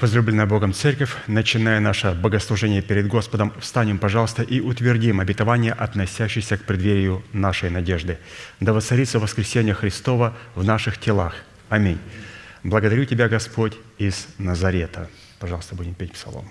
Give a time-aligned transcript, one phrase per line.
[0.00, 6.64] Возлюбленная Богом Церковь, начиная наше богослужение перед Господом, встанем, пожалуйста, и утвердим обетование, относящееся к
[6.64, 8.18] преддверию нашей надежды.
[8.60, 11.34] Да воцарится воскресение Христова в наших телах.
[11.68, 11.98] Аминь.
[12.64, 15.10] Благодарю Тебя, Господь, из Назарета.
[15.38, 16.50] Пожалуйста, будем петь псалом.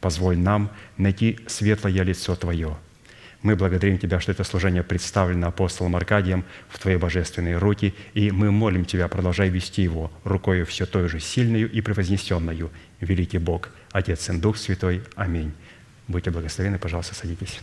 [0.00, 2.76] позволь нам найти светлое лицо Твое–
[3.42, 8.50] мы благодарим Тебя, что это служение представлено апостолом Аркадием в Твоей божественной руки, и мы
[8.50, 12.70] молим Тебя, продолжай вести его рукою все той же сильную и превознесенную,
[13.00, 15.02] великий Бог, Отец и Дух Святой.
[15.14, 15.52] Аминь.
[16.06, 17.60] Будьте благословены, пожалуйста, садитесь.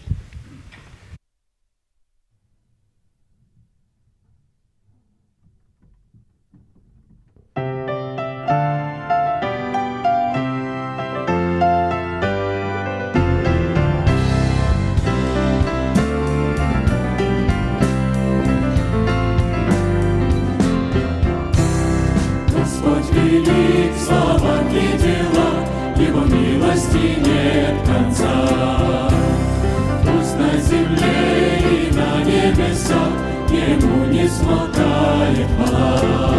[34.47, 36.36] Мотаем, мотаем.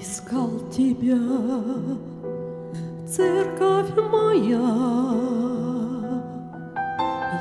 [0.00, 1.18] Искал тебя,
[3.06, 4.60] церковь моя,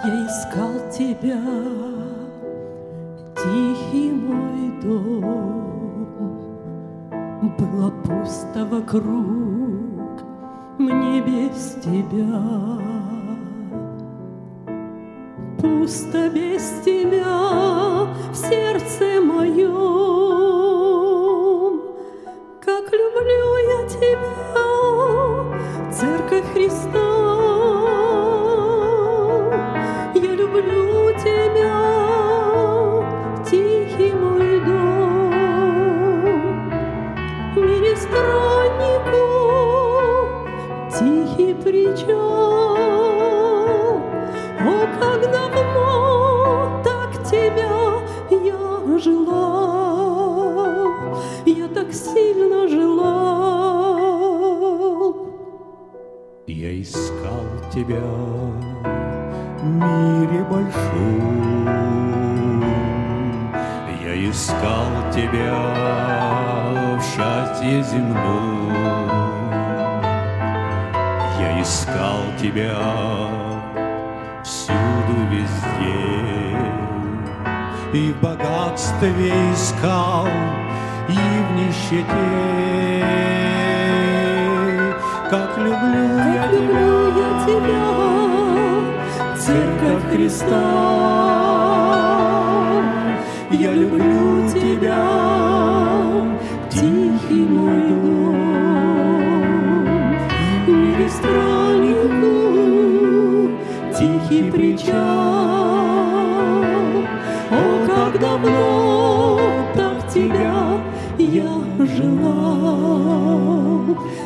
[0.04, 1.42] Я искал тебя,
[3.36, 6.38] тихий мой дом.
[7.58, 10.24] Было пусто вокруг,
[10.80, 12.42] мне без тебя.
[15.60, 20.67] Пусто без тебя в сердце моем.
[23.18, 24.20] Люблю я тебя,
[25.92, 27.07] Церковь Христа.
[57.78, 58.02] Тебя
[59.62, 61.94] в мире большом.
[64.04, 65.54] Я искал тебя
[66.98, 68.74] в счастье земном.
[71.40, 72.78] Я искал тебя
[74.44, 76.58] всюду, везде.
[77.94, 80.28] И в богатстве искал,
[81.08, 82.58] и в нищете.
[85.30, 86.97] Как люблю я Как люблю я
[87.48, 87.88] тебя,
[89.38, 90.66] Церковь Христа.
[93.52, 95.06] Я люблю тебя,
[96.70, 98.38] тихий мой дом.
[100.68, 102.36] Мире страннику
[103.98, 104.98] тихий причал.
[107.50, 109.40] О, как давно
[109.74, 110.58] так тебя
[111.18, 111.62] я
[111.96, 112.78] желал,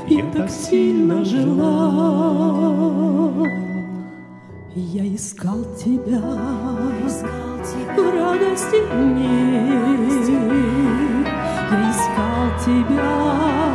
[0.07, 2.80] я так сильно желал.
[4.73, 6.21] Я искал тебя,
[7.97, 9.81] в радости мне.
[11.71, 13.70] Я искал тебя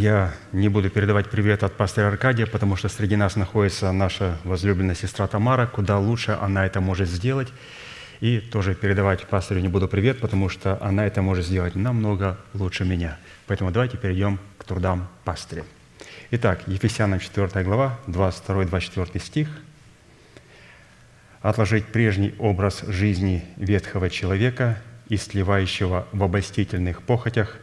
[0.00, 4.94] Я не буду передавать привет от пастора Аркадия, потому что среди нас находится наша возлюбленная
[4.94, 7.48] сестра Тамара, куда лучше она это может сделать.
[8.20, 12.86] И тоже передавать пастору не буду привет, потому что она это может сделать намного лучше
[12.86, 13.18] меня.
[13.46, 15.66] Поэтому давайте перейдем к трудам пастыря.
[16.30, 19.48] Итак, Ефесянам 4 глава, 22-24 стих.
[21.42, 24.78] «Отложить прежний образ жизни ветхого человека,
[25.10, 27.58] истлевающего в обольстительных похотях,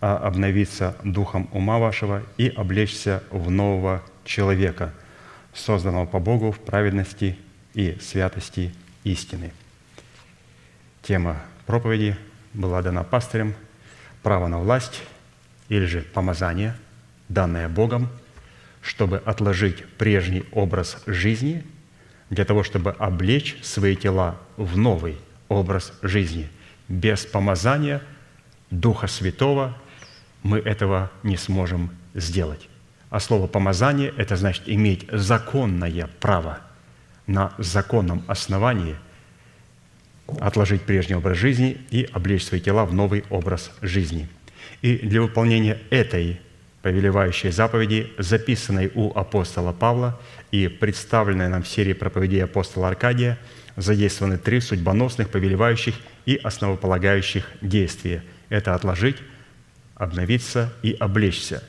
[0.00, 4.92] обновиться духом ума вашего и облечься в нового человека,
[5.52, 7.38] созданного по Богу в праведности
[7.74, 9.52] и святости истины».
[11.02, 12.16] Тема проповеди
[12.54, 13.54] была дана пастырем
[14.22, 15.02] «Право на власть»
[15.68, 16.76] или же «Помазание»,
[17.28, 18.08] данное Богом,
[18.82, 21.64] чтобы отложить прежний образ жизни
[22.28, 25.16] для того, чтобы облечь свои тела в новый
[25.48, 26.48] образ жизни.
[26.88, 28.02] Без помазания
[28.70, 29.76] Духа Святого
[30.42, 32.68] мы этого не сможем сделать.
[33.10, 36.60] А слово «помазание»– это значит иметь законное право
[37.26, 38.96] на законном основании
[40.40, 44.28] отложить прежний образ жизни и облечь свои тела в новый образ жизни.
[44.82, 46.40] И для выполнения этой
[46.82, 50.18] повелевающей заповеди, записанной у апостола Павла
[50.50, 53.38] и представленной нам в серии проповедей апостола Аркадия,
[53.76, 55.94] задействованы три судьбоносных, повелевающих
[56.26, 58.22] и основополагающих действия.
[58.48, 59.16] Это отложить,
[60.00, 61.62] обновиться и облечься.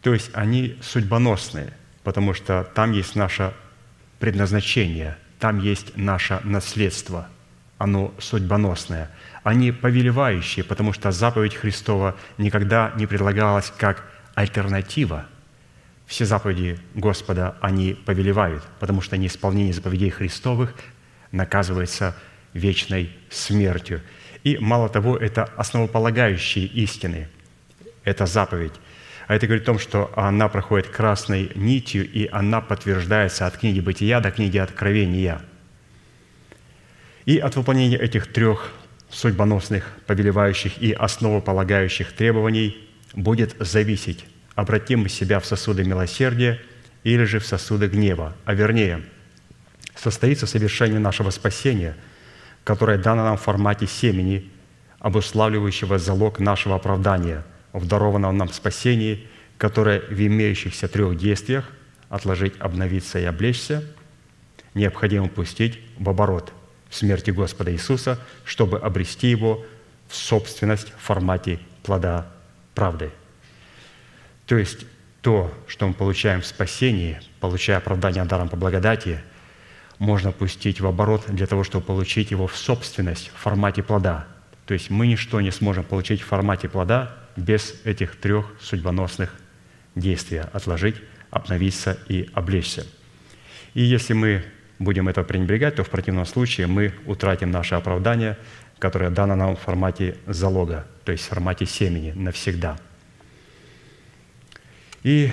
[0.00, 3.52] То есть они судьбоносные, потому что там есть наше
[4.18, 7.28] предназначение, там есть наше наследство,
[7.76, 9.10] оно судьбоносное.
[9.42, 15.26] Они повелевающие, потому что заповедь Христова никогда не предлагалась как альтернатива.
[16.06, 20.74] Все заповеди Господа, они повелевают, потому что неисполнение заповедей Христовых
[21.32, 22.16] наказывается
[22.54, 24.00] вечной смертью.
[24.42, 27.28] И мало того, это основополагающие истины.
[28.04, 28.72] Это заповедь.
[29.28, 33.80] А это говорит о том, что она проходит красной нитью, и она подтверждается от книги
[33.80, 35.40] Бытия до книги Откровения.
[37.24, 38.72] И от выполнения этих трех
[39.10, 42.76] судьбоносных, повелевающих и основополагающих требований
[43.14, 46.60] будет зависеть, обратим мы себя в сосуды милосердия
[47.04, 49.02] или же в сосуды гнева, а вернее,
[49.94, 51.96] состоится совершение нашего спасения,
[52.64, 54.50] которое дано нам в формате семени,
[54.98, 59.26] обуславливающего залог нашего оправдания в дарованном нам спасении,
[59.58, 61.70] которое в имеющихся трех действиях
[62.08, 63.84] отложить, обновиться и облечься,
[64.74, 66.52] необходимо пустить в оборот
[66.88, 69.64] в смерти Господа Иисуса, чтобы обрести его
[70.08, 72.26] в собственность в формате плода
[72.74, 73.10] правды.
[74.46, 74.84] То есть
[75.22, 79.22] то, что мы получаем в спасении, получая оправдание даром по благодати,
[79.98, 84.26] можно пустить в оборот для того, чтобы получить его в собственность в формате плода.
[84.66, 89.34] То есть мы ничто не сможем получить в формате плода без этих трех судьбоносных
[89.94, 90.96] действий– отложить,
[91.30, 92.86] обновиться и облечься.
[93.74, 94.44] И если мы
[94.78, 98.36] будем это пренебрегать, то в противном случае мы утратим наше оправдание,
[98.78, 102.78] которое дано нам в формате залога, то есть в формате семени навсегда.
[105.02, 105.32] И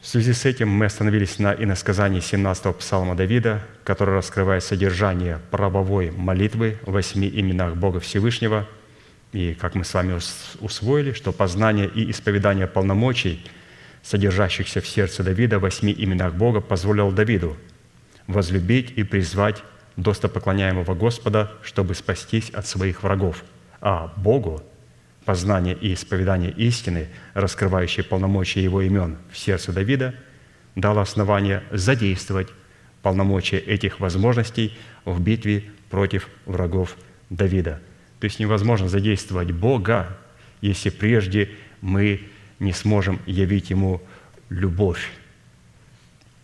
[0.00, 6.10] в связи с этим мы остановились на иносказании 17-го псалма Давида, который раскрывает содержание правовой
[6.10, 8.68] молитвы в восьми именах Бога Всевышнего
[9.32, 13.44] И как мы с вами ус- усвоили, что познание и исповедание полномочий,
[14.02, 17.56] содержащихся в сердце Давида в восьми именах Бога, позволил Давиду
[18.26, 19.62] возлюбить и призвать
[19.96, 23.44] достопоклоняемого Господа, чтобы спастись от своих врагов.
[23.80, 24.62] А Богу
[25.24, 30.14] познание и исповедание истины, раскрывающие полномочия Его имен в сердце Давида,
[30.74, 32.48] дало основание задействовать
[33.02, 36.96] полномочия этих возможностей в битве против врагов
[37.30, 37.80] Давида.
[38.22, 40.16] То есть невозможно задействовать Бога,
[40.60, 42.20] если прежде мы
[42.60, 44.00] не сможем явить Ему
[44.48, 45.10] любовь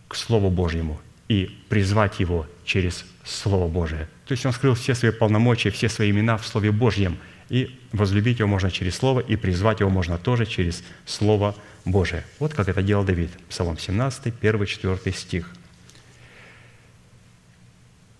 [0.09, 4.09] к Слову Божьему и призвать Его через Слово Божие.
[4.25, 8.39] То есть Он скрыл все свои полномочия, все свои имена в Слове Божьем, и возлюбить
[8.39, 12.25] Его можно через Слово, и призвать Его можно тоже через Слово Божие.
[12.39, 13.29] Вот как это делал Давид.
[13.47, 15.49] Псалом 17, 1, 4 стих.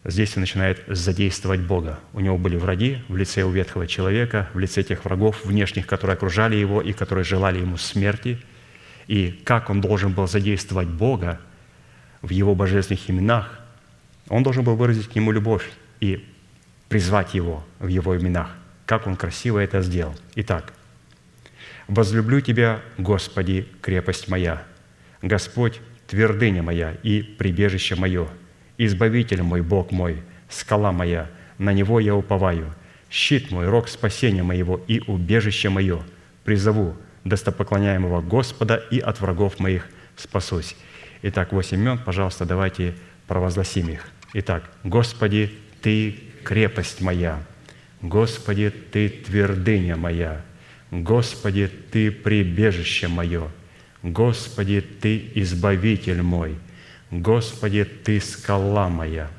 [0.06, 2.00] Здесь он начинает задействовать Бога.
[2.14, 6.16] У него были враги в лице у ветхого человека, в лице тех врагов внешних, которые
[6.16, 8.40] окружали его и которые желали ему смерти.
[9.08, 11.40] И как он должен был задействовать Бога
[12.22, 13.60] в его божественных именах,
[14.30, 16.26] он должен был выразить к нему любовь и
[16.88, 18.56] призвать его в его именах.
[18.86, 20.16] Как он красиво это сделал.
[20.36, 20.74] Итак,
[21.88, 24.64] «Возлюблю Тебя, Господи, крепость моя,
[25.24, 28.30] Господь, твердыня моя и прибежище мое,
[28.80, 32.74] Избавитель мой, Бог мой, скала моя, на Него я уповаю,
[33.12, 36.02] щит мой, рог спасения моего и убежище мое,
[36.46, 40.78] призову достопоклоняемого Господа и от врагов моих спасусь».
[41.22, 42.96] Итак, восемь имен, пожалуйста, давайте
[43.28, 44.08] провозгласим их.
[44.34, 46.16] Итак, «Господи, Ты
[46.46, 47.44] крепость моя,
[48.02, 50.42] Господи, Ты твердыня моя,
[50.90, 53.50] Господи, Ты прибежище мое,
[54.04, 56.56] Господи, Ты избавитель мой,
[57.12, 59.32] Господи, Ты скала моя,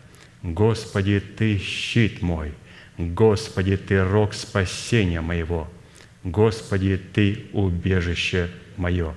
[0.42, 2.52] Господи, Ты щит мой,
[2.98, 5.68] Господи, Ты рог спасения моего,
[6.24, 9.14] Господи, Ты убежище мое».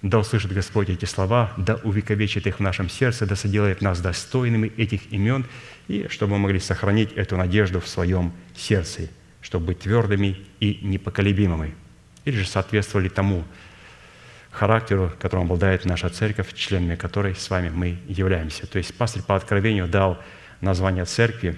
[0.00, 4.68] Да услышит Господь эти слова, да увековечит их в нашем сердце, да соделает нас достойными
[4.76, 5.44] этих имен,
[5.88, 9.08] и чтобы мы могли сохранить эту надежду в своем сердце,
[9.40, 11.74] чтобы быть твердыми и непоколебимыми,
[12.24, 13.44] или же соответствовали тому
[14.58, 18.66] характеру, которым обладает наша церковь, членами которой с вами мы являемся.
[18.66, 20.18] То есть пастырь по откровению дал
[20.60, 21.56] название церкви,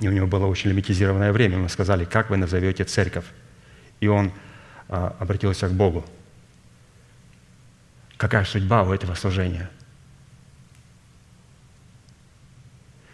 [0.00, 1.58] и у него было очень лимитизированное время.
[1.58, 3.26] Мы сказали, как вы назовете церковь?
[4.00, 4.32] И он
[4.88, 6.04] а, обратился к Богу.
[8.16, 9.68] Какая судьба у этого служения?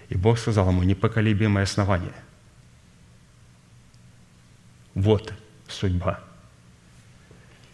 [0.09, 2.15] И Бог сказал ему непоколебимое основание.
[4.95, 5.35] Вот
[5.67, 6.21] судьба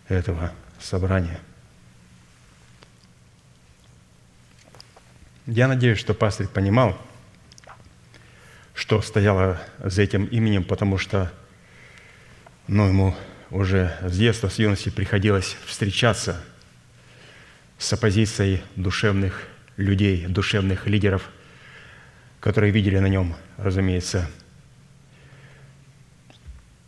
[0.08, 0.52] этого
[0.82, 1.40] собрания.
[5.46, 6.96] Я надеюсь, что пастырь понимал,
[8.74, 11.32] что стояло за этим именем, потому что
[12.68, 13.16] ну, ему
[13.50, 16.42] уже с детства, с юности приходилось встречаться
[17.78, 21.28] с оппозицией душевных людей, душевных лидеров,
[22.40, 24.30] которые видели на нем, разумеется,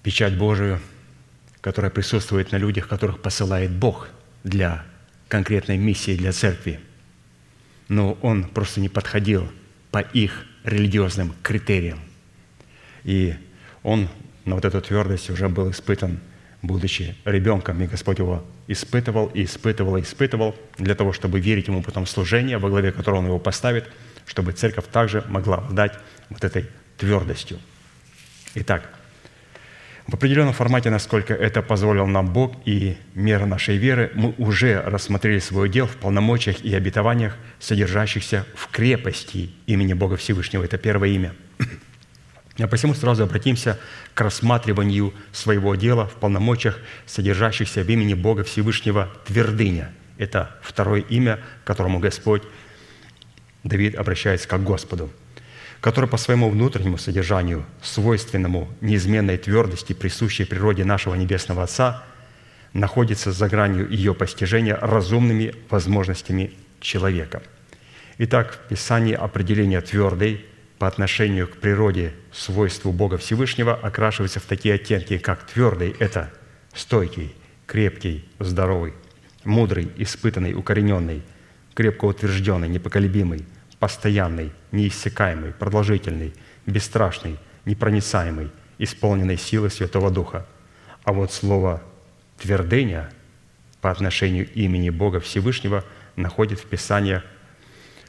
[0.02, 0.80] печать Божию,
[1.64, 4.08] которая присутствует на людях, которых посылает Бог
[4.44, 4.84] для
[5.28, 6.78] конкретной миссии для церкви.
[7.88, 9.50] Но он просто не подходил
[9.90, 12.00] по их религиозным критериям.
[13.04, 13.34] И
[13.82, 14.10] он
[14.44, 16.20] на вот эту твердость уже был испытан,
[16.60, 21.82] будучи ребенком, и Господь его испытывал, и испытывал, и испытывал, для того, чтобы верить ему
[21.82, 23.90] потом в служение, во главе которого он его поставит,
[24.26, 25.94] чтобы церковь также могла обладать
[26.28, 26.66] вот этой
[26.98, 27.58] твердостью.
[28.54, 28.86] Итак,
[30.06, 35.38] в определенном формате, насколько это позволил нам Бог и мера нашей веры, мы уже рассмотрели
[35.38, 40.62] свой дел в полномочиях и обетованиях, содержащихся в крепости имени Бога Всевышнего.
[40.62, 41.32] Это первое имя.
[42.56, 43.80] А посему сразу обратимся
[44.14, 49.90] к рассматриванию своего дела в полномочиях, содержащихся в имени Бога Всевышнего твердыня.
[50.18, 52.42] Это второе имя, к которому Господь
[53.64, 55.10] Давид обращается как к Господу–
[55.84, 62.02] который по своему внутреннему содержанию, свойственному неизменной твердости, присущей природе нашего Небесного Отца,
[62.72, 67.42] находится за гранью ее постижения разумными возможностями человека.
[68.16, 70.46] Итак, в Писании определение твердой
[70.78, 76.32] по отношению к природе, свойству Бога Всевышнего окрашивается в такие оттенки, как твердый– это
[76.72, 77.34] стойкий,
[77.66, 78.94] крепкий, здоровый,
[79.44, 81.20] мудрый, испытанный, укорененный,
[81.74, 83.44] крепко утвержденный, непоколебимый,
[83.84, 86.32] постоянный, неиссякаемый, продолжительный,
[86.64, 90.46] бесстрашный, непроницаемый, исполненный силы Святого Духа.
[91.04, 91.82] А вот слово
[92.38, 93.10] «твердыня»
[93.82, 95.84] по отношению имени Бога Всевышнего
[96.16, 97.20] находит в Писании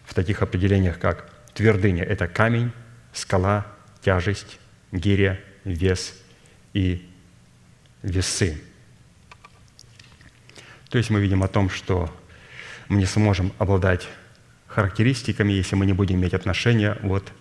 [0.05, 2.71] в таких определениях, как твердыня– это камень,
[3.11, 3.67] скала,
[4.01, 4.59] тяжесть,
[4.93, 6.13] гиря, вес
[6.71, 7.05] и
[8.01, 8.61] весы.
[10.87, 12.09] То есть мы видим о том, что
[12.87, 14.07] мы не сможем обладать
[14.75, 17.31] характеристиками, если мы не будем иметь отношения вот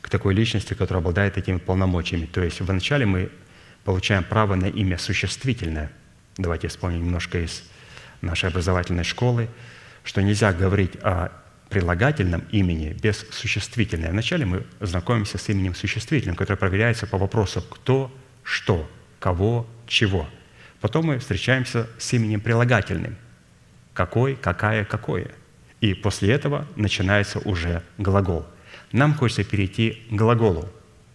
[0.00, 2.24] к такой личности, которая обладает этими полномочиями.
[2.24, 3.30] То есть вначале мы
[3.84, 5.92] получаем право на имя существительное.
[6.38, 7.62] Давайте вспомним немножко из
[8.22, 9.48] нашей образовательной школы,
[10.04, 11.28] что нельзя говорить о
[11.68, 14.12] прилагательном имени без существительного.
[14.12, 18.10] Вначале мы знакомимся с именем существительным, которое проверяется по вопросу «кто»,
[18.42, 20.26] «что», «кого», «чего».
[20.80, 23.16] Потом мы встречаемся с именем прилагательным
[23.92, 25.30] «какой», «какая», «какое».
[25.80, 28.46] И после этого начинается уже глагол.
[28.92, 30.68] Нам хочется перейти к глаголу,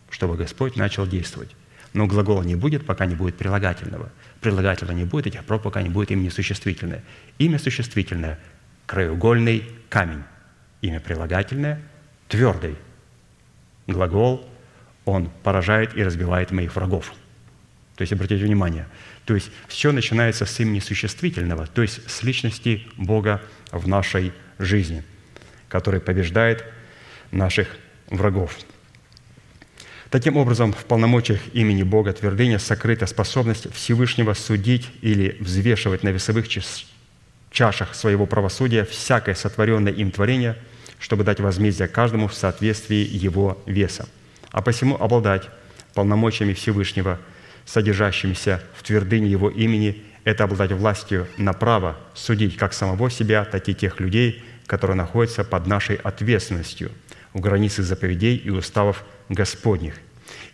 [0.10, 1.56] чтобы Господь начал действовать.
[1.94, 4.12] Но глагола не будет, пока не будет прилагательного.
[4.42, 7.04] Прилагательного не будет, этих проб, пока не будет имени существительное.
[7.38, 8.40] Имя существительное–
[8.86, 10.24] краеугольный камень.
[10.82, 11.82] Имя прилагательное–
[12.28, 12.76] твердый.
[13.88, 14.50] Глагол–
[15.06, 17.14] он поражает и разбивает моих врагов.
[17.96, 18.88] То есть, обратите внимание,
[19.24, 23.42] то есть все начинается с имени существительного, то есть с личности Бога
[23.72, 25.04] в нашей жизни,
[25.68, 26.64] который побеждает
[27.32, 27.68] наших
[28.08, 28.58] врагов.
[30.10, 36.48] Таким образом, в полномочиях имени Бога твердыня сокрыта способность Всевышнего судить или взвешивать на весовых
[37.52, 40.58] чашах своего правосудия всякое сотворенное им творение,
[41.00, 44.08] чтобы дать возмездие каждому в соответствии его веса.
[44.52, 45.50] А посему обладать
[45.94, 47.20] полномочиями Всевышнего,
[47.66, 53.70] содержащимися в твердыне Его имени, это обладать властью на право судить как самого себя, так
[53.70, 56.92] и тех людей, которые находятся под нашей ответственностью
[57.34, 59.96] в границе заповедей и уставов Господних,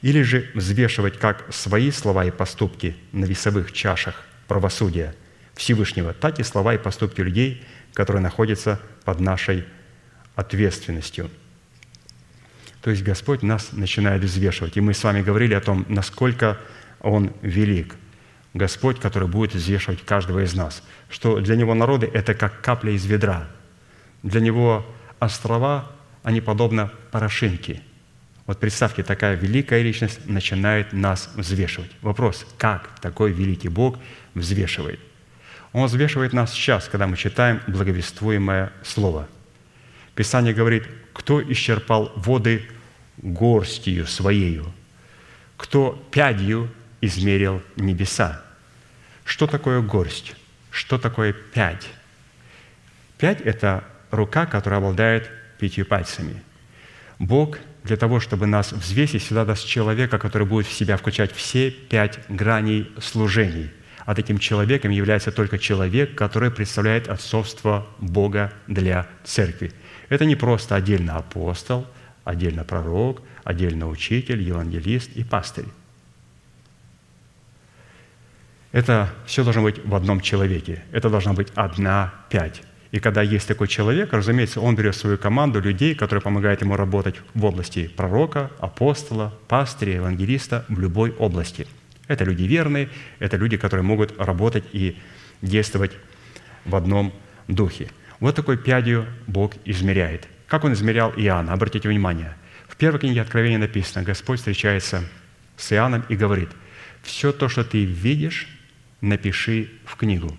[0.02, 5.16] или же взвешивать как свои слова и поступки на весовых чашах правосудия
[5.56, 7.64] Всевышнего, так и слова и поступки людей,
[7.94, 9.66] которые находятся под нашей
[10.36, 11.30] ответственностью.
[12.82, 14.76] То есть Господь нас начинает взвешивать.
[14.76, 16.58] И мы с вами говорили о том, насколько
[17.00, 17.96] Он велик.
[18.54, 20.84] Господь, который будет взвешивать каждого из нас.
[21.10, 23.48] Что для Него народы– это как капля из ведра.
[24.24, 24.86] Для Него
[25.20, 25.90] острова,
[26.24, 27.82] они подобно порошинке–
[28.52, 31.92] вот представьте, такая великая личность начинает нас взвешивать.
[32.02, 33.98] Вопрос, как такой великий Бог
[34.34, 35.00] взвешивает?
[35.72, 39.30] Он взвешивает нас сейчас, когда мы читаем благовествуемое Слово.
[40.16, 40.84] Писание говорит,
[41.14, 42.64] кто исчерпал воды
[43.22, 44.66] горстью своею,
[45.56, 46.68] кто пядью
[47.02, 48.42] измерил небеса.
[49.26, 50.36] Что такое горсть?
[50.70, 51.88] Что такое пядь?
[53.18, 55.30] Пять– это рука, которая обладает
[55.60, 56.42] пятью пальцами.
[57.20, 61.72] Бог– для того, чтобы нас взвесить, всегда даст человека, который будет в себя включать все
[61.72, 63.72] пять граней служений.
[64.06, 69.72] А таким человеком является только человек, который представляет отцовство Бога для церкви.
[70.10, 71.88] Это не просто отдельно апостол,
[72.24, 75.66] отдельно пророк, отдельно учитель, евангелист и пастырь.
[78.72, 80.84] Это все должно быть в одном человеке.
[80.92, 82.62] Это должна быть одна пять.
[82.92, 87.16] И когда есть такой человек, разумеется, он берет свою команду людей, которые помогают ему работать
[87.34, 91.68] в области пророка, апостола, пастыря, евангелиста, в любой области.
[92.08, 94.98] Это люди верные, это люди, которые могут работать и
[95.42, 95.92] действовать
[96.66, 97.14] в одном
[97.48, 97.90] духе.
[98.20, 100.28] Вот такой пядью Бог измеряет.
[100.48, 101.54] Как Он измерял Иоанна?
[101.54, 102.36] Обратите внимание.
[102.68, 105.04] В первой книге Откровения написано, Господь встречается
[105.56, 106.50] с Иоанном и говорит,
[107.04, 108.48] «Все то, что ты видишь,
[109.02, 110.36] напиши в книгу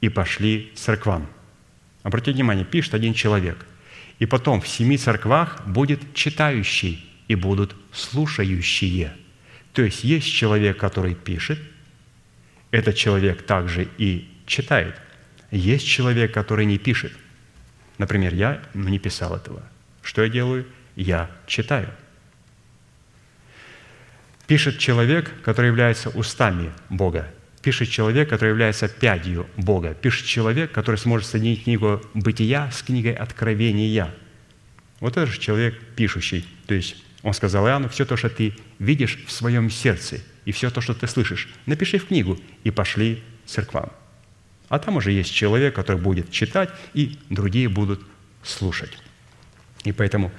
[0.00, 1.28] и пошли церквам».
[2.02, 3.66] Обратите внимание, пишет один человек.
[4.18, 9.12] И потом в семи церквах будет читающий и будут слушающие.
[9.72, 11.58] То есть есть человек, который пишет,
[12.70, 15.00] этот человек также и читает.
[15.50, 17.12] Есть человек, который не пишет.
[17.98, 19.62] Например, я не писал этого.
[20.02, 20.66] Что я делаю?
[20.96, 21.90] Я читаю.
[24.46, 27.30] Пишет человек, который является устами Бога
[27.62, 33.12] пишет человек, который является пядью Бога, пишет человек, который сможет соединить книгу «Бытия» с книгой
[33.12, 34.14] «Откровения».
[35.00, 36.46] Вот это же человек пишущий.
[36.66, 40.70] То есть он сказал Иоанну, все то, что ты видишь в своем сердце, и все
[40.70, 43.90] то, что ты слышишь, напиши в книгу и пошли церквам.
[44.68, 48.00] А там уже есть человек, который будет читать, и другие будут
[48.42, 48.96] слушать.
[49.84, 50.30] И поэтому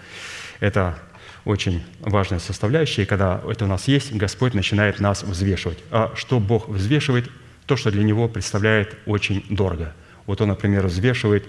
[0.59, 0.99] это
[1.45, 5.79] очень важная составляющая, и когда это у нас есть, Господь начинает нас взвешивать.
[5.91, 7.29] А что Бог взвешивает?
[7.65, 9.93] То, что для Него представляет очень дорого.
[10.25, 11.45] Вот Он, например, взвешивает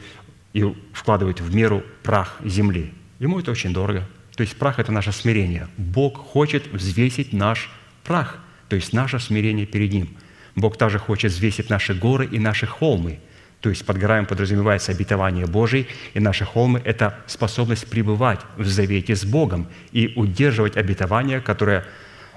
[0.53, 2.93] и вкладывает в меру прах земли.
[3.18, 4.07] Ему это очень дорого.
[4.36, 5.68] То есть прах– это наше смирение.
[5.76, 7.70] Бог хочет взвесить наш
[8.05, 8.38] прах,
[8.68, 10.16] то есть наше смирение перед Ним.
[10.57, 13.20] Бог также хочет взвесить наши горы и наши холмы–
[13.61, 19.15] то есть под горами подразумевается обетование Божие, и наши холмы– это способность пребывать в завете
[19.15, 21.85] с Богом и удерживать обетование, которое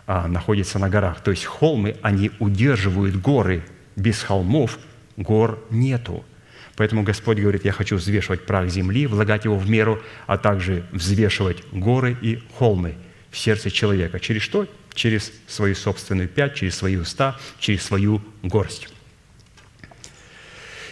[0.06, 1.22] а, находится на горах.
[1.22, 3.64] То есть холмы, они удерживают горы.
[3.96, 4.80] Без холмов
[5.16, 6.26] гор нету.
[6.76, 11.64] Поэтому Господь говорит, я хочу взвешивать прах земли, влагать его в меру, а также взвешивать
[11.72, 12.96] горы и холмы
[13.30, 14.20] в сердце человека.
[14.20, 14.68] Через что?
[14.94, 18.90] Через свою собственную пять, через свои уста, через свою горсть.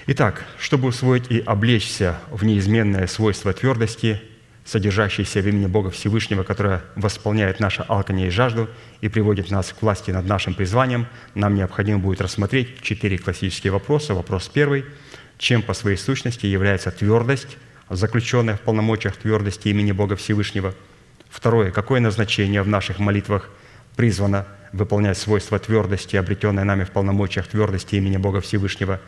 [0.07, 4.21] Итак, чтобы усвоить и облечься в неизменное свойство твердости,
[4.65, 8.69] содержащееся в имени Бога Всевышнего, которое восполняет наше алканье и жажду
[9.01, 14.13] и приводит нас к власти над нашим призванием, нам необходимо будет рассмотреть четыре классические вопроса.
[14.13, 14.85] Вопрос первый–
[15.41, 17.57] чем по своей сущности является твердость,
[17.89, 20.75] заключенная в полномочиях твердости имени Бога Всевышнего.
[21.31, 21.71] Второе.
[21.71, 23.49] Какое назначение в наших молитвах
[23.95, 29.01] призвано выполнять свойства твердости, обретенное нами в полномочиях твердости имени Бога Всевышнего.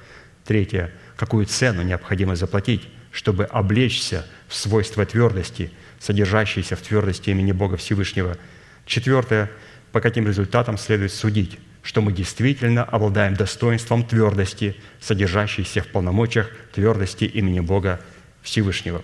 [0.45, 0.91] Третье.
[1.15, 8.37] Какую цену необходимо заплатить, чтобы облечься в свойства твердости, содержащиеся в твердости имени Бога Всевышнего.
[8.85, 9.49] Четвертое.
[9.91, 17.25] По каким результатам следует судить, что мы действительно обладаем достоинством твердости, содержащейся в полномочиях твердости
[17.25, 17.99] имени Бога
[18.41, 19.03] Всевышнего.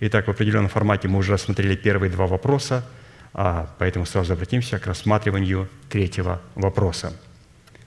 [0.00, 2.84] Итак, в определенном формате мы уже рассмотрели первые два вопроса,
[3.34, 7.12] а поэтому сразу обратимся к рассматриванию третьего вопроса,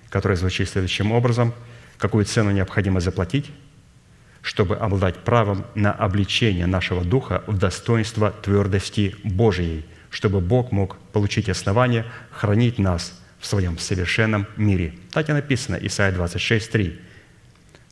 [0.09, 1.53] который звучит следующим образом.
[1.97, 3.51] Какую цену необходимо заплатить,
[4.41, 11.49] чтобы обладать правом на обличение нашего духа в достоинство твердости Божией, чтобы Бог мог получить
[11.49, 14.95] основание хранить нас– в своем совершенном мире.
[15.11, 16.99] Так и написано, Исайя 26, 3.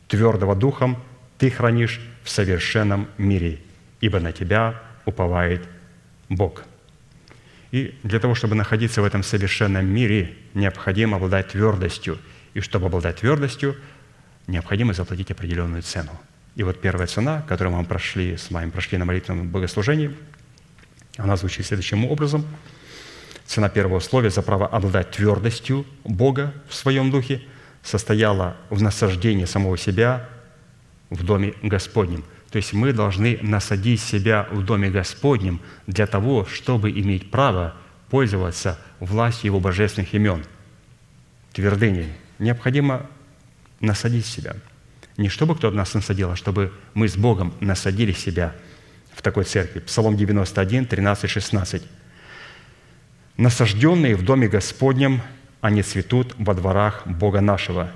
[0.08, 1.00] «Твердого духом
[1.38, 3.60] ты хранишь в совершенном мире,
[4.00, 5.62] ибо на тебя уповает
[6.28, 6.64] Бог».
[7.70, 12.18] И для того, чтобы находиться в этом совершенном мире, необходимо обладать твердостью.
[12.54, 13.76] И чтобы обладать твердостью,
[14.46, 16.12] необходимо заплатить определенную цену.
[16.56, 20.14] И вот первая цена, которую мы прошли, с вами прошли на молитвенном богослужении,
[21.16, 22.44] она звучит следующим образом–
[23.46, 27.42] Цена первого условия за право обладать твердостью Бога в своем духе
[27.82, 30.28] состояла в насаждении самого себя
[31.10, 32.24] в доме Господнем.
[32.50, 37.74] То есть мы должны насадить себя в доме Господнем для того, чтобы иметь право
[38.08, 40.44] пользоваться властью Его божественных имен,
[41.52, 42.12] твердыней.
[42.38, 43.06] Необходимо
[43.80, 44.56] насадить себя.
[45.16, 48.54] Не чтобы кто-то нас насадил, а чтобы мы с Богом насадили себя
[49.14, 49.80] в такой церкви.
[49.80, 51.82] Псалом 91, 13, 16.
[53.36, 55.22] Насажденные в доме Господнем,
[55.60, 57.90] они цветут во дворах Бога нашего.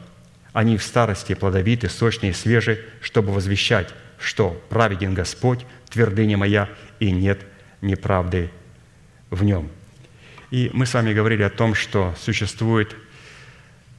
[0.52, 6.68] Они в старости плодовиты, сочные и свежие, чтобы возвещать, что праведен Господь, твердыня моя,
[6.98, 7.40] и нет
[7.80, 8.50] неправды
[9.30, 9.70] в нем.
[10.50, 12.96] И мы с вами говорили о том, что существует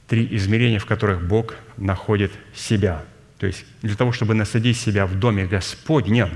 [0.08, 3.02] три измерения, в которых Бог находит себя.
[3.38, 6.30] То есть для того, чтобы насадить себя в доме Господнем,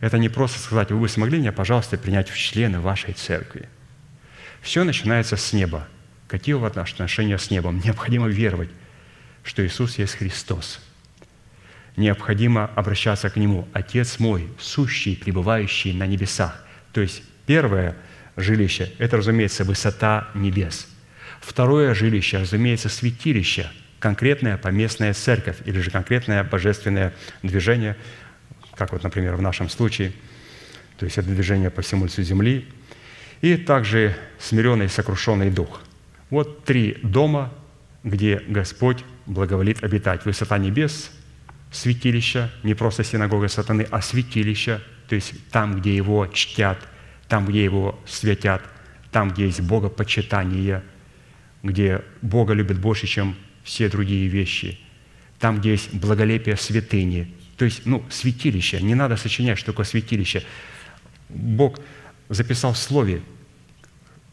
[0.00, 3.68] это не просто сказать, вы бы смогли меня, пожалуйста, принять в члены вашей церкви–
[4.60, 5.88] все начинается с неба.
[6.28, 7.80] Какие у вас отношения с небом?
[7.84, 8.68] Необходимо веровать,
[9.42, 10.80] что Иисус есть Христос.
[11.96, 13.66] Необходимо обращаться к Нему.
[13.72, 16.64] Отец мой, сущий, пребывающий на небесах.
[16.92, 17.96] То есть первое
[18.36, 20.88] жилище– это, разумеется, высота небес.
[21.40, 23.70] Второе жилище, разумеется, святилище,
[24.00, 27.96] конкретная поместная церковь или же конкретное божественное движение,
[28.74, 30.12] как вот, например, в нашем случае,
[30.98, 32.68] то есть это движение по всему лицу земли–
[33.40, 35.80] и также смиренный и сокрушенный дух.
[36.28, 37.52] Вот три дома,
[38.04, 40.24] где Господь благоволит обитать.
[40.24, 41.10] Высота небес,
[41.70, 46.78] святилище, не просто синагога сатаны, а святилище, то есть там, где Его чтят,
[47.28, 48.62] там, где Его святят,
[49.10, 50.82] там, где есть Богопочитание,
[51.62, 54.78] где Бога любят больше, чем все другие вещи,
[55.38, 58.80] там, где есть благолепие святыни, то есть, ну, святилище.
[58.80, 60.44] Не надо сочинять, что такое святилище.
[61.28, 61.78] Бог
[62.30, 63.22] записал в слове,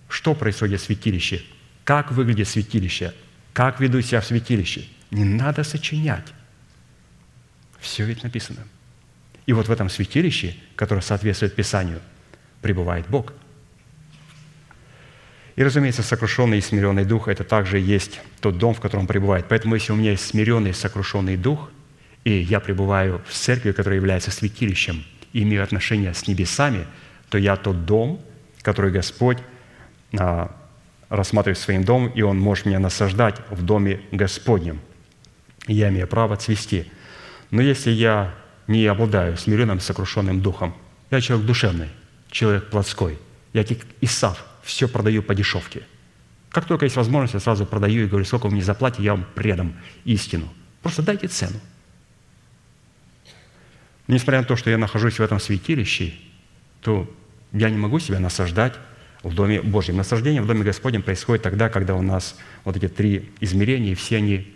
[0.08, 1.42] что происходит в святилище,
[1.84, 3.14] как выглядит святилище,
[3.52, 4.86] как ведут себя в святилище.
[5.12, 6.34] Не надо сочинять.
[7.80, 8.66] Все ведь написано.
[9.46, 12.02] И вот в этом святилище, которое соответствует Писанию,
[12.62, 13.34] пребывает Бог.
[15.58, 19.48] И, разумеется, сокрушенный и смиренный дух– это также есть тот дом, в котором пребывает.
[19.50, 21.70] Поэтому, если у меня есть смиренный и сокрушенный дух,
[22.24, 25.04] и я пребываю в церкви, которая является святилищем,
[25.34, 26.86] и имею отношение с небесами–
[27.30, 28.22] то я тот дом,
[28.62, 29.38] который Господь
[30.18, 30.56] а,
[31.10, 34.80] рассматривает своим домом, и Он может меня насаждать в доме Господнем.
[35.68, 36.90] Я имею право цвести.
[37.52, 38.34] Но если я
[38.68, 40.76] не обладаю смиренным, сокрушенным духом,
[41.12, 41.90] я человек душевный,
[42.30, 43.18] человек плотской,
[43.54, 45.84] я как Исав, все продаю по дешевке.
[46.50, 49.26] Как только есть возможность, я сразу продаю и говорю, сколько вы мне заплатите, я вам
[49.34, 50.54] предам истину.
[50.82, 51.60] Просто дайте цену.
[54.08, 56.14] Несмотря на то, что я нахожусь в этом святилище,
[56.82, 57.10] то
[57.54, 58.74] я не могу себя насаждать
[59.24, 59.98] в Доме Божьем.
[59.98, 64.18] Насаждение в Доме Господнем происходит тогда, когда у нас вот эти три измерения, и все
[64.18, 64.54] они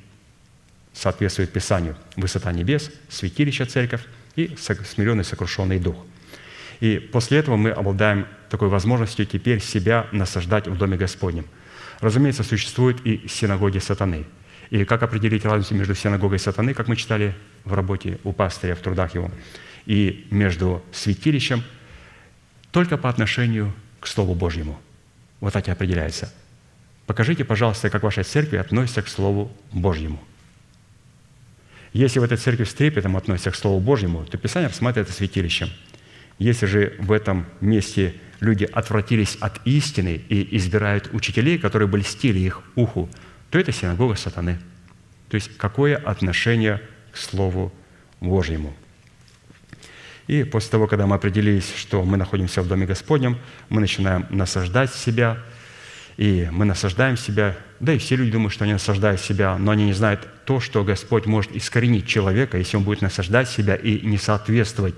[0.93, 1.95] соответствуют Писанию.
[2.17, 4.03] Высота небес, святилище церковь
[4.35, 5.95] и смиренный сокрушенный дух.
[6.81, 11.45] И после этого мы обладаем такой возможностью теперь себя насаждать в Доме Господнем.
[12.01, 14.25] Разумеется, существуют и синагоги сатаны.
[14.69, 17.33] И как определить разницу между синагогой сатаны, как мы читали
[17.63, 19.31] в работе у пастыря в трудах его,
[19.85, 21.63] и между святилищем,
[22.71, 24.79] только по отношению к Слову Божьему.
[25.39, 26.33] Вот так и определяется.
[27.07, 30.21] Покажите, пожалуйста, как ваша церковь относится к Слову Божьему.
[31.93, 35.69] Если в этой церкви с трепетом относятся к Слову Божьему, то Писание рассматривает это святилищем.
[36.37, 42.39] Если же в этом месте люди отвратились от истины и избирают учителей, которые бы льстили
[42.39, 43.09] их уху,
[43.49, 44.59] то это синагога сатаны.
[45.29, 46.81] То есть какое отношение
[47.13, 47.71] к Слову
[48.19, 48.75] Божьему?
[50.27, 53.37] И после того, когда мы определились, что мы находимся в Доме Господнем,
[53.69, 55.37] мы начинаем насаждать себя,
[56.17, 59.85] и мы насаждаем себя, да и все люди думают, что они насаждают себя, но они
[59.85, 64.17] не знают то, что Господь может искоренить человека, если он будет насаждать себя и не
[64.17, 64.95] соответствовать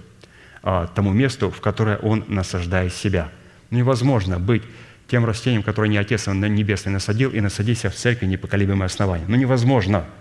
[0.95, 3.29] тому месту, в которое он насаждает себя.
[3.69, 4.63] Невозможно быть
[5.07, 9.25] тем растением, которое не Отец Небесный насадил, и насадить себя в церкви непоколебимое основание.
[9.27, 10.05] Ну невозможно–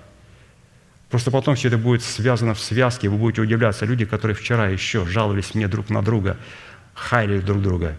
[1.13, 3.85] Просто потом все это будет связано в связке, вы будете удивляться.
[3.85, 6.39] Люди, которые вчера еще жаловались мне друг на друга,
[6.95, 7.99] хайли друг друга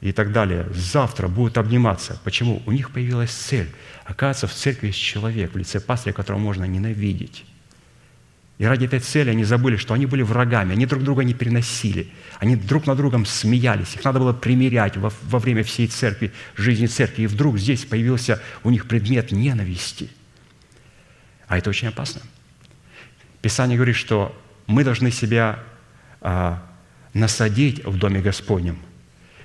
[0.00, 2.20] и так далее, завтра будут обниматься.
[2.22, 2.62] Почему?
[2.64, 3.68] У них появилась цель.
[4.04, 7.44] Оказывается, в церкви есть человек в лице пастыря, которого можно ненавидеть.
[8.62, 12.12] И ради этой цели они забыли, что они были врагами, они друг друга не переносили,
[12.38, 16.86] они друг на другом смеялись, их надо было примирять во, во время всей церкви, жизни
[16.86, 17.22] церкви.
[17.22, 20.10] И вдруг здесь появился у них предмет ненависти.
[21.48, 22.20] А это очень опасно.
[23.40, 25.58] Писание говорит, что мы должны себя
[26.20, 26.62] а,
[27.14, 28.78] насадить в Доме Господнем.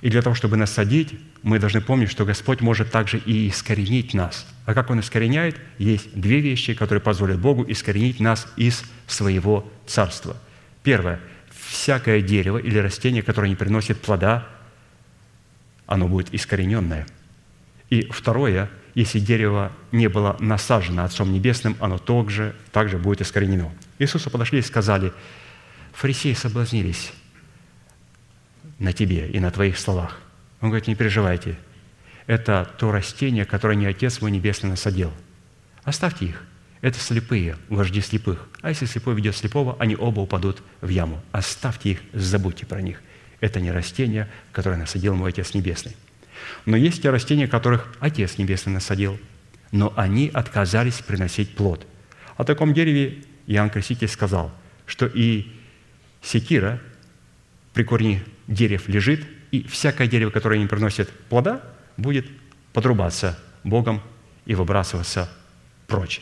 [0.01, 4.47] И для того, чтобы насадить, мы должны помнить, что Господь может также и искоренить нас.
[4.65, 5.59] А как Он искореняет?
[5.77, 10.37] Есть две вещи, которые позволят Богу искоренить нас из своего царства.
[10.83, 11.19] Первое.
[11.67, 14.47] Всякое дерево или растение, которое не приносит плода,
[15.85, 17.07] оно будет искорененное.
[17.89, 23.71] И второе– если дерево не было насажено Отцом Небесным, оно также, также будет искоренено.
[23.99, 25.13] Иисусу подошли и сказали,
[25.93, 27.13] фарисеи соблазнились
[28.79, 30.19] на тебе и на твоих словах.
[30.61, 31.57] Он говорит, не переживайте,
[32.27, 35.11] это то растение, которое не Отец мой Небесный насадил.
[35.83, 36.43] Оставьте их.
[36.81, 38.47] Это слепые, вожди слепых.
[38.61, 41.21] А если слепой ведет слепого, они оба упадут в яму.
[41.31, 43.01] Оставьте их, забудьте про них.
[43.39, 45.95] Это не растение, которое насадил мой Отец Небесный.
[46.65, 49.19] Но есть те растения, которых Отец Небесный насадил,
[49.71, 51.87] но они отказались приносить плод.
[52.35, 54.51] О таком дереве Иоанн Креститель сказал,
[54.85, 55.51] что и
[56.21, 56.79] секира
[57.73, 61.61] при корне дерев лежит, и всякое дерево, которое не приносит плода,
[61.95, 62.27] будет
[62.73, 64.01] подрубаться Богом
[64.45, 65.29] и выбрасываться
[65.87, 66.21] прочь.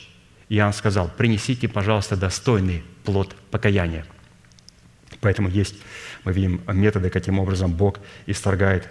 [0.50, 4.06] Иоанн сказал, принесите, пожалуйста, достойный плод покаяния.
[5.22, 5.76] Поэтому есть,
[6.24, 8.90] мы видим методы, каким образом Бог исторгает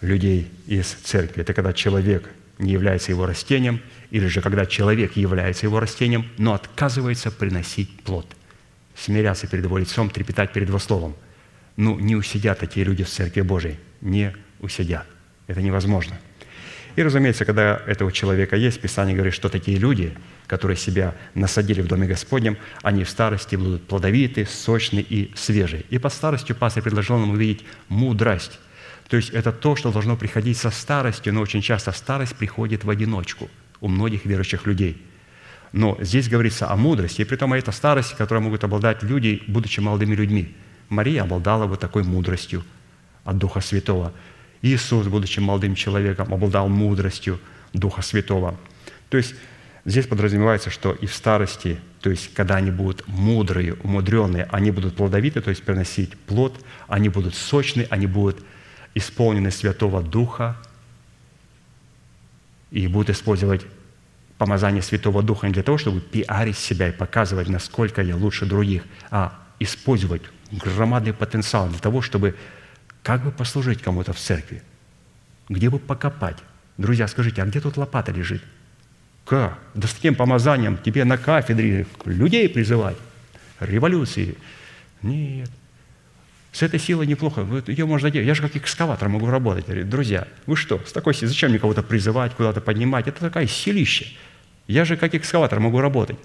[0.00, 1.42] людей из церкви.
[1.42, 6.52] Это когда человек не является его растением, или же когда человек является его растением, но
[6.54, 8.26] отказывается приносить плод.
[8.94, 11.16] Смиряться перед его лицом, трепетать перед его словом.
[11.82, 13.76] Ну, не усидят такие люди в Церкви Божией.
[14.00, 15.06] Не усидят.
[15.46, 16.16] Это невозможно.
[16.94, 20.12] И, разумеется, когда этого человека есть, Писание говорит, что такие люди,
[20.46, 25.84] которые себя насадили в Доме Господнем, они в старости будут плодовиты, сочны и свежие.
[25.90, 28.58] И под старостью пастор предложил нам увидеть мудрость–
[29.12, 32.88] то есть это то, что должно приходить со старостью, но очень часто старость приходит в
[32.88, 33.50] одиночку
[33.82, 34.96] у многих верующих людей.
[35.72, 39.80] Но здесь говорится о мудрости, и при том это старость, которой могут обладать люди, будучи
[39.80, 40.54] молодыми людьми.
[40.92, 42.62] Мария обладала вот такой мудростью
[43.24, 44.12] от Духа Святого.
[44.60, 47.40] Иисус, будучи молодым человеком, обладал мудростью
[47.72, 48.56] Духа Святого.
[49.08, 49.34] То есть
[49.86, 54.94] здесь подразумевается, что и в старости, то есть когда они будут мудрые, умудренные, они будут
[54.94, 58.44] плодовиты, то есть приносить плод, они будут сочны, они будут
[58.94, 60.58] исполнены Святого Духа
[62.70, 63.62] и будут использовать
[64.36, 68.84] помазание Святого Духа не для того, чтобы пиарить себя и показывать, насколько я лучше других,
[69.10, 70.22] а использовать
[70.52, 72.36] громадный потенциал для того, чтобы
[73.02, 74.62] как бы послужить кому-то в церкви,
[75.48, 76.36] где бы покопать.
[76.78, 78.42] Друзья, скажите, а где тут лопата лежит?
[79.24, 79.58] Как?
[79.74, 82.96] Да с таким помазанием тебе на кафедре людей призывать?
[83.60, 84.36] Революции?
[85.02, 85.50] Нет.
[86.52, 88.26] С этой силой неплохо, ее можно делать.
[88.28, 89.88] Я же как экскаватор могу работать.
[89.88, 93.08] Друзья, вы что, с такой силой, зачем мне кого-то призывать, куда-то поднимать?
[93.08, 94.04] Это такая силища.
[94.66, 96.18] Я же как экскаватор могу работать.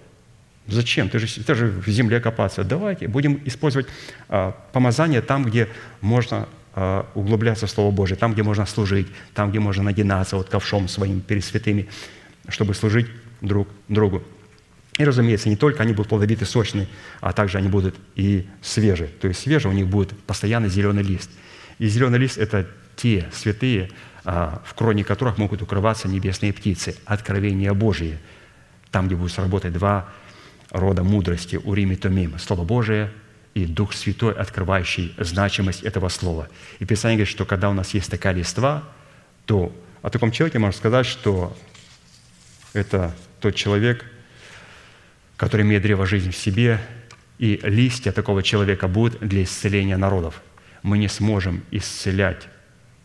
[0.68, 1.10] Зачем?
[1.10, 2.64] Ты же, ты же в земле копаться.
[2.64, 3.88] Давайте будем использовать
[4.28, 5.70] а, помазание там, где
[6.02, 10.50] можно а, углубляться в Слово Божие, там, где можно служить, там, где можно надинаться вот
[10.50, 11.88] ковшом своим перед святыми,
[12.50, 13.08] чтобы служить
[13.42, 14.24] друг другу.
[14.98, 16.88] И, разумеется, не только они будут плодовиты, сочны,
[17.22, 19.10] а также они будут и свежие.
[19.10, 21.30] То есть свежие у них будет постоянно зеленый лист.
[21.80, 23.92] И зеленый лист– это те святые,
[24.26, 28.18] а, в кроне которых могут укрываться небесные птицы, откровения Божие,
[28.92, 30.10] там, где будут сработать два
[30.72, 33.12] рода мудрости, урим и томим, Слово Божие
[33.54, 36.50] и Дух Святой, открывающий значимость этого слова.
[36.80, 38.84] И Писание говорит, что когда у нас есть такая листва,
[39.46, 41.58] то о таком человеке можно сказать, что
[42.74, 44.06] это тот человек,
[45.38, 46.80] который имеет древо жизни в себе,
[47.40, 50.42] и листья такого человека будут для исцеления народов.
[50.84, 52.48] Мы не сможем исцелять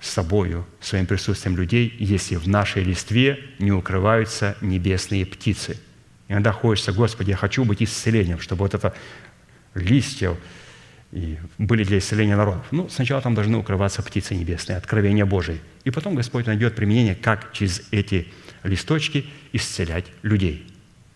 [0.01, 5.79] собою, своим присутствием людей, если в нашей листве не укрываются небесные птицы.
[6.33, 8.95] Иногда хочется, Господи, я хочу быть исцелением, чтобы вот это
[9.75, 10.35] листья
[11.11, 12.65] и были для исцеления народов.
[12.71, 15.59] Ну, сначала там должны укрываться птицы небесные, откровения Божие.
[15.85, 18.29] И потом Господь найдет применение, как через эти
[18.63, 20.67] листочки исцелять людей.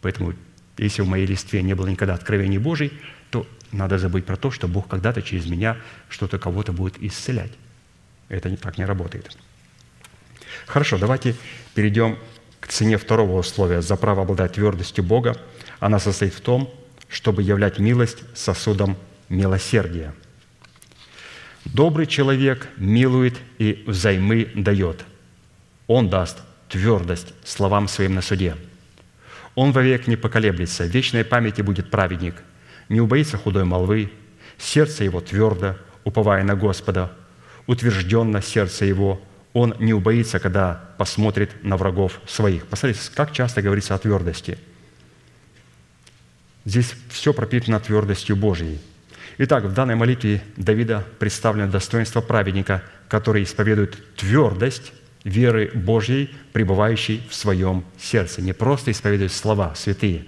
[0.02, 0.34] Поэтому,
[0.76, 2.92] если в моей листве не было никогда откровений Божий,
[3.30, 5.78] то надо забыть про то, что Бог когда-то через меня
[6.10, 7.52] что-то кого-то будет исцелять.
[8.28, 9.34] Это так не работает.
[10.66, 11.34] Хорошо, давайте
[11.74, 12.18] перейдем
[12.66, 15.36] к цене второго условия за право обладать твердостью Бога.
[15.78, 16.68] Она состоит в том,
[17.08, 18.96] чтобы являть милость сосудом
[19.28, 20.12] милосердия.
[21.64, 25.04] Добрый человек милует и взаймы дает.
[25.86, 26.38] Он даст
[26.68, 28.56] твердость словам своим на суде.
[29.54, 32.34] Он вовек не поколеблется, в вечной памяти будет праведник,
[32.88, 34.10] не убоится худой молвы,
[34.58, 37.12] сердце его твердо, уповая на Господа,
[37.66, 39.20] утвержденно сердце его,
[39.56, 42.66] он не убоится, когда посмотрит на врагов своих.
[42.66, 44.58] Посмотрите, как часто говорится о твердости.
[46.66, 48.78] Здесь все пропитано твердостью Божьей.
[49.38, 54.92] Итак, в данной молитве Давида представлено достоинство праведника, который исповедует твердость
[55.24, 58.42] веры Божьей, пребывающей в своем сердце.
[58.42, 60.26] Не просто исповедует слова святые.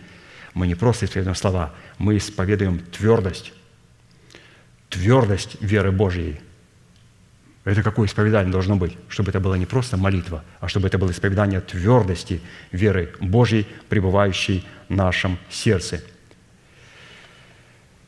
[0.55, 3.53] Мы не просто исповедуем слова, мы исповедуем твердость.
[4.89, 6.41] Твердость веры Божьей.
[7.69, 8.97] Это какое исповедание должно быть?
[9.11, 12.41] Чтобы это было не просто молитва, а чтобы это было исповедание твердости
[12.73, 16.01] веры Божьей, пребывающей в нашем сердце.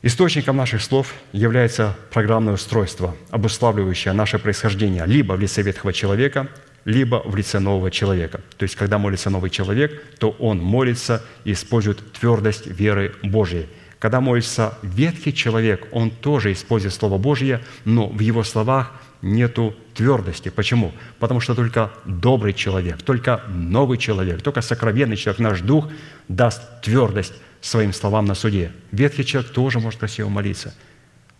[0.01, 6.47] Источником наших слов является программное устройство, обуславливающее наше происхождение либо в лице ветхого человека,
[6.83, 8.41] либо в лице нового человека.
[8.57, 13.67] То есть, когда молится новый человек, то он молится и использует твердость веры Божьей.
[13.99, 20.49] Когда молится ветхий человек, он тоже использует Слово Божье, но в его словах нету твердости.
[20.49, 20.93] Почему?
[21.19, 25.89] Потому что только добрый человек, только новый человек, только сокровенный человек, наш дух
[26.27, 28.71] даст твердость своим словам на суде.
[28.91, 30.73] Ветхий человек тоже может красиво молиться.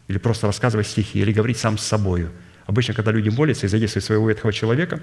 [0.08, 2.32] Или просто рассказывать стихи, или говорить сам с собою.
[2.66, 5.02] Обычно, когда люди молятся и задействуют своего ветхого человека,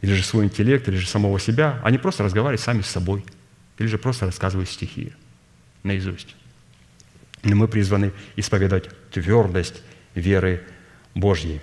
[0.00, 3.24] или же свой интеллект, или же самого себя, они просто разговаривают сами с собой,
[3.78, 5.12] или же просто рассказывают стихи
[5.82, 6.34] наизусть.
[7.42, 9.82] Но мы призваны исповедовать твердость
[10.14, 10.62] веры
[11.14, 11.60] Божьей.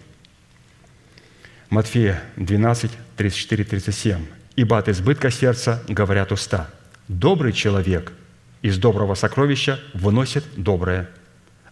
[1.73, 4.17] Матфея 12, 34, 37.
[4.55, 6.69] «Ибо от избытка сердца говорят уста.
[7.07, 8.13] Добрый человек
[8.61, 11.09] из доброго сокровища выносит доброе,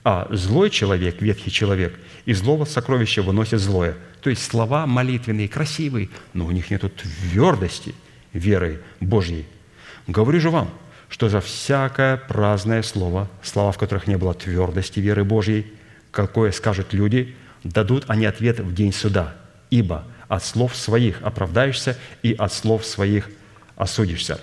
[0.03, 3.95] а злой человек, ветхий человек, из злого сокровища выносит злое».
[4.23, 7.93] То есть слова молитвенные, красивые, но у них нет твердости
[8.33, 9.45] веры Божьей.
[10.07, 10.71] Говорю же вам,
[11.09, 15.71] что за всякое праздное слово, слова, в которых не было твердости веры Божьей,
[16.09, 19.35] какое скажут люди, дадут они ответ в день суда.
[19.71, 23.29] Ибо от слов своих оправдаешься и от слов своих
[23.75, 24.39] осудишься.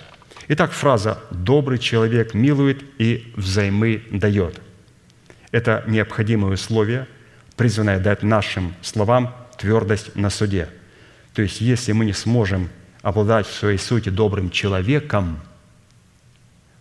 [0.49, 4.59] Итак, фраза «добрый человек милует и взаймы дает»–
[5.51, 7.07] это необходимое условие,
[7.55, 10.69] призванное дать нашим словам твердость на суде.
[11.33, 12.69] То есть, если мы не сможем
[13.01, 15.39] обладать в своей сути добрым человеком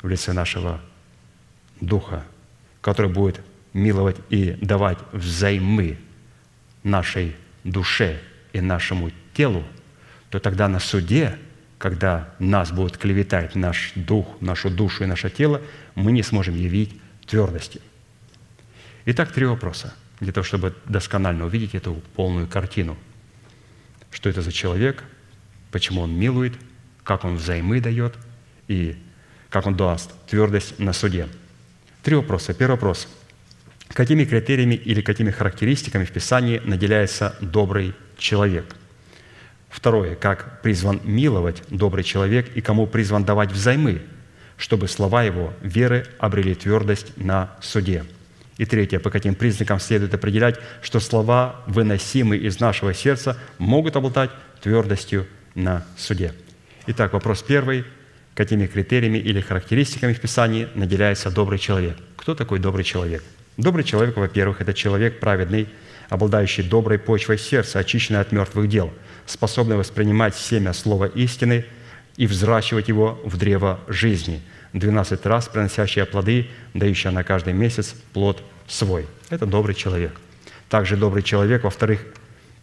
[0.02, 0.80] в лице нашего
[1.80, 2.24] Духа,
[2.80, 3.40] который будет
[3.72, 5.98] миловать и давать взаймы
[6.82, 8.20] нашей душе
[8.52, 9.64] и нашему телу,
[10.30, 11.38] то тогда на суде,
[11.78, 15.60] когда нас будут клеветать наш дух, нашу душу и наше тело,
[15.94, 17.80] мы не сможем явить твердости.
[19.06, 22.96] Итак, три вопроса, для того, чтобы досконально увидеть эту полную картину.
[24.10, 25.04] Что это за человек,
[25.70, 26.54] почему он милует,
[27.04, 28.14] как он взаймы дает
[28.68, 28.96] и
[29.50, 31.28] как он даст твердость на суде.
[32.02, 32.54] Три вопроса.
[32.54, 33.08] Первый вопрос.
[33.88, 38.66] Какими критериями или какими характеристиками в Писании наделяется добрый человек?
[39.68, 40.14] Второе.
[40.14, 44.02] Как призван миловать добрый человек и кому призван давать взаймы,
[44.56, 48.04] чтобы слова его веры обрели твердость на суде?
[48.56, 54.30] И третье, по каким признакам следует определять, что слова, выносимые из нашего сердца, могут обладать
[54.60, 56.34] твердостью на суде.
[56.86, 57.84] Итак, вопрос первый.
[58.34, 61.96] Какими критериями или характеристиками в Писании наделяется добрый человек?
[62.16, 63.22] Кто такой добрый человек?
[63.56, 65.68] Добрый человек, во-первых, это человек праведный,
[66.08, 68.92] обладающий доброй почвой сердца, очищенный от мертвых дел,
[69.26, 71.64] способный воспринимать семя слова истины
[72.16, 74.42] и взращивать его в древо жизни,
[74.72, 79.06] 12 раз приносящее плоды, дающее на каждый месяц плод свой.
[79.30, 80.12] Это добрый человек.
[80.68, 82.04] Также добрый человек, во-вторых,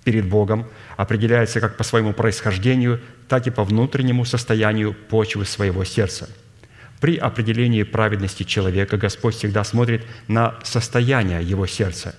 [0.03, 0.67] перед Богом
[0.97, 6.29] определяется как по своему происхождению, так и по внутреннему состоянию почвы своего сердца.
[7.01, 12.15] При определении праведности человека Господь всегда смотрит на состояние его сердца.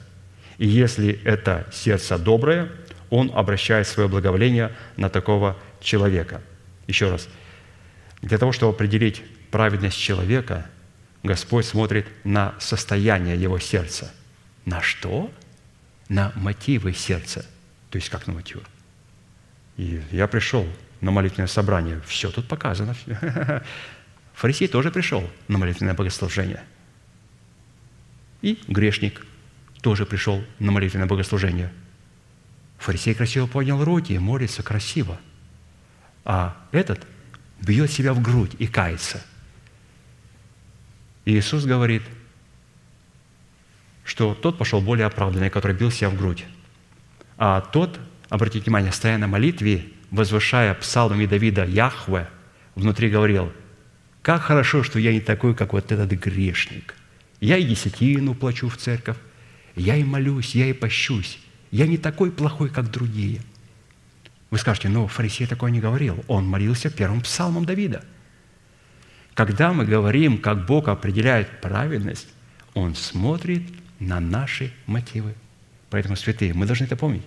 [0.58, 2.70] И если это сердце доброе,
[3.10, 6.42] Он обращает свое благоволение на такого человека.
[6.86, 7.28] Еще раз.
[8.22, 10.66] Для того, чтобы определить праведность человека,
[11.22, 14.12] Господь смотрит на состояние его сердца.
[14.64, 15.30] На что?
[16.08, 17.44] На мотивы сердца.
[17.90, 18.62] То есть как на мотивы?
[19.76, 20.66] И я пришел
[21.00, 22.00] на молитвенное собрание.
[22.06, 22.94] Все тут показано.
[24.34, 26.62] Фарисей тоже пришел на молитвенное богослужение.
[28.42, 29.24] И грешник
[29.86, 31.72] тоже пришел на молитвенное богослужение.
[32.78, 35.16] Фарисей красиво поднял руки, молится красиво.
[36.24, 37.06] А этот
[37.60, 39.24] бьет себя в грудь и кается.
[41.24, 42.02] И Иисус говорит,
[44.02, 46.44] что тот пошел более оправданный, который бил себя в грудь.
[47.38, 52.28] А тот, обратите внимание, стоя на молитве, возвышая псалмами Давида Яхве,
[52.74, 53.52] внутри говорил,
[54.22, 56.96] как хорошо, что я не такой, как вот этот грешник.
[57.38, 59.18] Я и десятину плачу в церковь,
[59.76, 61.38] я и молюсь, я и пощусь.
[61.70, 63.40] Я не такой плохой, как другие.
[64.50, 66.24] Вы скажете, ну, фарисей такое не говорил.
[66.28, 68.02] Он молился первым псалмом Давида.
[69.34, 72.28] Когда мы говорим, как Бог определяет праведность,
[72.72, 73.62] Он смотрит
[74.00, 75.34] на наши мотивы.
[75.90, 77.24] Поэтому, святые, мы должны это помнить,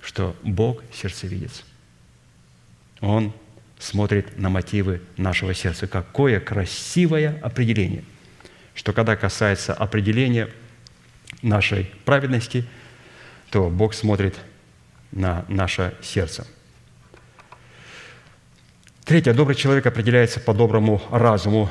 [0.00, 1.64] что Бог сердцевидец.
[3.00, 3.34] Он
[3.78, 5.86] смотрит на мотивы нашего сердца.
[5.86, 8.04] Какое красивое определение,
[8.74, 10.48] что когда касается определения
[11.42, 12.64] нашей праведности,
[13.50, 14.36] то Бог смотрит
[15.12, 16.46] на наше сердце.
[19.04, 19.34] Третье.
[19.34, 21.70] Добрый человек определяется по доброму разуму,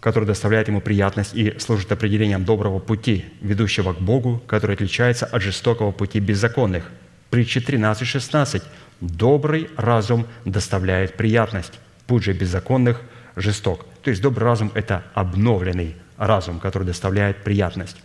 [0.00, 5.42] который доставляет ему приятность и служит определением доброго пути, ведущего к Богу, который отличается от
[5.42, 6.88] жестокого пути беззаконных.
[7.30, 8.62] Притча 13.16.
[9.00, 13.00] Добрый разум доставляет приятность, путь же беззаконных
[13.34, 13.84] жесток.
[14.02, 17.96] То есть добрый разум– это обновленный разум, который доставляет приятность.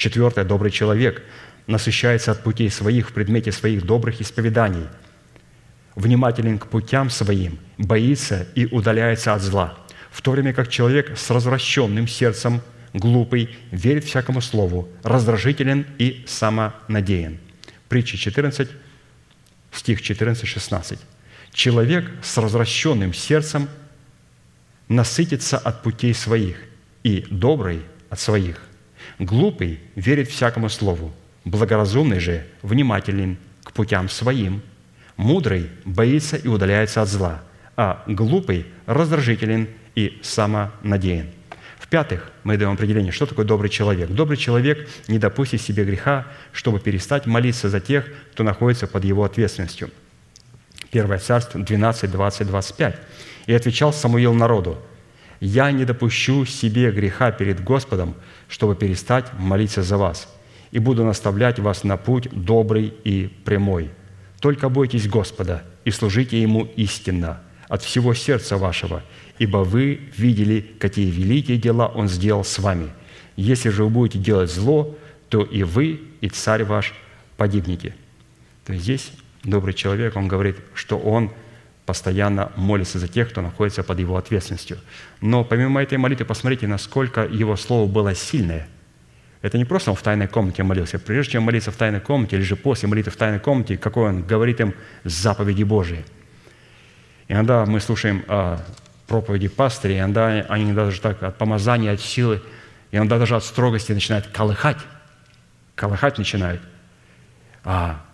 [0.00, 0.46] Четвертое.
[0.46, 1.22] Добрый человек
[1.66, 4.86] насыщается от путей своих в предмете своих добрых исповеданий,
[5.94, 9.78] внимателен к путям своим, боится и удаляется от зла,
[10.10, 12.62] в то время как человек с развращенным сердцем,
[12.94, 17.38] глупый, верит всякому слову, раздражителен и самонадеян.
[17.90, 18.70] Притча 14,
[19.70, 20.98] стих 14-16.
[21.52, 23.68] Человек с развращенным сердцем
[24.88, 26.56] насытится от путей своих,
[27.02, 28.69] и добрый от своих.
[29.20, 31.12] Глупый верит всякому слову,
[31.44, 34.62] Благоразумный же внимателен к путям своим.
[35.16, 37.42] Мудрый боится и удаляется от зла,
[37.76, 41.26] а глупый раздражителен и самонадеян.
[41.78, 44.08] В-пятых, мы даем определение, что такое добрый человек.
[44.08, 49.24] Добрый человек не допустит себе греха, чтобы перестать молиться за тех, кто находится под его
[49.24, 49.90] ответственностью.
[50.90, 52.96] Первое царство 12, 20, 25.
[53.46, 54.78] «И отвечал Самуил народу,
[55.40, 58.14] «Я не допущу себе греха перед Господом,
[58.48, 60.28] чтобы перестать молиться за вас
[60.70, 63.90] и буду наставлять вас на путь добрый и прямой.
[64.40, 69.02] Только бойтесь Господа и служите Ему истинно от всего сердца вашего,
[69.38, 72.90] ибо вы видели, какие великие дела Он сделал с вами.
[73.36, 74.96] Если же вы будете делать зло,
[75.28, 76.94] то и вы, и царь ваш
[77.36, 77.94] погибнете».
[78.66, 79.12] То есть здесь
[79.44, 81.30] добрый человек, он говорит, что он
[81.86, 84.78] постоянно молится за тех, кто находится под его ответственностью.
[85.20, 88.68] Но помимо этой молитвы, посмотрите, насколько его слово было сильное–
[89.42, 90.98] это не просто он в тайной комнате молился.
[90.98, 94.22] Прежде чем молиться в тайной комнате, или же после молитвы в тайной комнате, какой он
[94.22, 94.74] говорит им
[95.04, 96.04] заповеди Божьи.
[97.26, 98.60] Иногда мы слушаем а,
[99.06, 102.42] проповеди пастырей, иногда они даже так от помазания, от силы,
[102.90, 104.78] иногда даже от строгости начинают колыхать.
[105.74, 106.60] Колыхать начинают.
[107.64, 108.04] А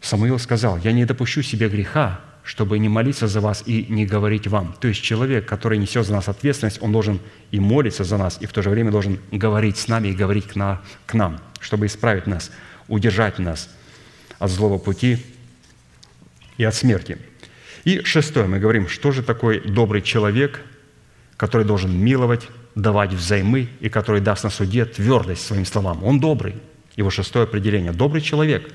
[0.00, 4.46] Самуил сказал, «Я не допущу себе греха, чтобы не молиться за вас и не говорить
[4.46, 4.76] вам.
[4.78, 7.18] То есть человек, который несет за нас ответственность, он должен
[7.50, 10.48] и молиться за нас, и в то же время должен говорить с нами и говорить
[10.48, 12.50] к, на, к нам, чтобы исправить нас,
[12.86, 13.70] удержать нас
[14.38, 15.24] от злого пути
[16.58, 17.16] и от смерти.
[17.84, 20.60] И шестое, мы говорим, что же такой добрый человек,
[21.38, 26.04] который должен миловать давать взаймы и который даст на суде твердость своим словам.
[26.04, 26.56] Он добрый.
[26.96, 27.92] Его шестое определение.
[27.92, 28.70] Добрый человек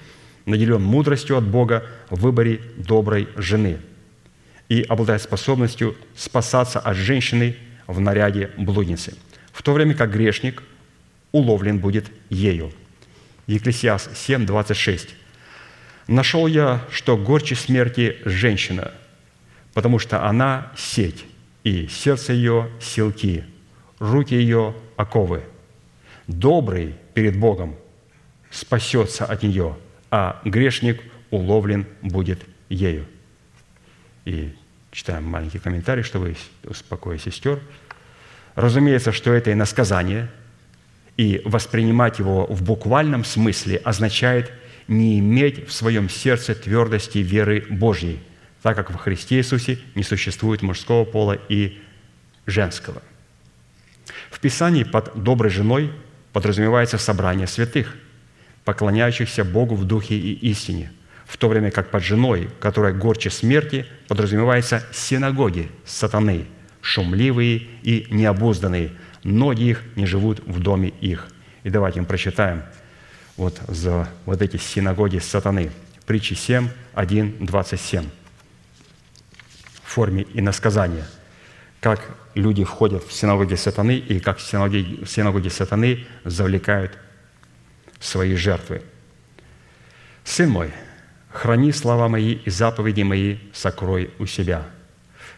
[0.49, 3.77] наделен мудростью от Бога в выборе доброй жены
[4.67, 7.55] и обладает способностью спасаться от женщины
[7.87, 9.15] в наряде блудницы,
[9.51, 10.63] в то время как грешник
[11.31, 12.71] уловлен будет ею.
[13.47, 15.15] Екклесиас 7, 26.
[16.07, 18.91] «Нашел я, что горче смерти женщина,
[19.73, 21.25] потому что она сеть,
[21.63, 23.43] и сердце ее– силки,
[23.99, 25.43] руки ее– оковы.
[26.27, 27.75] Добрый перед Богом
[28.51, 29.77] спасется от нее,
[30.11, 32.39] а грешник уловлен будет
[32.69, 33.05] ею».
[34.25, 34.53] И
[34.91, 37.59] читаем маленький комментарий, чтобы успокоить сестер.
[38.55, 40.29] Разумеется, что это иносказание,
[41.17, 44.53] и воспринимать его в буквальном смысле означает
[44.87, 48.19] не иметь в своем сердце твердости веры Божьей,
[48.61, 51.77] так как во Христе Иисусе не существует мужского пола и
[52.45, 53.01] женского.
[54.31, 55.91] В Писании под доброй женой
[56.31, 57.95] подразумевается собрание святых,
[58.69, 60.91] поклоняющихся Богу в духе и истине,
[61.25, 66.45] в то время как под женой, которая горче смерти, подразумевается синагоги сатаны,
[66.79, 68.91] шумливые и необузданные,
[69.23, 71.29] ноги их не живут в доме их.
[71.63, 72.61] И давайте мы прочитаем
[73.37, 75.71] вот за вот эти синагоги сатаны.
[76.05, 78.05] Притчи 7, 1, 27.
[79.81, 81.07] В форме иносказания.
[81.79, 82.01] Как
[82.35, 86.99] люди входят в синагоги сатаны и как синагоги, синагоги сатаны завлекают
[87.99, 88.81] свои жертвы.
[90.23, 90.71] «Сын мой,
[91.31, 94.65] храни слова мои и заповеди мои сокрой у себя.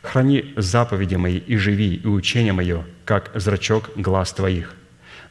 [0.01, 4.75] Храни заповеди мои и живи, и учение мое, как зрачок глаз твоих.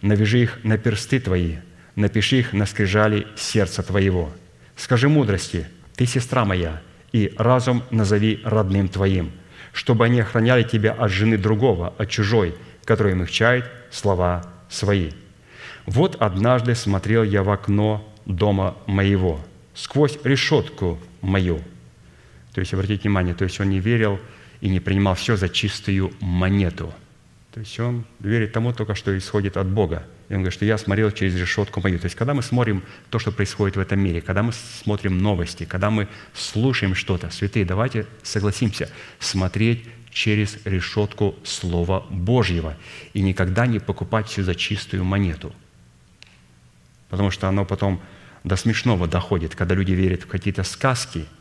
[0.00, 1.56] Навяжи их на персты твои,
[1.96, 4.32] напиши их на скрижали сердца твоего.
[4.76, 5.66] Скажи мудрости,
[5.96, 6.80] ты сестра моя,
[7.12, 9.32] и разум назови родным твоим,
[9.72, 12.54] чтобы они охраняли тебя от жены другого, от чужой,
[12.84, 15.10] который мягчает слова свои.
[15.92, 19.40] Вот однажды смотрел я в окно дома моего,
[19.74, 21.58] сквозь решетку мою.
[22.54, 24.20] То есть, обратите внимание, то есть он не верил
[24.60, 26.94] и не принимал все за чистую монету.
[27.52, 30.06] То есть он верит тому только, что исходит от Бога.
[30.28, 31.98] И он говорит, что я смотрел через решетку мою.
[31.98, 35.64] То есть когда мы смотрим то, что происходит в этом мире, когда мы смотрим новости,
[35.64, 38.88] когда мы слушаем что-то, святые, давайте согласимся,
[39.18, 42.76] смотреть через решетку Слова Божьего
[43.12, 45.52] и никогда не покупать все за чистую монету.
[47.10, 48.00] Потому что оно потом
[48.44, 51.26] до смешного доходит, когда люди верят в какие-то сказки–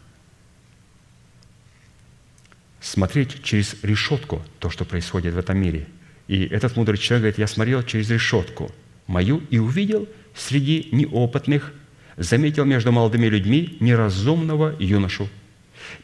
[2.82, 5.88] смотреть через решетку то, что происходит в этом мире.
[6.28, 8.72] И этот мудрый человек говорит, я смотрел через решетку
[9.08, 11.74] мою и увидел среди неопытных,
[12.18, 15.28] заметил между молодыми людьми неразумного юношу,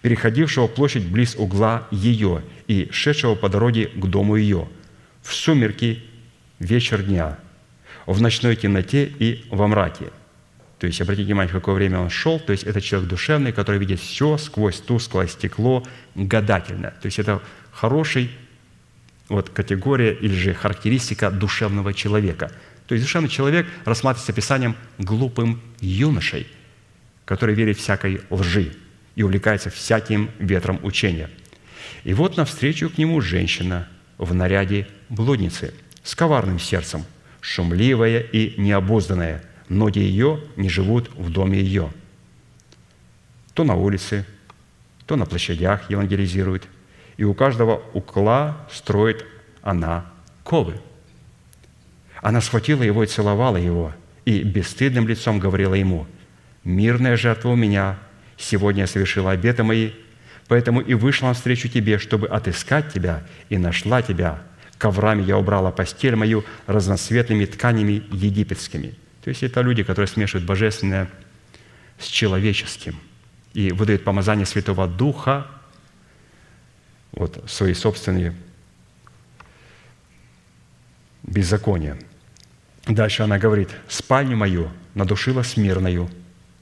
[0.01, 4.67] переходившего площадь близ угла ее и шедшего по дороге к дому ее,
[5.21, 6.03] в сумерки
[6.59, 7.37] вечер дня,
[8.05, 10.11] в ночной темноте и во мраке–
[10.79, 12.39] то есть, обратите внимание, в какое время он шел.
[12.39, 15.83] То есть, это человек душевный, который видит все сквозь тусклое стекло
[16.15, 16.91] гадательно.
[17.01, 17.41] То есть, это
[17.71, 18.29] хороший
[19.29, 22.51] вот, категория или же характеристика душевного человека.
[22.87, 26.45] То есть, душевный человек рассматривается Писанием глупым юношей,
[27.23, 28.73] который верит всякой лжи
[29.15, 31.29] и увлекается всяким ветром учения.
[32.03, 33.87] И вот навстречу к нему женщина
[34.17, 37.05] в наряде блудницы с коварным сердцем,
[37.45, 41.91] шумливая и необузданная– ноги ее не живут в доме ее.
[43.53, 44.25] То на улице,
[45.05, 46.67] то на площадях евангелизирует,
[47.17, 49.25] и у каждого укла строит
[49.61, 50.05] она
[50.43, 50.79] ковы.
[52.21, 53.93] Она схватила его и целовала его,
[54.25, 56.07] и бесстыдным лицом говорила ему,
[56.63, 57.97] «Мирная жертва у меня,
[58.37, 59.91] сегодня я совершила обеты мои,
[60.47, 64.41] поэтому и вышла навстречу тебе, чтобы отыскать тебя, и нашла тебя.
[64.77, 68.95] Коврами я убрала постель мою разноцветными тканями египетскими».
[69.23, 71.09] То есть это люди, которые смешивают божественное
[71.97, 72.95] с человеческим
[73.53, 75.47] и выдают помазание Святого Духа,
[77.11, 78.35] вот, свои собственные
[81.23, 81.97] беззакония.
[82.85, 86.09] Дальше она говорит, «Спальню мою надушила смирною,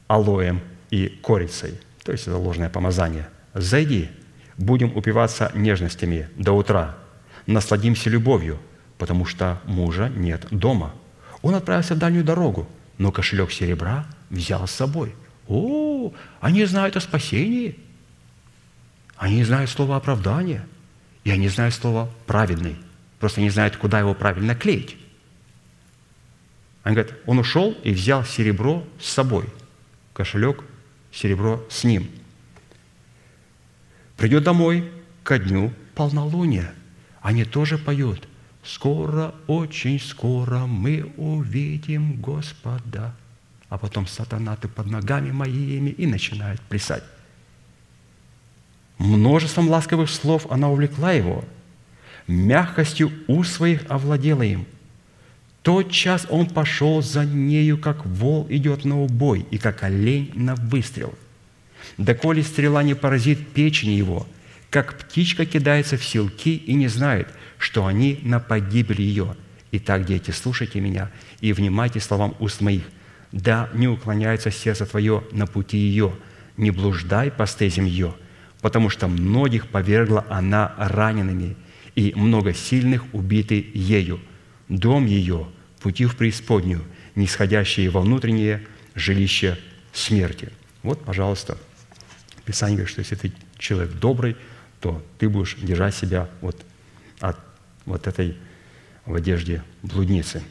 [0.07, 1.79] алоем и корицей».
[2.03, 3.27] То есть это ложное помазание.
[3.53, 4.09] «Зайди,
[4.57, 6.97] будем упиваться нежностями до утра,
[7.45, 8.59] насладимся любовью,
[8.97, 10.93] потому что мужа нет дома».
[11.41, 12.67] Он отправился в дальнюю дорогу,
[12.97, 15.13] но кошелек серебра взял с собой.
[15.47, 17.77] О, они знают о спасении.
[19.17, 20.65] Они знают слово оправдания.
[21.23, 22.77] И они знают слово праведный.
[23.19, 24.97] Просто не знают, куда его правильно клеить.
[26.83, 29.45] Они говорят, он ушел и взял серебро с собой.
[30.13, 30.63] Кошелек,
[31.11, 32.09] серебро с ним.
[34.17, 34.91] Придет домой
[35.23, 36.73] ко дню полнолуния.
[37.23, 38.27] Они тоже поют.
[38.63, 43.15] скоро, очень скоро мы увидим Господа.
[43.69, 47.03] А потом сатана, ты под ногами моими, и начинает плясать.
[48.97, 51.43] Множеством ласковых слов она увлекла его,
[52.27, 54.65] мягкостью у своих овладела им.
[55.61, 60.55] Тот час он пошел за нею, как вол идет на убой, и как олень на
[60.55, 61.13] выстрел.
[61.97, 64.27] Доколе стрела не поразит печени его,
[64.73, 67.27] как птичка кидается в селки и не знает,
[67.59, 69.35] что они на погибель ее.
[69.71, 71.11] Итак, дети, слушайте меня
[71.41, 72.81] и внимайте словам уст моих.
[73.31, 76.15] Да, не уклоняется сердце твое на пути ее,
[76.57, 78.15] не блуждай по стезям ее,
[78.61, 81.55] потому что многих повергла она ранеными,
[81.93, 84.19] и много сильных убиты ею.
[84.69, 85.49] Дом ее–
[85.83, 86.81] пути в преисподнюю,
[87.13, 88.65] нисходящие во внутреннее
[88.95, 89.59] жилище
[89.91, 90.49] смерти.
[90.81, 91.59] Вот, пожалуйста,
[92.43, 94.35] Писание говорит, что если ты человек добрый,
[94.83, 96.61] то ты будешь держать себя вот
[97.21, 97.37] от
[97.85, 98.37] вот этой
[99.05, 100.43] в одежде блудницы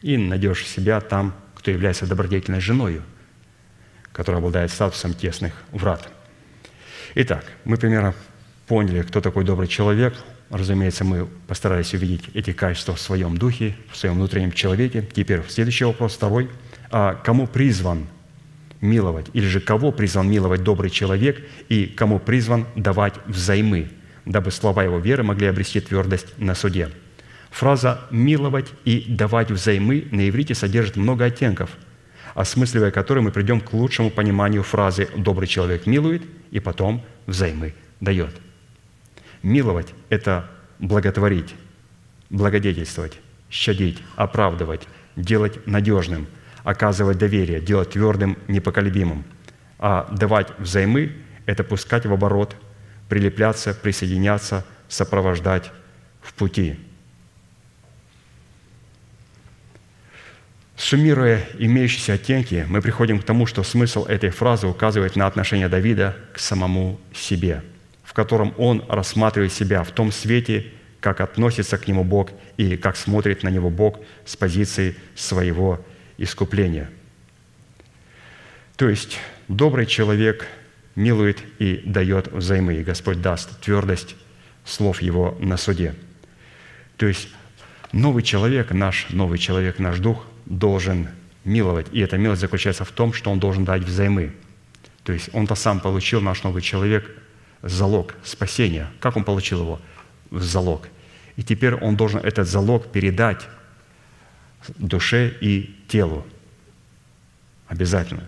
[0.00, 3.02] и найдешь себя там, кто является добродетельной женою,
[4.10, 6.08] которая обладает статусом тесных врат.
[7.14, 8.14] Итак, мы примерно
[8.66, 10.14] поняли, кто такой добрый человек.
[10.48, 15.06] Разумеется, мы постарались увидеть эти качества в своем духе, в своем внутреннем человеке.
[15.12, 16.48] Теперь следующий вопрос, второй.
[16.90, 18.06] А кому призван
[18.80, 19.26] миловать?
[19.32, 23.90] Или же кого призван миловать добрый человек и кому призван давать взаймы,
[24.24, 26.90] дабы слова его веры могли обрести твердость на суде?
[27.50, 31.70] Фраза «миловать» и «давать взаймы» на иврите содержит много оттенков,
[32.34, 38.34] осмысливая которые мы придем к лучшему пониманию фразы «добрый человек милует» и потом «взаймы дает».
[39.42, 41.54] Миловать– это благотворить,
[42.30, 43.18] благодетельствовать,
[43.50, 44.82] щадить, оправдывать,
[45.16, 46.26] делать надежным,
[46.68, 49.24] оказывать доверие, делать твердым, непоколебимым.
[49.78, 51.12] А давать взаймы–
[51.46, 52.56] это пускать в оборот,
[53.08, 55.70] прилепляться, присоединяться, сопровождать
[56.20, 56.76] в пути.
[60.76, 66.16] Суммируя имеющиеся оттенки, мы приходим к тому, что смысл этой фразы указывает на отношение Давида
[66.34, 67.62] к самому себе–
[68.08, 72.96] в котором он рассматривает себя в том свете, как относится к нему Бог и как
[72.96, 75.78] смотрит на него Бог с позиции своего
[76.18, 76.90] искупления.
[78.76, 79.18] То есть
[79.48, 80.46] добрый человек
[80.94, 84.16] милует и дает взаймы, и Господь даст твердость
[84.64, 85.94] слов Его на суде.
[86.96, 87.28] То есть
[87.92, 91.08] новый человек, наш новый человек, наш дух должен
[91.44, 91.86] миловать.
[91.92, 94.32] И эта милость заключается в том, что он должен дать взаймы.
[95.04, 97.10] То есть он-то сам получил, наш новый человек,
[97.62, 98.88] залог спасения.
[99.00, 99.80] Как он получил его?
[100.30, 100.88] В залог.
[101.36, 103.48] И теперь он должен этот залог передать
[104.76, 106.26] душе и телу.
[107.66, 108.24] Обязательно.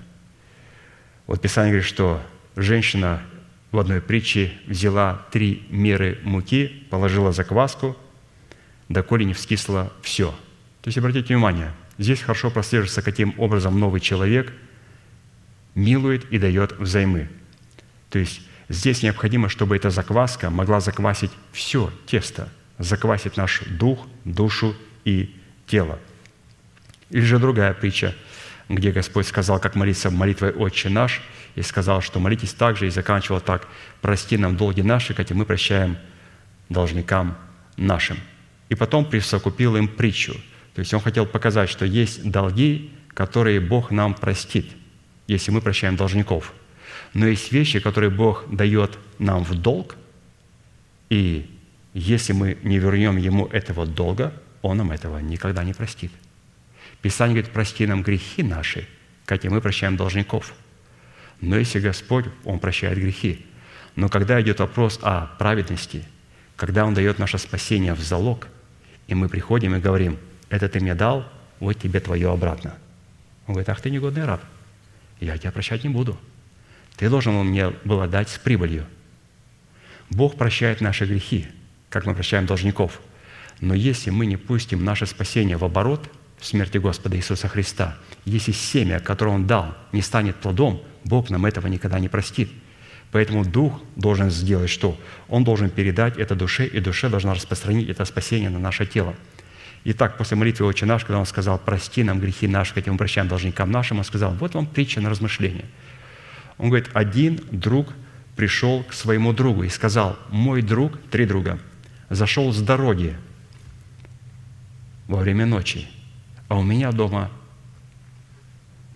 [1.26, 2.20] Вот Писание говорит, что
[2.56, 3.22] женщина
[3.70, 7.96] в одной притче взяла три меры муки, положила закваску,
[8.88, 10.30] доколе не вскисло все.
[10.82, 14.52] То есть, обратите внимание, здесь хорошо прослеживается, каким образом новый человек
[15.74, 17.28] милует и дает взаймы.
[18.08, 24.76] То есть, Здесь необходимо, чтобы эта закваска могла заквасить все тесто, заквасить наш дух, душу
[25.04, 25.34] и
[25.66, 25.98] тело.
[27.10, 28.14] Или же другая притча,
[28.68, 31.22] где Господь сказал, как молиться молитвой «Отче наш»,
[31.56, 33.66] и сказал, что молитесь так же, и заканчивал так,
[34.00, 35.96] «Прости нам долги наши, как и мы прощаем
[36.68, 37.36] должникам
[37.76, 38.18] нашим».
[38.68, 40.34] И потом присовокупил им притчу.
[40.74, 44.70] То есть он хотел показать, что есть долги, которые Бог нам простит,
[45.26, 46.52] если мы прощаем должников–
[47.14, 49.96] но есть вещи, которые Бог дает нам в долг,
[51.08, 51.50] и
[51.92, 54.32] если мы не вернем Ему этого долга,
[54.62, 56.12] Он нам этого никогда не простит.
[57.02, 58.86] Писание говорит, прости нам грехи наши,
[59.24, 60.54] как и мы прощаем должников.
[61.40, 63.46] Но если Господь, Он прощает грехи.
[63.96, 66.04] Но когда идет вопрос о праведности,
[66.56, 68.48] когда Он дает наше спасение в залог,
[69.06, 70.18] и мы приходим и говорим,
[70.50, 72.74] это ты мне дал, вот тебе твое обратно.
[73.46, 74.42] Он говорит, ах ты негодный раб,
[75.20, 76.18] я тебя прощать не буду–
[77.00, 78.84] ты должен был мне было дать с прибылью.
[80.10, 81.48] Бог прощает наши грехи,
[81.88, 83.00] как мы прощаем должников.
[83.62, 86.10] Но если мы не пустим наше спасение в оборот
[86.40, 91.66] смерти Господа Иисуса Христа, если семя, которое Он дал, не станет плодом, Бог нам этого
[91.66, 92.50] никогда не простит.
[93.12, 94.98] Поэтому Дух должен сделать что?
[95.28, 99.14] Он должен передать это душе, и душе должна распространить это спасение на наше тело.
[99.84, 103.28] Итак, после молитвы «Отче наш», когда Он сказал «Прости нам грехи наши, как мы прощаем
[103.28, 105.64] должникам нашим», Он сказал «Вот вам притча на размышление».
[106.58, 107.88] Он говорит, один друг
[108.36, 111.58] пришел к своему другу и сказал, мой друг, три друга,
[112.10, 113.16] зашел с дороги
[115.08, 115.88] во время ночи,
[116.50, 117.30] а у меня дома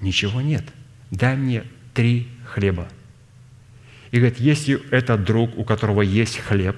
[0.01, 0.65] ничего нет.
[1.13, 1.63] Дай мне
[1.95, 2.89] три хлеба.
[4.11, 6.77] И говорит, если этот друг, у которого есть хлеб,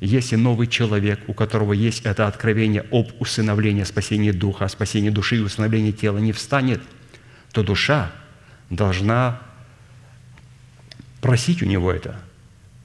[0.00, 5.40] если новый человек, у которого есть это откровение об усыновлении, спасении духа, спасении души и
[5.40, 6.82] усыновлении тела, не встанет,
[7.52, 8.10] то душа
[8.68, 9.40] должна
[11.20, 12.18] просить у него это.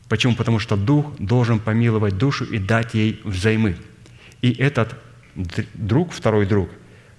[0.09, 0.35] Почему?
[0.35, 3.77] Потому что Дух должен помиловать душу и дать ей взаймы.
[4.43, 4.93] И этот
[5.73, 6.69] друг, второй друг,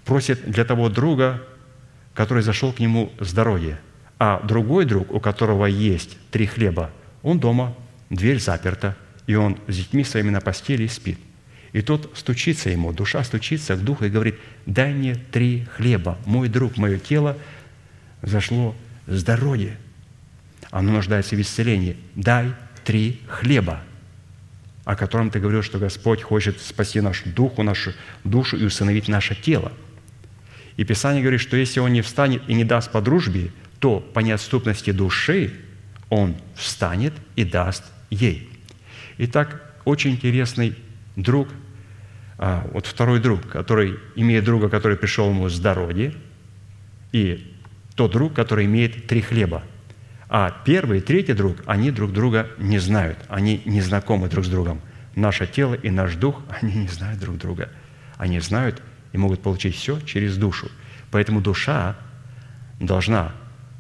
[0.07, 1.43] просит для того друга,
[2.15, 3.77] который зашел к нему с дороги.
[4.19, 6.91] А другой друг, у которого есть три хлеба,
[7.23, 7.75] он дома,
[8.09, 8.97] дверь заперта,
[9.27, 11.19] и он с детьми своими на постели спит.
[11.73, 16.49] И тот стучится ему, душа стучится к духу и говорит, дай мне три хлеба, мой
[16.49, 17.37] друг, мое тело
[18.23, 18.75] зашло
[19.07, 19.77] с дороги.
[20.71, 21.97] Оно нуждается в исцелении.
[22.15, 22.55] Дай
[22.85, 23.83] три хлеба,
[24.85, 27.93] о котором ты говорил, что Господь хочет спасти нашу духу, нашу
[28.25, 29.73] душу и усыновить наше тело.
[30.77, 33.51] И Писание говорит, что если он не встанет и не даст по дружбе,
[33.81, 35.55] то по неотступности души
[36.09, 38.49] он встанет и даст ей.
[39.19, 40.77] Итак, очень интересный
[41.17, 41.49] друг,
[42.39, 46.15] а, вот второй друг, который имеет друга, который пришел ему с дороги,
[47.13, 47.55] и
[47.95, 49.63] тот друг, который имеет три хлеба.
[50.29, 54.49] А первый и третий друг, они друг друга не знают, они не знакомы друг с
[54.49, 54.81] другом.
[55.15, 57.71] Наше тело и наш дух, они не знают друг друга.
[58.19, 58.83] Они знают
[59.17, 60.71] и могут получить все через душу.
[61.11, 61.97] Поэтому душа
[62.79, 63.33] должна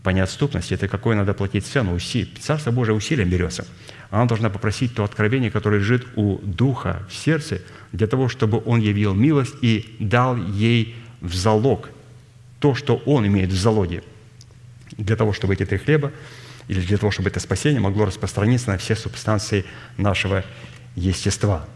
[0.02, 2.34] по неотступности, это какое надо платить цену, усилие.
[2.40, 3.66] Царство Божие усилием берется.
[4.10, 7.60] Она должна попросить то откровение, которое лежит у Духа в сердце,
[7.92, 11.90] для того, чтобы Он явил милость и дал ей в залог
[12.60, 14.02] то, что Он имеет в залоге,
[14.96, 16.12] для того, чтобы эти три хлеба
[16.68, 19.64] или для того, чтобы это спасение могло распространиться на все субстанции
[19.96, 20.44] нашего
[20.94, 21.66] естества.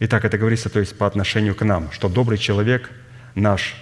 [0.00, 2.90] Итак, это говорится то есть по отношению к нам, что добрый человек,
[3.34, 3.74] наш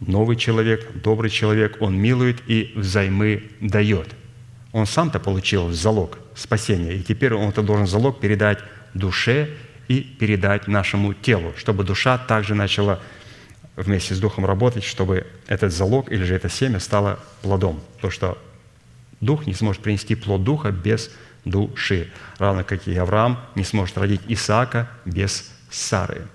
[0.00, 4.08] новый человек, добрый человек, он милует и взаймы дает.
[4.72, 8.58] Он сам-то получил залог спасения, и теперь он это должен залог передать
[8.92, 9.48] душе
[9.88, 13.00] и передать нашему телу, чтобы душа также начала
[13.76, 17.80] вместе с Духом работать, чтобы этот залог или же это семя стало плодом.
[18.00, 18.38] То, что
[19.20, 21.10] Дух не сможет принести плод Духа без
[21.44, 26.26] души, равно как и Авраам не сможет родить Исаака без Сары.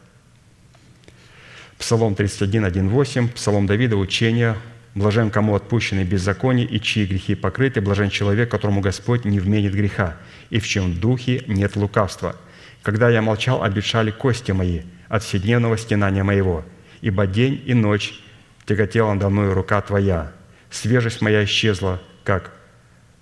[1.77, 4.57] Псалом 31, 1, Псалом Давида, учение
[4.95, 10.17] «Блажен, кому отпущены беззаконие и чьи грехи покрыты, блажен человек, которому Господь не вменит греха,
[10.49, 12.35] и в чем духе нет лукавства.
[12.81, 16.65] Когда я молчал, обещали кости мои от вседневного стенания моего,
[17.01, 18.19] ибо день и ночь
[18.65, 20.31] тяготела надо мною рука Твоя.
[20.69, 22.51] Свежесть моя исчезла, как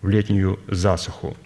[0.02, 1.38] в летнюю засуху.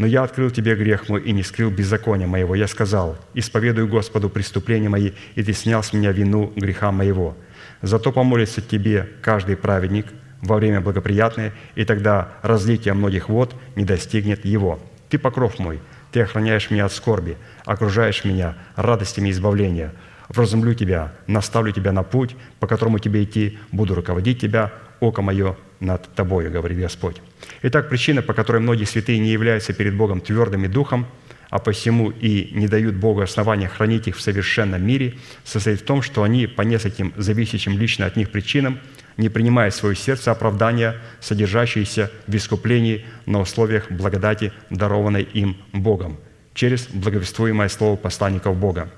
[0.00, 2.54] Но я открыл тебе грех мой и не скрыл беззакония моего.
[2.54, 7.36] Я сказал, исповедую Господу преступления мои, и ты снял с меня вину греха моего.
[7.82, 10.06] Зато помолится тебе каждый праведник
[10.40, 14.80] во время благоприятное, и тогда разлитие многих вод не достигнет его.
[15.10, 15.80] Ты покров мой,
[16.12, 17.36] ты охраняешь меня от скорби,
[17.66, 19.92] окружаешь меня радостями избавления.
[20.30, 25.56] Вразумлю тебя, наставлю тебя на путь, по которому тебе идти, буду руководить тебя, око мое
[25.80, 27.16] над тобою, говорит Господь.
[27.62, 31.06] Итак, причина, по которой многие святые не являются перед Богом твердым и духом,
[31.48, 36.00] а посему и не дают Богу основания хранить их в совершенном мире, состоит в том,
[36.02, 38.78] что они по нескольким зависящим лично от них причинам
[39.16, 46.18] не принимают в свое сердце оправдания, содержащиеся в искуплении на условиях благодати, дарованной им Богом,
[46.54, 48.88] через благовествуемое слово посланников Бога.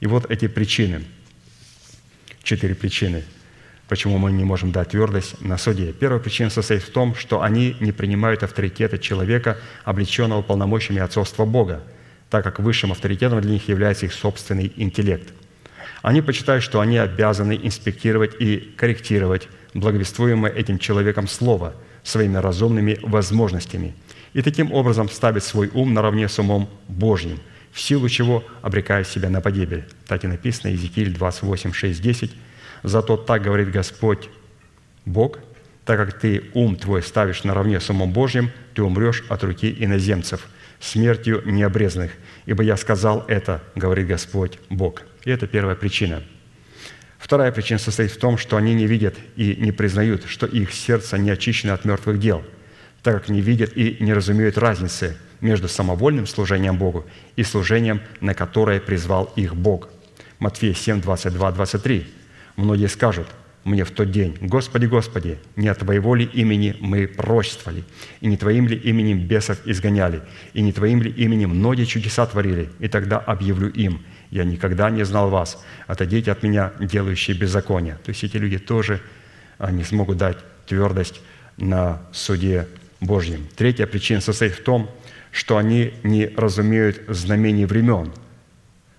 [0.00, 1.02] И вот эти причины,
[2.44, 3.24] четыре причины–
[3.88, 5.92] почему мы не можем дать твердость на суде.
[5.92, 11.82] Первая причина состоит в том, что они не принимают авторитета человека, облеченного полномочиями отцовства Бога,
[12.30, 15.32] так как высшим авторитетом для них является их собственный интеллект.
[16.02, 21.74] Они почитают, что они обязаны инспектировать и корректировать благовествуемое этим человеком слово
[22.04, 23.94] своими разумными возможностями
[24.34, 27.40] и таким образом ставить свой ум наравне с умом Божьим,
[27.72, 29.84] в силу чего обрекают себя на погибель.
[30.06, 32.32] Так и написано Иезекииль 28, 6, 10–
[32.82, 34.28] Зато так говорит Господь
[35.04, 35.38] Бог,
[35.84, 40.46] так как ты ум твой ставишь наравне с умом Божьим, ты умрешь от руки иноземцев,
[40.80, 42.12] смертью необрезанных.
[42.46, 45.02] Ибо я сказал это, говорит Господь Бог.
[45.24, 46.22] И это первая причина.
[47.18, 51.18] Вторая причина состоит в том, что они не видят и не признают, что их сердце
[51.18, 52.44] не очищено от мертвых дел,
[53.02, 57.06] так как не видят и не разумеют разницы между самовольным служением Богу
[57.36, 59.88] и служением, на которое призвал их Бог.
[60.38, 62.06] Матфея 7, 22, 23.
[62.58, 63.28] Многие скажут
[63.62, 67.84] мне в тот день, «Господи, Господи, не от Твоего ли имени мы пророчествовали,
[68.20, 70.22] и не Твоим ли именем бесов изгоняли,
[70.54, 75.04] и не Твоим ли именем многие чудеса творили?» И тогда объявлю им, «Я никогда не
[75.04, 77.96] знал вас, отойдите от меня, делающие беззаконие».
[78.04, 79.00] То есть эти люди тоже
[79.70, 81.20] не смогут дать твердость
[81.58, 82.66] на суде
[83.00, 83.46] Божьем.
[83.54, 84.90] Третья причина состоит в том,
[85.30, 88.12] что они не разумеют знамений времен,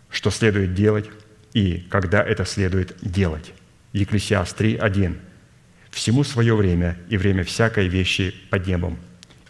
[0.10, 1.10] что следует делать
[1.54, 3.54] и когда это следует делать.
[3.94, 5.20] Екклесиаст 3, 1.
[5.90, 9.00] «Всему свое время, и время всякой вещи под небом».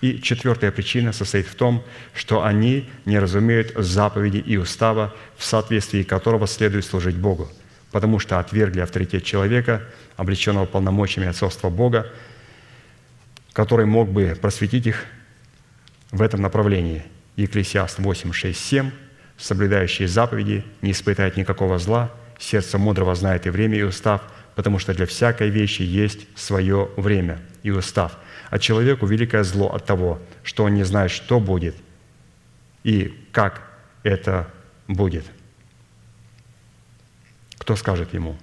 [0.02, 6.04] И четвертая причина состоит в том, что они не разумеют заповеди и устава, в соответствии
[6.04, 7.50] которого следует служить Богу,
[7.92, 9.84] потому что отвергли авторитет человека,
[10.16, 12.10] облеченного полномочиями отцовства Бога,
[13.52, 15.06] который мог бы просветить их
[16.12, 17.04] в этом направлении.
[17.36, 18.92] Екклесиаст 8, 6, 7.
[19.40, 24.22] «Соблюдающие заповеди не испытают никакого зла, сердце мудрого знает и время, и устав,
[24.56, 28.18] потому что для всякой вещи есть свое время и устав.
[28.50, 31.76] А человеку великое зло от того, что он не знает, что будет
[32.84, 33.62] и как
[34.04, 34.50] это
[34.88, 35.26] будет.
[37.58, 38.38] Кто скажет ему?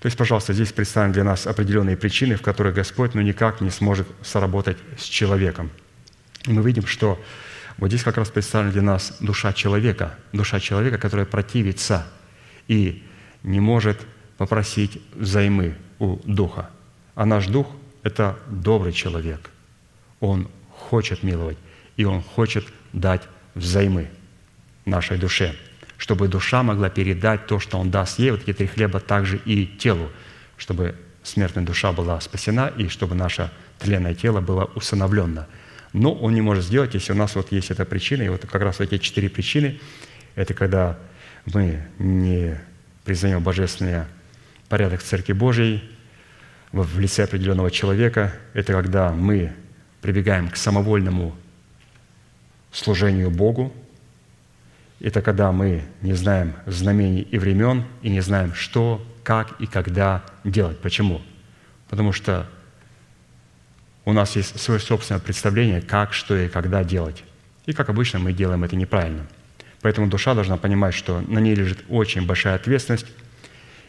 [0.00, 3.70] То есть, пожалуйста, здесь представим для нас определенные причины, в которых Господь ну никак не
[3.70, 5.70] сможет соработать с человеком.
[6.44, 7.20] И мы видим, что
[7.78, 12.06] вот здесь как раз представлена для нас душа человека, душа человека, которая противится
[12.66, 13.04] и
[13.42, 14.00] не может
[14.36, 16.70] попросить взаймы у Духа.
[17.14, 17.68] А наш Дух–
[18.02, 19.50] это добрый человек.
[20.20, 21.58] Он хочет миловать,
[21.96, 23.22] и Он хочет дать
[23.54, 24.08] взаймы
[24.84, 25.54] нашей душе,
[25.96, 29.66] чтобы душа могла передать то, что Он даст ей, вот эти три хлеба, также и
[29.66, 30.10] телу,
[30.56, 35.46] чтобы смертная душа была спасена, и чтобы наше тленное тело было усыновлено.
[35.98, 38.62] Но Он не может сделать, если у нас вот есть эта причина, и вот как
[38.62, 39.80] раз эти четыре причины–
[40.36, 40.96] это когда
[41.44, 42.56] мы не
[43.04, 44.04] признаем божественный
[44.68, 45.82] порядок Церкви Божией
[46.70, 49.52] в лице определенного человека, это когда мы
[50.00, 51.34] прибегаем к самовольному
[52.70, 53.72] служению Богу,
[55.00, 60.24] это когда мы не знаем знамений и времен и не знаем, что, как и когда
[60.44, 60.78] делать.
[60.78, 61.22] Почему?
[61.88, 62.46] Потому что
[64.08, 67.24] у нас есть свое собственное представление, как, что и когда делать.
[67.66, 69.26] И, как обычно, мы делаем это неправильно–
[69.80, 73.06] Поэтому душа должна понимать, что на ней лежит очень большая ответственность,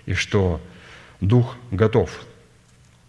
[0.05, 0.61] и что
[1.21, 2.09] Дух готов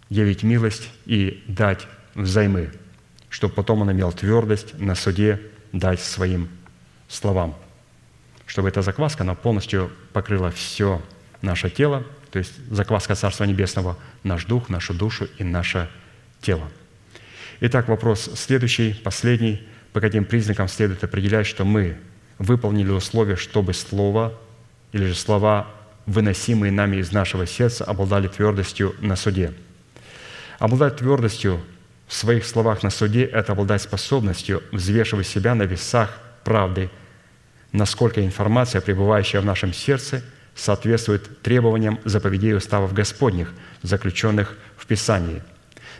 [0.09, 2.73] явить милость и дать взаймы,
[3.29, 5.41] чтобы потом он имел твердость на суде
[5.73, 6.49] дать своим
[7.09, 7.55] словам,
[8.47, 11.01] чтобы эта закваска, она полностью покрыла все
[11.43, 15.89] наше тело, то есть закваска Царства Небесного, наш дух, нашу душу и наше
[16.41, 16.69] тело.
[17.63, 19.63] Итак, вопрос следующий, последний.
[19.93, 21.99] По каким признакам следует определять, что мы
[22.39, 24.33] выполнили условия, чтобы слово
[24.93, 25.67] или же слова,
[26.07, 29.53] выносимые нами из нашего сердца, обладали твердостью на суде.
[30.59, 31.61] Обладать твердостью
[32.09, 36.89] в своих словах на суде– это обладать способностью взвешивать себя на весах правды,
[37.73, 40.23] насколько информация, пребывающая в нашем сердце,
[40.55, 45.43] соответствует требованиям заповедей уставов Господних, заключенных в Писании.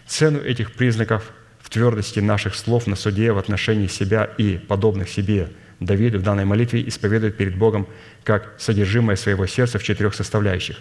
[0.07, 1.31] Цену этих признаков
[1.71, 5.49] твердости наших слов на суде в отношении себя и подобных себе–
[5.81, 7.89] Давид в данной молитве исповедует перед Богом
[8.23, 10.77] как содержимое своего сердца в четырех составляющих.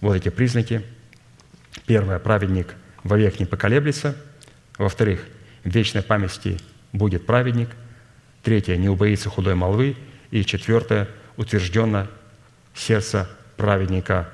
[0.00, 0.82] Вот эти признаки.
[1.86, 4.16] Первое, праведник вовек не поколеблется.
[4.78, 5.26] Во-вторых,
[5.64, 6.58] в вечной памяти
[6.92, 7.70] будет праведник.
[8.44, 9.96] Третье, не убоится худой молвы.
[10.30, 12.08] И четвертое, утвержденно
[12.72, 14.30] сердце праведника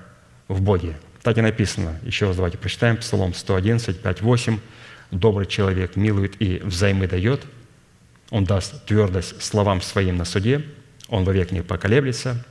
[0.48, 0.96] в Боге.
[1.22, 1.98] Так и написано.
[2.02, 2.98] Еще раз давайте прочитаем.
[2.98, 4.58] Псалом 111, 5, 8.
[5.10, 7.44] «Добрый человек милует и взаймы дает,
[8.30, 10.64] он даст твердость словам своим на суде,
[11.08, 12.44] он вовек не поколеблется,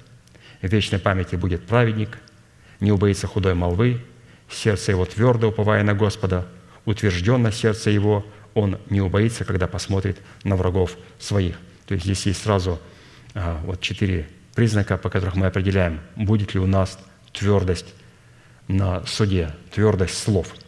[0.62, 2.20] в вечной памяти будет праведник,
[2.82, 4.02] не убоится худой молвы,
[4.50, 6.48] сердце его твердо, уповая на Господа,
[6.84, 11.56] утвержденно сердце его, он не убоится, когда посмотрит на врагов своих.
[11.88, 12.80] То есть здесь есть сразу
[13.36, 17.00] а, вот четыре признака, по которых мы определяем, будет ли у нас
[17.32, 17.94] твердость
[18.68, 20.54] на суде, твердость слов–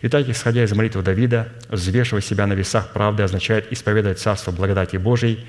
[0.00, 5.44] Итак, исходя из молитвы Давида, взвешивая себя на весах правды означает исповедовать Царство благодати Божией,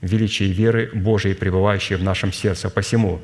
[0.00, 2.70] величие веры Божией, пребывающей в нашем сердце.
[2.70, 3.20] Посему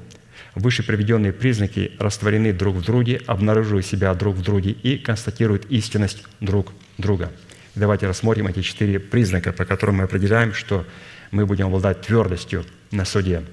[0.56, 6.24] выше приведенные признаки растворены друг в друге, обнаруживают себя друг в друге и констатируют истинность
[6.40, 7.30] друг друга.
[7.76, 10.84] Давайте рассмотрим эти четыре признака, по которым мы определяем, что
[11.30, 13.44] мы будем обладать твердостью на суде.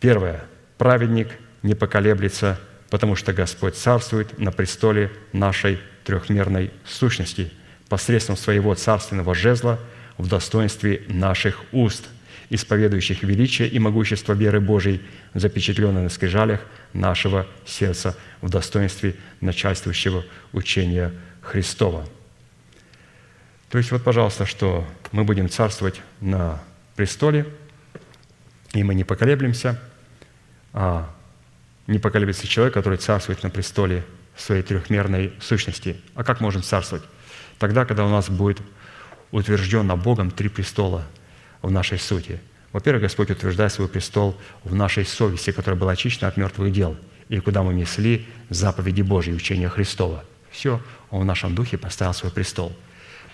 [0.00, 0.44] Первое.
[0.76, 1.28] Праведник
[1.62, 2.60] не поколеблется,
[2.90, 7.50] потому что Господь царствует на престоле нашей трехмерной сущности
[7.88, 9.78] посредством своего царственного жезла
[10.18, 12.08] в достоинстве наших уст,
[12.50, 15.02] исповедующих величие и могущество веры Божией,
[15.34, 16.60] запечатленное на скрижалях
[16.92, 22.06] нашего сердца в достоинстве начальствующего учения Христова.
[23.70, 26.62] То есть вот, пожалуйста, что мы будем царствовать на
[26.94, 27.46] престоле,
[28.72, 29.80] и мы не поколеблемся,
[30.72, 31.10] а
[31.86, 34.04] не поколеблется человек, который царствует на престоле
[34.36, 36.00] своей трехмерной сущности.
[36.14, 37.04] А как можем царствовать?
[37.58, 38.60] Тогда, когда у нас будет
[39.30, 41.04] утвержденно Богом три престола
[41.62, 42.40] в нашей сути.
[42.72, 46.96] Во-первых, Господь утверждает свой престол в нашей совести, которая была очищена от мертвых дел,
[47.28, 50.24] и куда мы несли заповеди Божьи, учения Христова.
[50.50, 50.80] Все,
[51.10, 52.72] Он в нашем духе поставил свой престол.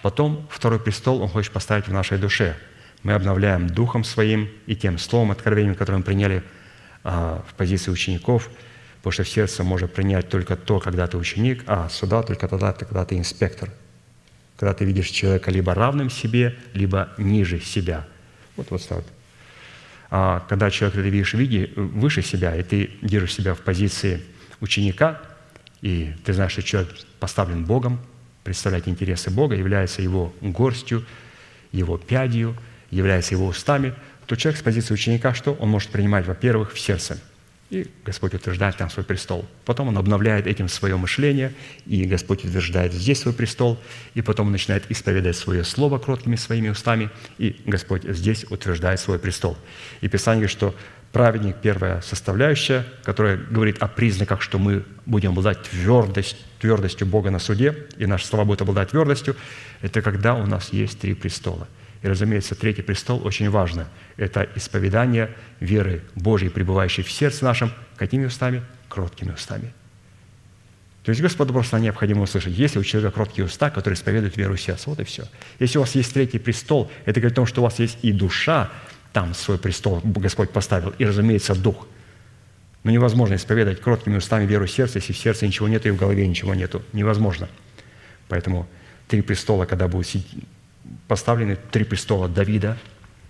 [0.03, 2.57] Потом второй престол Он хочет поставить в нашей душе.
[3.03, 6.43] Мы обновляем духом своим и тем словом, откровением, которое мы приняли
[7.03, 8.51] а, в позиции учеников,
[9.03, 13.05] потому что сердце может принять только то, когда ты ученик, а сюда только тогда, когда
[13.07, 13.71] ты инспектор.
[14.59, 18.07] Когда ты видишь человека либо равным себе, либо ниже себя.
[18.57, 19.05] Вот вот так.
[20.11, 24.23] А когда человек ты видишь виде, выше себя, и ты держишь себя в позиции
[24.61, 25.19] ученика,
[25.81, 28.01] и ты знаешь, что человек поставлен Богом,
[28.45, 31.07] представляет интересы Бога, является его горстью,
[31.73, 32.55] его пядью,
[32.91, 33.95] является его устами,
[34.27, 35.55] то человек с позиции ученика что?
[35.55, 37.19] Он может принимать, во-первых, в сердце–
[37.71, 39.47] и Господь утверждает там свой престол.
[39.65, 41.53] Потом Он обновляет этим свое мышление,
[41.87, 43.79] и Господь утверждает здесь свой престол,
[44.15, 49.21] и потом Он начинает исповедать свое слово кроткими своими устами, и Господь здесь утверждает свой
[49.21, 49.57] престол.
[50.01, 50.75] И Писание говорит, что
[51.13, 57.39] праведник– первая составляющая, которая говорит о признаках, что мы будем обладать твердость, твердостью Бога на
[57.39, 59.37] суде, и наши слова будут обладать твердостью,
[59.81, 61.69] это когда у нас есть три престола–
[62.03, 63.89] и, разумеется, третий престол очень важно.
[64.17, 67.73] Это исповедание веры Божьей, пребывающей в сердце нашем.
[67.97, 68.63] Какими устами?
[68.89, 69.73] Кроткими устами.
[71.03, 74.87] То есть Господу просто необходимо услышать, если у человека кроткие уста, которые исповедуют веру в.
[74.87, 75.25] Вот и все.
[75.59, 78.13] Если у вас есть третий престол, это говорит о том, что у вас есть и
[78.13, 78.71] душа,
[79.13, 81.87] там свой престол Господь поставил, и, разумеется, дух.
[82.85, 86.27] Но невозможно исповедовать кроткими устами веру в если в сердце ничего нет и в голове
[86.27, 86.83] ничего нету.
[86.93, 87.49] Невозможно.
[88.29, 88.67] Поэтому
[89.09, 90.07] три престола, когда будут
[91.11, 92.79] поставлены три престола Давида,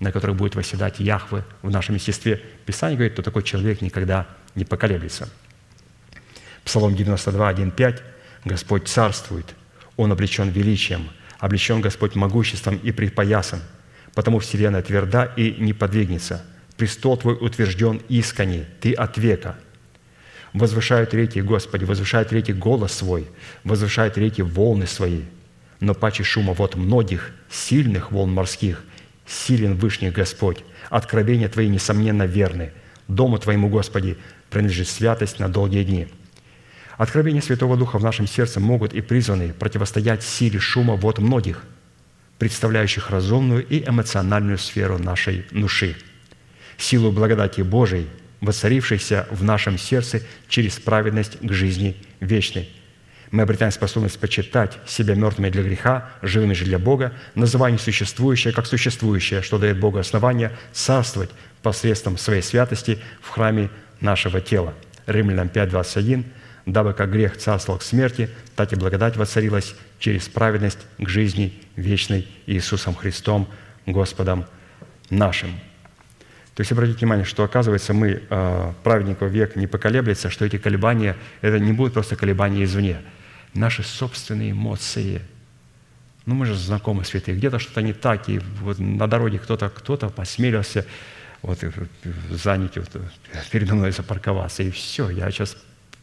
[0.01, 2.43] на которых будет восседать Яхве в нашем естестве.
[2.66, 5.31] Писание говорит, что такой человек никогда не поколеблется.
[6.62, 8.02] Псалом 92, 1, 5.
[8.44, 9.47] «Господь царствует,
[9.97, 11.09] Он облечен величием,
[11.39, 13.62] облечен Господь могуществом и припоясан,
[14.15, 16.44] потому вселенная тверда и не подвигнется.
[16.77, 19.57] Престол Твой утвержден искренне, Ты от века».
[20.52, 23.27] Возвышают реки, Господи, возвышают реки голос свой,
[23.65, 25.23] возвышают реки волны свои–
[25.81, 28.85] но паче шума вот многих сильных волн морских,
[29.27, 30.59] силен Вышний Господь.
[30.90, 32.73] Откровения Твои, несомненно, верны.
[33.09, 34.19] Дому Твоему, Господи,
[34.51, 36.09] принадлежит святость на долгие дни.
[36.97, 41.65] Откровения Святого Духа в нашем сердце могут и призваны противостоять силе шума вот многих,
[42.39, 45.97] представляющих разумную и эмоциональную сферу нашей души.
[46.77, 48.07] Силу благодати Божией,
[48.40, 52.69] воцарившейся в нашем сердце через праведность к жизни вечной–
[53.31, 58.66] мы обретаем способность почитать себя мертвыми для греха, живыми же для Бога, называя несуществующее как
[58.66, 61.31] существующее, что дает Богу основание царствовать
[61.62, 63.70] посредством своей святости в храме
[64.01, 64.74] нашего тела.
[65.07, 66.24] Римлянам 5, 21.
[66.66, 72.28] «Дабы как грех царствовал к смерти, так и благодать воцарилась через праведность к жизни вечной
[72.47, 73.48] Иисусом Христом,
[73.86, 74.44] Господом
[75.09, 75.51] нашим».
[76.55, 81.16] То есть обратите внимание, что оказывается мы, э, праведников век, не поколеблется, что эти колебания,
[81.40, 82.98] это не будут просто колебания извне–
[83.55, 85.23] наши собственные эмоции.
[86.27, 87.37] Ну, мы же знакомы, святые.
[87.37, 90.87] Где-то что-то не так, и вот на дороге кто-то кто посмелился
[91.43, 91.59] вот,
[92.31, 92.91] занять, вот,
[93.51, 95.57] передо мной запарковаться, и все, я сейчас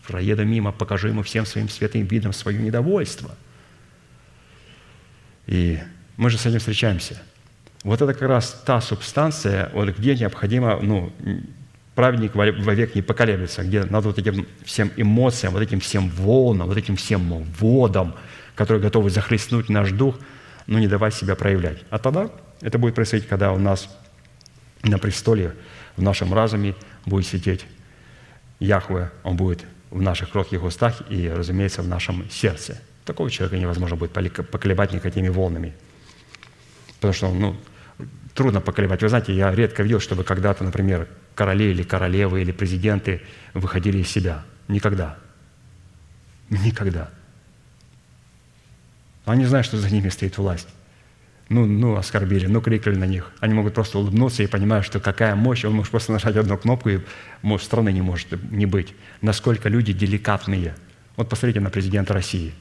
[0.08, 3.36] проеду мимо, покажу ему всем своим святым видом свое недовольство.
[5.46, 5.80] И
[6.16, 7.22] мы же с этим встречаемся.
[7.84, 11.14] Вот это как раз та субстанция, вот где необходимо ну,
[11.98, 16.78] праведник вовек не поколеблется, где надо вот этим всем эмоциям, вот этим всем волнам, вот
[16.78, 18.14] этим всем водам,
[18.54, 20.16] которые готовы захлестнуть наш дух,
[20.68, 21.80] но не давать себя проявлять.
[21.90, 22.30] А тогда
[22.62, 23.90] это будет происходить, когда у нас
[24.84, 25.56] на престоле,
[25.96, 26.76] в нашем разуме
[27.08, 27.66] будет сидеть
[28.60, 32.80] Яхве, Он будет в наших кротких устах и, разумеется, в нашем сердце.
[33.06, 35.74] Такого человека невозможно будет поколебать никакими волнами.
[36.98, 37.58] Потому что ну,
[38.36, 39.02] трудно поколебать.
[39.02, 41.08] Вы знаете, я редко видел, чтобы когда-то, например,
[41.38, 43.22] короли или королевы или президенты
[43.54, 44.44] выходили из себя.
[44.68, 45.18] Никогда.
[46.50, 47.10] Никогда.
[49.26, 50.68] Они знают, что за ними стоит власть.
[51.50, 53.32] Ну, ну, оскорбили, ну, крикнули на них.
[53.40, 56.90] Они могут просто улыбнуться и понимают, что какая мощь, он может просто нажать одну кнопку,
[56.90, 57.00] и
[57.42, 58.96] может, страны не может не быть.
[59.22, 60.76] Насколько люди деликатные.
[61.16, 62.54] Вот посмотрите на президента России.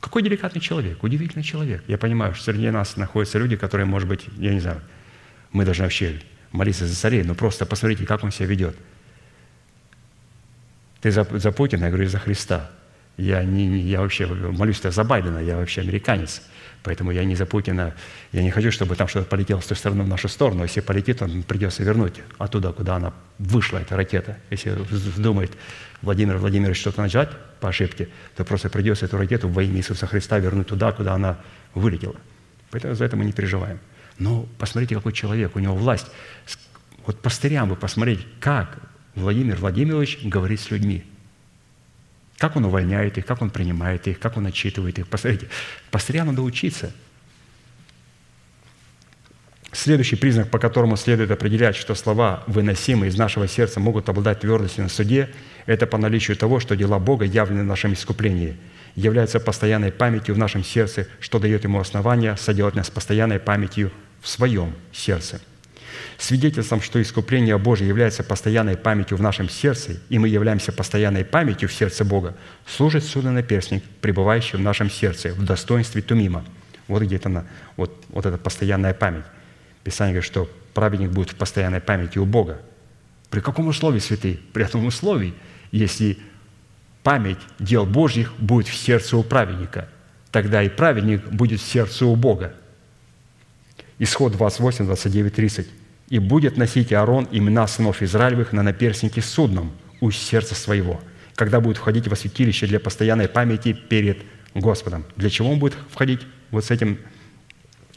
[0.00, 1.82] Какой деликатный человек, удивительный человек.
[1.86, 4.82] Я понимаю, что среди нас находятся люди, которые, может быть, я не знаю,
[5.52, 6.20] мы должны вообще
[6.52, 8.76] молиться за царей, но просто посмотрите, как он себя ведет.
[11.00, 12.70] Ты за, за Путина, я говорю, за Христа.
[13.16, 16.42] Я, не, я вообще молюсь за Байдена, я вообще американец.
[16.84, 17.94] Поэтому я не за Путина,
[18.32, 20.62] я не хочу, чтобы там что-то полетело с той стороны в нашу сторону.
[20.62, 24.38] Если полетит, он придется вернуть оттуда, куда она вышла, эта ракета.
[24.50, 25.52] Если вздумает
[26.02, 27.30] Владимир Владимирович что-то начать
[27.60, 31.38] по ошибке, то просто придется эту ракету во имя Иисуса Христа вернуть туда, куда она
[31.74, 32.16] вылетела.
[32.70, 33.80] Поэтому за это мы не переживаем.
[34.18, 36.06] Но посмотрите, какой человек, у него власть.
[37.06, 38.78] Вот пастырям вы посмотрите, как
[39.14, 41.04] Владимир Владимирович говорит с людьми.
[42.36, 45.08] Как он увольняет их, как он принимает их, как он отчитывает их.
[45.08, 45.48] Посмотрите,
[45.90, 46.92] пастырям надо учиться.
[49.72, 54.84] Следующий признак, по которому следует определять, что слова, выносимые из нашего сердца, могут обладать твердостью
[54.84, 55.30] на суде,
[55.66, 58.56] это по наличию того, что дела Бога явлены в нашем искуплении,
[58.94, 63.92] являются постоянной памятью в нашем сердце, что дает ему основание соделать нас постоянной памятью
[64.28, 65.40] в своем сердце.
[66.18, 71.70] Свидетельством, что искупление Божье является постоянной памятью в нашем сердце, и мы являемся постоянной памятью
[71.70, 72.36] в сердце Бога,
[72.66, 76.44] служит судонаперстник, пребывающий в нашем сердце, в достоинстве Тумима.
[76.88, 77.46] Вот где-то она,
[77.78, 79.24] вот, вот эта постоянная память.
[79.82, 82.60] Писание говорит, что праведник будет в постоянной памяти у Бога.
[83.30, 84.40] При каком условии, святые?
[84.52, 85.32] При этом условии,
[85.72, 86.18] если
[87.02, 89.88] память дел Божьих будет в сердце у праведника,
[90.30, 92.52] тогда и праведник будет в сердце у Бога.
[93.98, 95.68] Исход 28, 29, 30.
[96.08, 101.00] «И будет носить Аарон имена сынов Израилевых на наперстнике судном у сердца своего,
[101.34, 104.18] когда будет входить во святилище для постоянной памяти перед
[104.54, 105.04] Господом».
[105.16, 106.20] Для чего он будет входить
[106.50, 106.98] вот с этим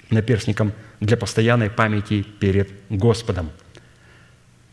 [0.10, 0.74] наперстником?
[1.00, 3.52] Для постоянной памяти перед Господом.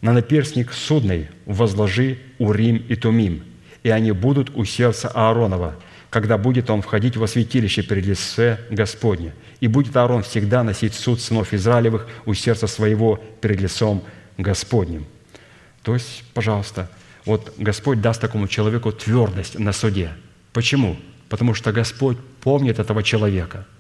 [0.01, 3.45] На наперстник судный возложи Урим и Тумим,
[3.83, 5.77] и они будут у сердца Ааронова,
[6.11, 9.33] когда будет он входить во святилище перед лице Господне.
[9.61, 14.05] И будет Аарон всегда носить суд сынов Израилевых у сердца своего перед лицом
[14.37, 15.07] Господним.
[15.83, 16.89] То есть, пожалуйста,
[17.25, 20.13] вот Господь даст такому человеку твердость на суде.
[20.53, 20.97] Почему?
[21.29, 23.67] Потому что Господь помнит этого человека–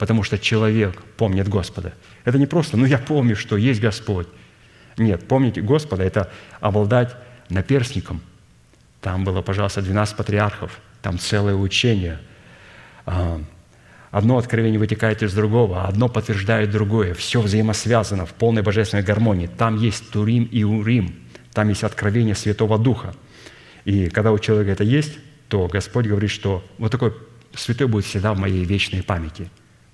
[0.00, 1.92] потому что человек помнит Господа.
[2.24, 4.26] Это не просто, ну я помню, что есть Господь.
[4.96, 7.14] Нет, помнить Господа– это обладать
[7.50, 8.22] наперстником.
[9.02, 12.18] Там было, пожалуйста, 12 патриархов, там целое учение.
[14.10, 17.14] Одно откровение вытекает из другого, а одно подтверждает другое.
[17.14, 19.46] Все взаимосвязано в полной божественной гармонии.
[19.46, 21.14] Там есть Турим и Урим,
[21.52, 23.14] там есть откровение Святого Духа.
[23.84, 25.18] И когда у человека это есть,
[25.48, 27.14] то Господь говорит, что вот такой
[27.54, 29.48] святой будет всегда в моей вечной памяти.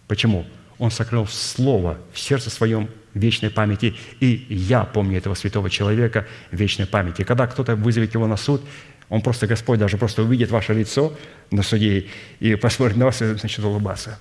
[0.09, 0.47] Почему?
[0.79, 6.87] Он сокрыл слово в сердце своем вечной памяти, и я помню этого святого человека вечной
[6.87, 7.23] памяти.
[7.23, 8.63] Когда кто-то вызовет его на суд,
[9.09, 11.17] он просто, Господь даже просто увидит ваше лицо
[11.51, 12.09] на суде
[12.41, 14.19] и посмотрит на вас и начнет улыбаться.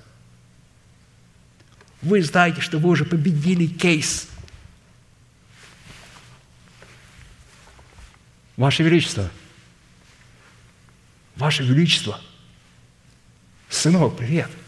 [2.02, 4.28] Вы знаете, что вы уже победили кейс.
[8.58, 9.30] Ваше Величество,
[11.36, 12.22] Ваше Величество,
[13.70, 14.50] сынок, привет–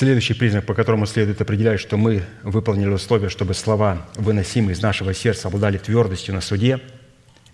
[0.00, 5.12] Следующий признак, по которому следует определять, что мы выполнили условия, чтобы слова, выносимые из нашего
[5.12, 6.80] сердца, обладали твердостью на суде,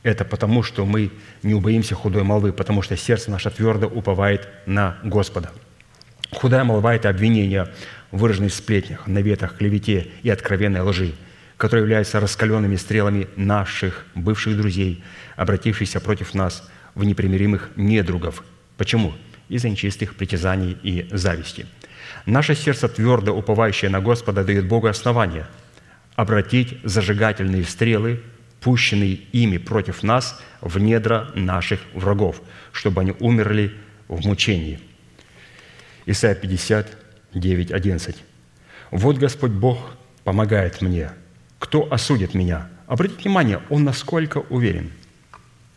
[0.04, 1.10] это потому, что мы
[1.42, 5.50] не убоимся худой молвы, потому что сердце наше твердо уповает на Господа.
[6.30, 7.66] Худая молва– это обвинения,
[8.12, 11.14] выраженные в сплетнях, наветах, клевете и откровенной лжи,
[11.56, 15.02] которые являются раскаленными стрелами наших бывших друзей,
[15.34, 16.62] обратившихся против нас
[16.94, 18.44] в непримиримых недругов.
[18.76, 19.14] Почему?
[19.48, 21.66] Из-за нечистых притязаний и зависти–
[22.26, 25.46] Наше сердце, твердо уповающее на Господа, дает Богу основание
[26.16, 28.22] обратить зажигательные стрелы,
[28.60, 32.42] пущенные ими против нас, в недра наших врагов,
[32.72, 33.74] чтобы они умерли
[34.08, 34.80] в мучении.
[36.06, 38.16] Исайя 59, 11.
[38.90, 41.10] «Вот Господь Бог помогает мне.
[41.58, 44.92] Кто осудит меня?» Обратите внимание, он насколько уверен,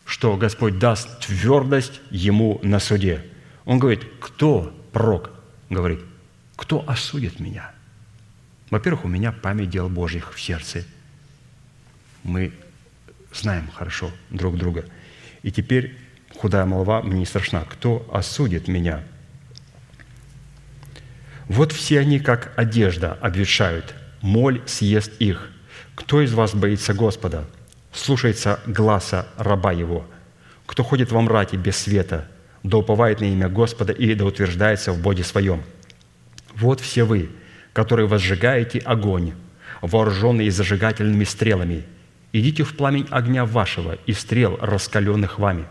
[0.04, 3.24] что Господь даст твердость ему на суде.
[3.64, 5.30] Он говорит, кто пророк?
[5.68, 6.00] Говорит,
[6.60, 7.70] кто осудит меня?
[8.68, 10.84] Во-первых, у меня память дел Божьих в сердце.
[12.22, 12.52] Мы
[13.32, 14.84] знаем хорошо друг друга.
[15.42, 15.96] И теперь
[16.36, 17.64] худая молва мне не страшна.
[17.64, 19.02] Кто осудит меня?
[21.48, 23.94] Вот все они, как одежда, обветшают.
[24.20, 25.50] Моль съест их.
[25.94, 27.48] Кто из вас боится Господа?
[27.90, 30.06] Слушается гласа раба его.
[30.66, 32.28] Кто ходит во мраке без света,
[32.62, 35.62] да уповает на имя Господа и да утверждается в Боге своем–
[36.60, 37.30] вот все вы,
[37.72, 39.32] которые возжигаете огонь,
[39.80, 41.84] вооруженные зажигательными стрелами.
[42.32, 45.64] Идите в пламень огня вашего и стрел, раскаленных вами.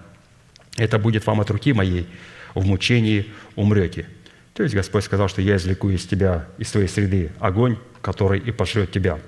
[0.78, 2.07] Это будет вам от руки моей,
[2.56, 4.07] в мучении умрете».
[4.53, 8.52] То есть Господь сказал, что «Я извлеку из тебя, из твоей среды огонь, который и
[8.52, 9.20] пошлет тебя».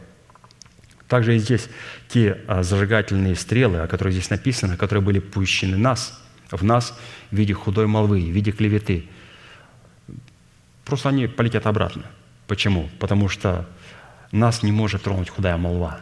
[1.08, 1.70] Также и здесь
[2.10, 6.98] те а, зажигательные стрелы, о которых здесь написано, которые были пущены нас, в нас
[7.32, 9.06] в виде худой молвы, в виде клеветы–
[10.86, 12.04] Просто они полетят обратно.
[12.48, 12.90] Почему?
[13.00, 13.68] Потому что
[14.32, 16.00] нас не может тронуть худая молва.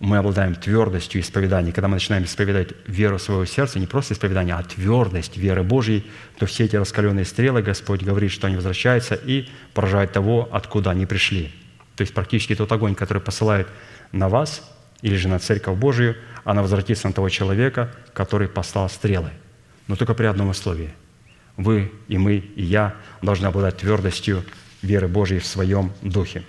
[0.00, 1.72] мы обладаем твердостью исповедания.
[1.72, 6.06] Когда мы начинаем исповедать веру своего сердца, не просто исповедание, а твердость веры Божьей,
[6.38, 11.04] то все эти раскаленные стрелы, Господь говорит, что они возвращаются и поражают того, откуда они
[11.04, 11.52] пришли.
[11.96, 13.66] То есть практически тот огонь, который посылает
[14.12, 14.62] на вас
[15.02, 19.30] или же на Церковь Божию, она возвратится на того человека, который послал стрелы.
[19.88, 20.90] Но только при одном условии.
[21.58, 24.44] Вы и мы, и я должны обладать твердостью
[24.80, 26.44] веры Божьей в своем духе.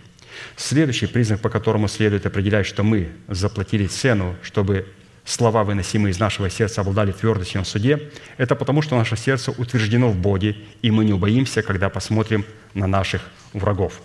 [0.55, 4.87] Следующий признак, по которому следует определять, что мы заплатили цену, чтобы
[5.25, 10.09] слова, выносимые из нашего сердца, обладали твердостью на суде, это потому, что наше сердце утверждено
[10.09, 12.45] в Боге, и мы не убоимся, когда посмотрим
[12.75, 13.23] на наших
[13.53, 14.01] врагов.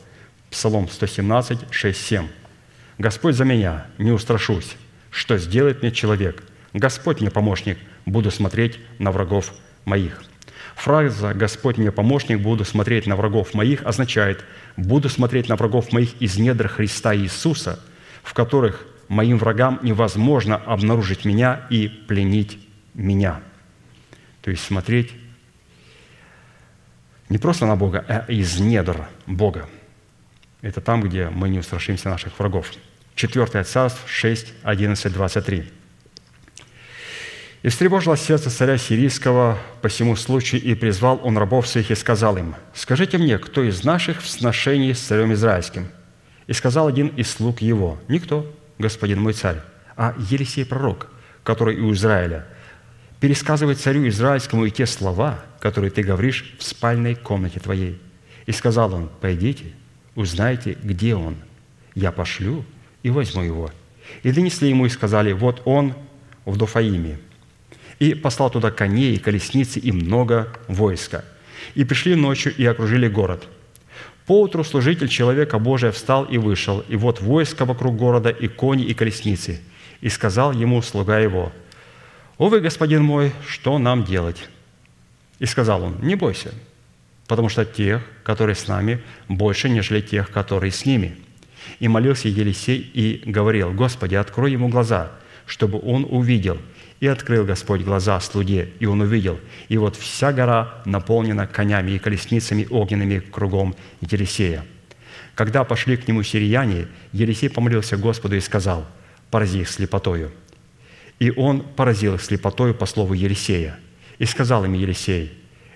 [0.50, 2.28] Псалом 117, 6, 7.
[2.96, 4.76] «Господь за меня, не устрашусь,
[5.10, 6.44] что сделает мне человек?
[6.72, 9.52] Господь мне помощник, буду смотреть на врагов
[9.84, 10.22] моих».
[10.76, 14.44] Фраза «Господь мне помощник, буду смотреть на врагов моих» означает
[14.76, 17.80] «буду смотреть на врагов моих из недр Христа Иисуса,
[18.22, 22.58] в которых моим врагам невозможно обнаружить меня и пленить
[22.94, 23.40] меня».
[24.42, 25.12] То есть смотреть
[27.28, 29.68] не просто на Бога, а из недр Бога.
[30.60, 32.70] Это там, где мы не устрашимся наших врагов.
[33.14, 35.64] 4 Царств 6, 11, 23.
[37.64, 42.36] «И встревожило сердце царя сирийского по всему случаю, и призвал он рабов своих и сказал
[42.36, 45.88] им, «Скажите мне, кто из наших в сношении с царем израильским?»
[46.46, 49.62] И сказал один из слуг его, «Никто, господин мой царь,
[49.96, 51.08] а Елисей пророк,
[51.42, 52.46] который у Израиля,
[53.18, 57.98] пересказывает царю израильскому и те слова, которые ты говоришь в спальной комнате твоей».
[58.44, 59.72] И сказал он, «Пойдите,
[60.14, 61.34] узнайте, где он.
[61.94, 62.62] Я пошлю
[63.02, 63.70] и возьму его».
[64.22, 65.94] И донесли ему и сказали, «Вот он
[66.44, 67.20] в Дофаиме,
[67.98, 71.24] и послал туда коней колесницы и много войска.
[71.74, 73.48] И пришли ночью и окружили город.
[74.26, 78.94] Поутру служитель человека Божия встал и вышел, и вот войско вокруг города, и кони, и
[78.94, 79.60] колесницы.
[80.00, 81.52] И сказал ему слуга его,
[82.38, 84.48] «Увы, господин мой, что нам делать?»
[85.38, 86.52] И сказал он, «Не бойся,
[87.28, 91.16] потому что тех, которые с нами, больше, нежели тех, которые с ними».
[91.78, 95.12] И молился Елисей и говорил, «Господи, открой ему глаза,
[95.46, 96.58] чтобы он увидел».
[97.04, 101.98] И открыл Господь глаза слуге, и он увидел, и вот вся гора наполнена конями и
[101.98, 104.64] колесницами огненными кругом Елисея.
[105.34, 108.86] Когда пошли к нему сирияне, Елисей помолился Господу и сказал,
[109.30, 110.32] «Порази их слепотою».
[111.18, 113.78] И он поразил их слепотою по слову Елисея.
[114.16, 115.30] И сказал им Елисей,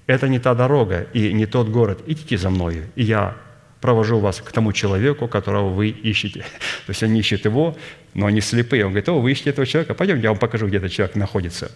[0.07, 3.37] «Это не та дорога и не тот город, идите за мною, и я
[3.81, 6.41] провожу вас к тому человеку, которого вы ищете».
[6.87, 7.77] То есть они ищут его,
[8.15, 8.85] но они слепые.
[8.85, 11.71] Он говорит, о, вы ищете этого человека, пойдем, я вам покажу, где этот человек находится.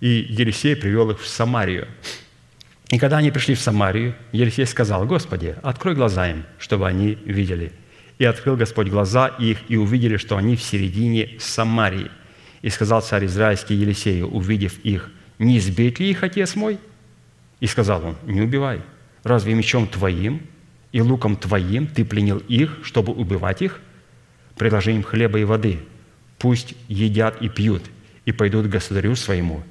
[0.00, 1.86] И Елисей привел их в Самарию.
[2.90, 7.72] И когда они пришли в Самарию, Елисей сказал, Господи, открой глаза им, чтобы они видели.
[8.18, 12.10] И открыл Господь глаза их, и увидели, что они в середине Самарии.
[12.60, 16.78] И сказал царь Израильский Елисею, увидев их, не ли их, отец мой?
[17.60, 18.80] И сказал он, не убивай.
[19.24, 20.42] Разве мечом твоим
[20.92, 23.80] и луком твоим ты пленил их, чтобы убивать их?
[24.56, 25.78] Предложи им хлеба и воды,
[26.38, 27.82] пусть едят и пьют,
[28.26, 29.62] и пойдут к государю своему.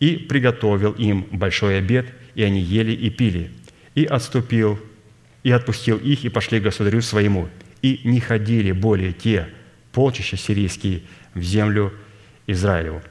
[0.00, 3.50] И приготовил им большой обед, и они ели и пили.
[3.94, 4.78] И отступил,
[5.42, 7.48] и отпустил их, и пошли к государю своему.
[7.82, 9.48] И не ходили более те
[9.92, 11.02] полчища сирийские
[11.34, 11.92] в землю
[12.46, 13.02] Израилеву.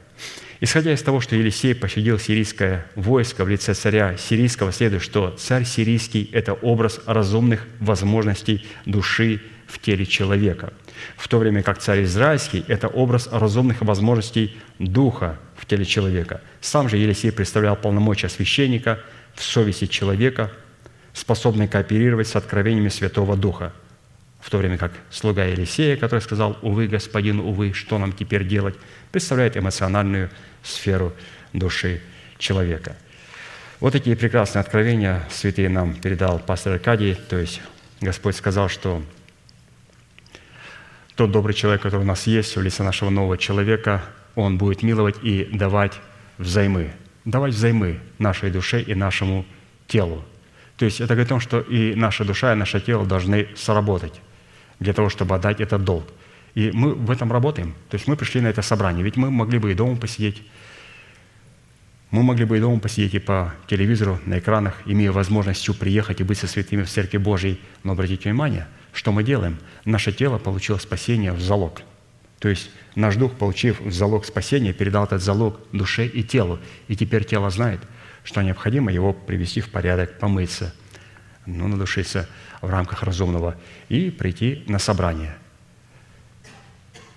[0.64, 5.66] Исходя из того, что Елисей пощадил сирийское войско в лице царя сирийского, следует, что царь
[5.66, 10.72] сирийский– это образ разумных возможностей души в теле человека,
[11.18, 16.40] в то время как царь израильский– это образ разумных возможностей духа в теле человека.
[16.62, 19.00] Сам же Елисей представлял полномочия священника
[19.34, 20.50] в совести человека,
[21.12, 23.74] способный кооперировать с откровениями Святого Духа,
[24.44, 28.74] в то время как слуга Елисея, который сказал «Увы, господин, увы, что нам теперь делать?»,
[29.10, 30.28] представляет эмоциональную
[30.62, 31.14] сферу
[31.54, 32.02] души
[32.36, 32.94] человека.
[33.80, 37.62] Вот такие прекрасные откровения святые нам передал пастор Аркадий, то есть
[38.02, 39.02] Господь сказал, что
[41.16, 44.02] тот добрый человек, который у нас есть в лице нашего нового человека,
[44.34, 45.94] он будет миловать и давать
[46.36, 46.90] взаймы.
[47.24, 49.46] Давать взаймы нашей душе и нашему
[49.86, 50.22] телу.
[50.76, 54.20] То есть это говорит о том, что и наша душа, и наше тело должны сработать
[54.80, 56.04] для того, чтобы отдать этот долг.
[56.54, 57.74] И мы в этом работаем.
[57.90, 59.04] То есть мы пришли на это собрание.
[59.04, 60.42] Ведь мы могли бы и дома посидеть,
[62.10, 66.24] мы могли бы и дома посидеть и по телевизору, на экранах, имея возможность приехать и
[66.24, 67.60] быть со святыми в Церкви Божьей.
[67.82, 69.58] Но обратите внимание, что мы делаем?
[69.84, 71.82] Наше тело получило спасение в залог.
[72.38, 76.60] То есть наш дух, получив в залог спасения, передал этот залог душе и телу.
[76.86, 77.80] И теперь тело знает,
[78.22, 80.72] что необходимо его привести в порядок, помыться,
[81.46, 82.28] ну, надушиться
[82.64, 83.56] в рамках разумного
[83.88, 85.36] и прийти на собрание.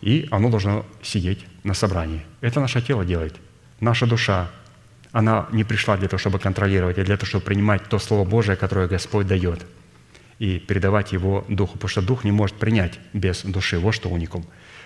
[0.02, 2.22] И оно должно сидеть на собрании.
[2.42, 3.36] Это наше тело делает.
[3.80, 4.50] Наша душа,
[5.12, 8.56] она не пришла для того, чтобы контролировать, а для того, чтобы принимать то Слово Божие,
[8.56, 9.66] которое Господь дает,
[10.40, 13.80] и передавать его Духу, потому что Дух не может принять без души.
[13.80, 14.46] Вот что уникум.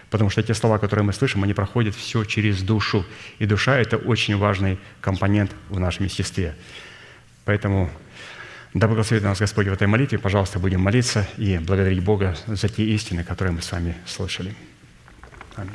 [0.09, 3.05] Потому что те слова, которые мы слышим, они проходят все через душу.
[3.39, 6.55] И душа– это очень важный компонент в нашем естестве.
[7.45, 7.89] Поэтому
[8.73, 10.17] да благословит нас Господь в этой молитве.
[10.17, 14.55] Пожалуйста, будем молиться и благодарить Бога за те истины, которые мы с вами слышали.
[15.55, 15.71] Аминь.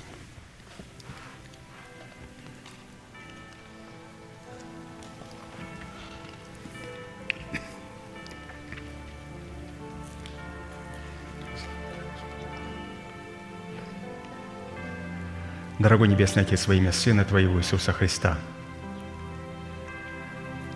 [15.78, 18.38] Дорогой Небесный Отец, во имя Сына Твоего Иисуса Христа,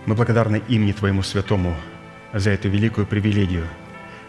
[0.05, 1.75] мы благодарны имени Твоему Святому
[2.33, 3.67] за эту великую привилегию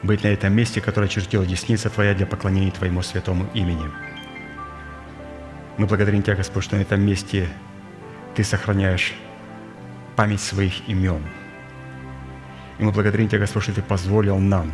[0.03, 3.91] быть на этом месте, которое чертила десница Твоя для поклонения Твоему святому имени.
[5.79, 7.49] Мы благодарим Тебя, Господь, что на этом месте
[8.35, 9.15] Ты сохраняешь
[10.17, 11.23] память своих имен.
[12.79, 14.73] И мы благодарим Тебя, Господь, что Ты позволил нам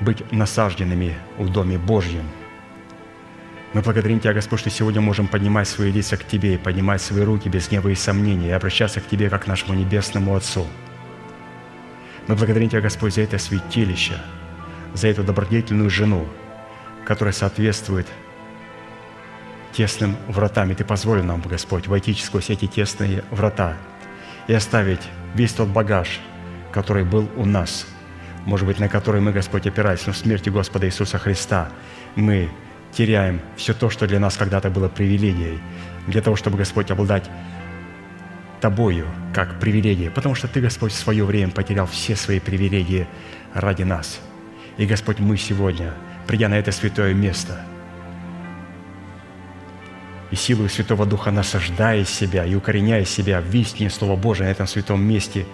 [0.00, 2.24] быть насажденными в Доме Божьем–
[3.76, 7.22] мы благодарим Тебя, Господь, что сегодня можем поднимать свои лица к Тебе и поднимать свои
[7.22, 10.66] руки без гнева и сомнений и обращаться к Тебе, как к нашему Небесному Отцу.
[12.28, 14.18] Мы благодарим Тебя, Господь, за это святилище,
[14.94, 16.26] за эту добродетельную жену,
[17.04, 18.06] которая соответствует
[19.72, 20.72] тесным вратам.
[20.72, 23.76] И Ты позволил нам, Господь, войти сквозь эти тесные врата
[24.48, 25.02] и оставить
[25.34, 26.20] весь тот багаж,
[26.72, 27.86] который был у нас,
[28.44, 31.68] может быть, на который мы, Господь, опирались, но в смерти Господа Иисуса Христа
[32.16, 32.48] мы
[32.92, 35.60] теряем все то, что для нас когда-то было привилегией,
[36.06, 37.30] для того, чтобы, Господь, обладать
[38.60, 43.06] Тобою как привилегией, потому что Ты, Господь, в свое время потерял все свои привилегии
[43.54, 44.20] ради нас.
[44.76, 45.92] И, Господь, мы сегодня,
[46.26, 47.60] придя на это святое место,
[50.30, 54.66] и силою Святого Духа насаждая себя и укореняя себя в истине Слова Божия на этом
[54.66, 55.46] святом месте,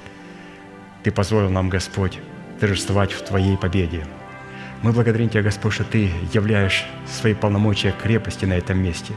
[1.03, 2.19] Ты позволил нам, Господь,
[2.59, 4.07] торжествовать в Твоей победе–
[4.83, 9.15] мы благодарим Тебя, Господь, что Ты являешь свои полномочия крепости на этом месте,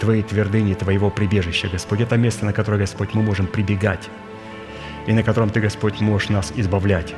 [0.00, 2.00] Твои твердыни, Твоего прибежища, Господь.
[2.00, 4.08] Это место, на которое, Господь, мы можем прибегать,
[5.06, 7.14] и на котором Ты, Господь, можешь нас избавлять.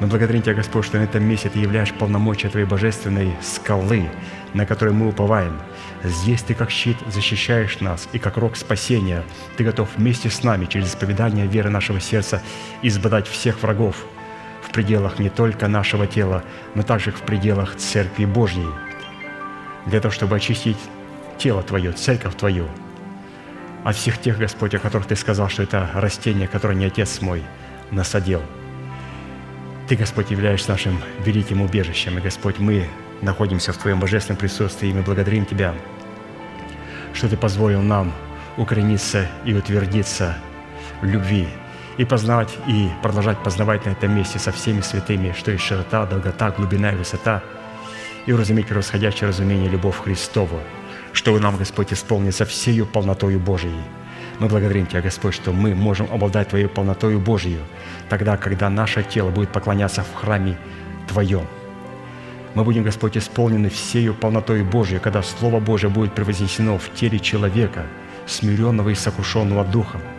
[0.00, 4.10] Мы благодарим Тебя, Господь, что на этом месте Ты являешь полномочия Твоей божественной скалы,
[4.52, 5.60] на которой мы уповаем.
[6.02, 9.22] Здесь Ты как щит защищаешь нас, и как рог спасения
[9.56, 12.42] Ты готов вместе с нами через исповедание веры нашего сердца
[12.82, 13.96] избадать всех врагов–
[14.74, 16.42] пределах не только нашего тела,
[16.74, 18.66] но также в пределах Церкви Божьей,
[19.86, 20.76] для того, чтобы очистить
[21.38, 22.68] тело Твое, Церковь Твою,
[23.84, 27.42] от всех тех, Господь, о которых Ты сказал, что это растение, которое не Отец мой
[27.90, 28.42] насадил.
[29.88, 32.88] Ты, Господь, являешься нашим великим убежищем, и, Господь, мы
[33.20, 35.74] находимся в Твоем божественном присутствии, и мы благодарим Тебя,
[37.12, 38.12] что Ты позволил нам
[38.56, 40.36] укорениться и утвердиться
[41.02, 41.48] в любви,
[41.98, 46.50] и познавать, и продолжать познавать на этом месте со всеми святыми, что есть широта, долгота,
[46.50, 47.42] глубина и высота,
[48.26, 50.60] и уразуметь превосходящее разумение любовь Христову,
[51.14, 53.82] чтобы нам, Господь, исполниться всею полнотою Божией.
[54.40, 57.60] Мы благодарим Тебя, Господь, что мы можем обладать Твоей полнотою Божией,
[58.10, 60.58] тогда, когда наше тело будет поклоняться в храме
[61.08, 61.46] Твоем.
[62.54, 67.86] Мы будем, Господь, исполнены всею полнотою Божией, когда Слово Божие будет превознесено в теле человека,
[68.26, 70.02] смиренного и сокрушенного духом–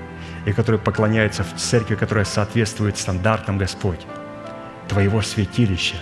[0.46, 4.00] и который поклоняется в церкви, которая соответствует стандартам, Господь,
[4.88, 5.98] Твоего святилища.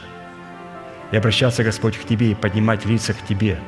[1.11, 3.59] И обращаться, Господь, к Тебе и поднимать лица к Тебе.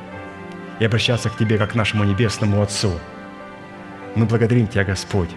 [0.78, 2.92] И обращаться к Тебе, как к нашему Небесному Отцу.
[4.14, 5.30] Мы благодарим Тебя, Господь,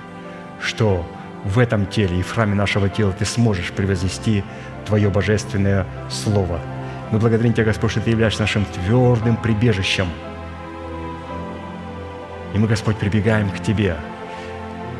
[0.62, 1.06] что
[1.44, 4.44] в этом теле и в храме нашего тела Ты сможешь превознести
[4.86, 6.60] Твое божественное Слово.
[7.12, 10.08] Мы благодарим Тебя, Господь, что Ты являешься нашим твердым прибежищем.
[12.54, 13.96] И мы, Господь, прибегаем к Тебе–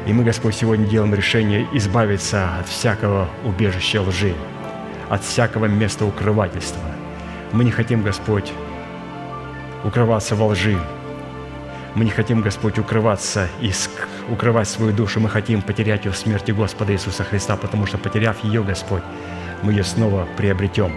[0.06, 4.34] и мы, Господь, сегодня делаем решение избавиться от всякого убежища лжи,
[5.10, 6.82] от всякого места укрывательства.
[7.52, 8.52] Мы не хотим, Господь,
[9.84, 10.78] укрываться во лжи.
[11.96, 13.72] Мы не хотим, Господь, укрываться и
[14.30, 15.20] укрывать свою душу.
[15.20, 19.04] Мы хотим потерять ее в смерти Господа Иисуса Христа, потому что, потеряв ее, Господь,
[19.64, 20.92] мы ее снова приобретем.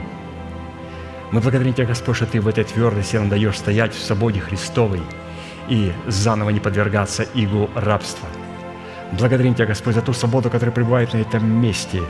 [1.30, 5.02] Мы благодарим Тебя, Господь, что Ты в этой твердости нам даешь стоять в свободе Христовой
[5.68, 8.28] и заново не подвергаться игу рабства–
[9.12, 12.02] Благодарим Тебя, Господь, за ту свободу, которая пребывает на этом месте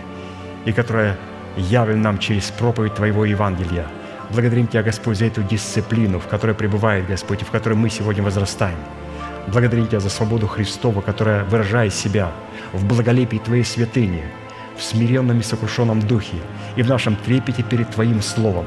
[0.65, 1.19] и которая
[1.57, 3.87] явлена нам через проповедь Твоего Евангелия.
[4.33, 8.23] Благодарим Тебя, Господь, за эту дисциплину, в которой пребывает Господь, и в которой мы сегодня
[8.23, 8.79] возрастаем.
[9.47, 12.33] Благодарим Тебя за свободу Христову, которая выражает себя
[12.73, 14.25] в благолепии Твоей святыни,
[14.75, 16.39] в смиренном и сокрушенном духе
[16.77, 18.65] и в нашем трепете перед Твоим Словом.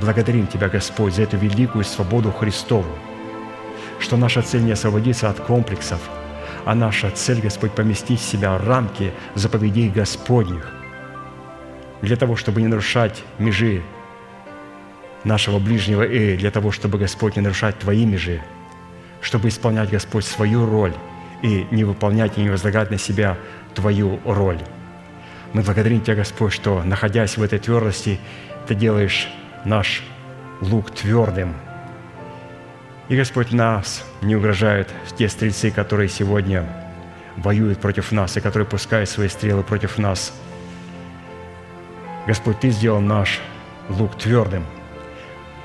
[0.00, 2.90] Благодарим Тебя, Господь, за эту великую свободу Христову,
[4.00, 6.00] что наша цель не освободиться от комплексов,
[6.64, 10.72] а наша цель, Господь, поместить в себя рамки заповедей Господних,
[12.02, 13.82] для того, чтобы не нарушать межи
[15.24, 18.40] нашего ближнего и для того, чтобы, Господь, не нарушать Твои межи,
[19.20, 20.94] чтобы исполнять, Господь, свою роль
[21.42, 23.36] и не выполнять и не возлагать на себя
[23.74, 24.60] Твою роль.
[25.52, 28.18] Мы благодарим Тебя, Господь, что, находясь в этой твердости,
[28.66, 29.28] Ты делаешь
[29.64, 30.02] наш
[30.60, 31.54] лук твердым.
[33.08, 36.66] И, Господь, нас не угрожают те стрельцы, которые сегодня
[37.36, 40.32] воюют против нас и которые пускают свои стрелы против нас.
[42.26, 43.40] Господь, Ты сделал наш
[43.88, 44.64] лук твердым–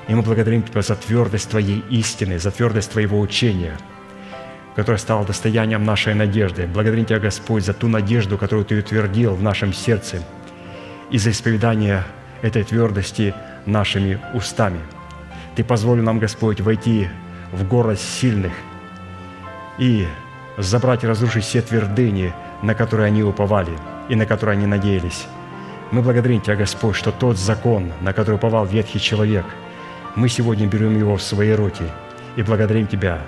[0.08, 3.76] и мы благодарим Тебя за твердость Твоей истины, за твердость Твоего учения,
[4.76, 6.66] которое стало достоянием нашей надежды.
[6.66, 10.22] Благодарим Тебя, Господь, за ту надежду, которую Ты утвердил в нашем сердце,
[11.10, 12.04] и за исповедание
[12.42, 13.34] этой твердости
[13.66, 14.80] нашими устами.
[15.56, 17.08] Ты позволил нам, Господь, войти
[17.52, 18.52] в город сильных
[19.78, 20.06] и
[20.58, 22.32] забрать и разрушить все твердыни,
[22.62, 23.72] на которые они уповали
[24.08, 25.26] и на которые они надеялись.
[25.92, 29.46] Мы благодарим Тебя, Господь, что тот закон, на который уповал ветхий человек–
[30.16, 31.84] мы сегодня берем его в свои руки
[32.36, 33.20] и благодарим Тебя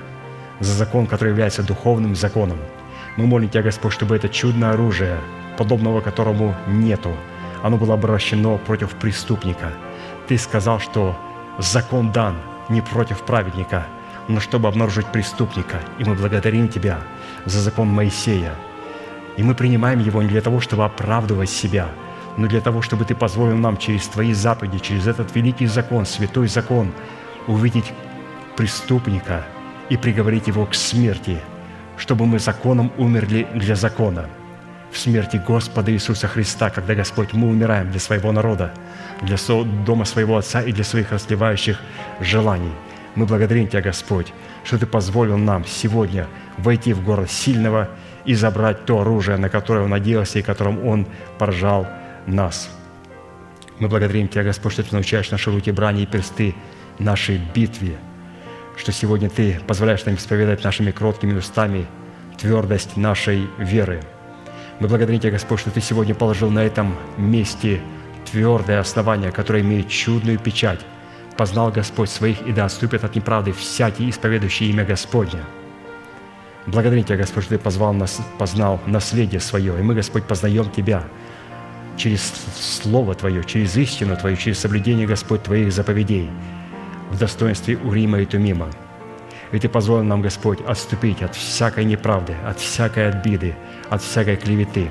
[0.60, 2.58] за закон, который является духовным законом.
[3.16, 5.18] Мы молим Тебя, Господь, чтобы это чудное оружие,
[5.58, 7.12] подобного которому нету,
[7.62, 9.72] оно было обращено против преступника.
[10.28, 11.18] Ты сказал, что
[11.58, 12.36] закон дан
[12.68, 13.86] не против праведника,
[14.28, 15.80] но чтобы обнаружить преступника.
[15.98, 16.98] И мы благодарим Тебя
[17.46, 18.54] за закон Моисея.
[19.36, 21.88] И мы принимаем его не для того, чтобы оправдывать себя–
[22.36, 26.48] но для того, чтобы Ты позволил нам через Твои заповеди, через этот великий закон, святой
[26.48, 26.92] закон,
[27.46, 27.92] увидеть
[28.56, 29.44] преступника
[29.88, 31.38] и приговорить его к смерти,
[31.96, 34.26] чтобы мы законом умерли для закона.
[34.90, 38.72] В смерти Господа Иисуса Христа, когда, Господь, мы умираем для своего народа,
[39.22, 39.36] для
[39.84, 41.80] дома своего Отца и для своих расливающих
[42.20, 42.72] желаний.
[43.14, 44.32] Мы благодарим Тебя, Господь,
[44.64, 46.26] что Ты позволил нам сегодня
[46.58, 47.88] войти в город сильного
[48.24, 51.06] и забрать то оружие, на которое Он надеялся и которым Он
[51.38, 51.86] поражал
[52.26, 52.70] нас.
[53.78, 56.54] Мы благодарим Тебя, Господь, что Ты научаешь наши руки брани и персты
[56.98, 57.96] нашей битве,
[58.76, 61.86] что сегодня Ты позволяешь нам исповедать нашими кроткими устами
[62.38, 64.00] твердость нашей веры.
[64.80, 67.80] Мы благодарим Тебя, Господь, что Ты сегодня положил на этом месте
[68.30, 70.80] твердое основание, которое имеет чудную печать.
[71.36, 75.40] Познал Господь своих, и да отступят от неправды всякий, исповедующий имя Господня.
[76.64, 81.04] Благодарим Тебя, Господь, что Ты позвал нас, познал наследие свое, и мы, Господь, познаем Тебя–
[81.96, 86.30] через Слово Твое, через истину Твою, через соблюдение, Господь, Твоих заповедей
[87.10, 88.68] в достоинстве Урима и Тумима.
[89.52, 93.54] И Ты позволил нам, Господь, отступить от всякой неправды, от всякой обиды,
[93.90, 94.90] от всякой клеветы,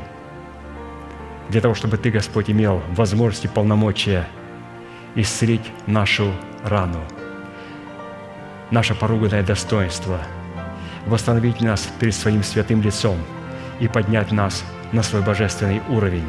[1.49, 4.27] для того, чтобы Ты, Господь, имел возможности полномочия
[5.15, 6.33] исцелить нашу
[6.63, 6.99] рану,
[8.71, 10.19] наше поруганное достоинство,
[11.05, 13.17] восстановить нас перед Своим святым лицом
[13.79, 16.25] и поднять нас на свой божественный уровень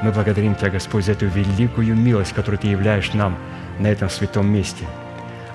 [0.00, 3.36] мы благодарим Тебя, Господь, за эту великую милость, которую Ты являешь нам
[3.78, 4.84] на этом святом месте.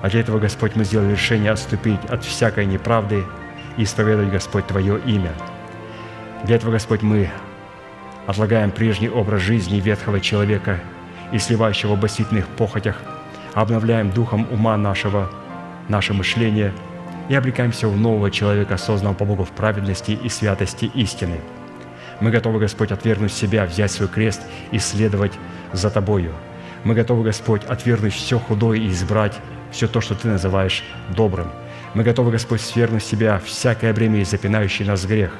[0.02, 3.24] А для этого, Господь, мы сделали решение отступить от всякой неправды
[3.76, 5.32] и исповедовать, Господь, Твое имя.
[6.44, 7.30] Для этого, Господь, мы
[8.26, 10.80] отлагаем прежний образ жизни ветхого человека
[11.32, 13.00] и сливающего в басительных похотях,
[13.54, 15.30] обновляем духом ума нашего,
[15.88, 16.72] наше мышление
[17.30, 21.40] и облекаемся в нового человека, созданного по Богу в праведности и святости истины–
[22.20, 25.32] мы готовы, Господь, отвергнуть себя, взять свой крест и следовать
[25.72, 26.32] за Тобою.
[26.84, 29.34] Мы готовы, Господь, отвергнуть все худое и избрать
[29.70, 30.84] все то, что Ты называешь
[31.16, 31.48] добрым.
[31.94, 35.32] Мы готовы, Господь, свергнуть себя всякое бремя и запинающий нас грех.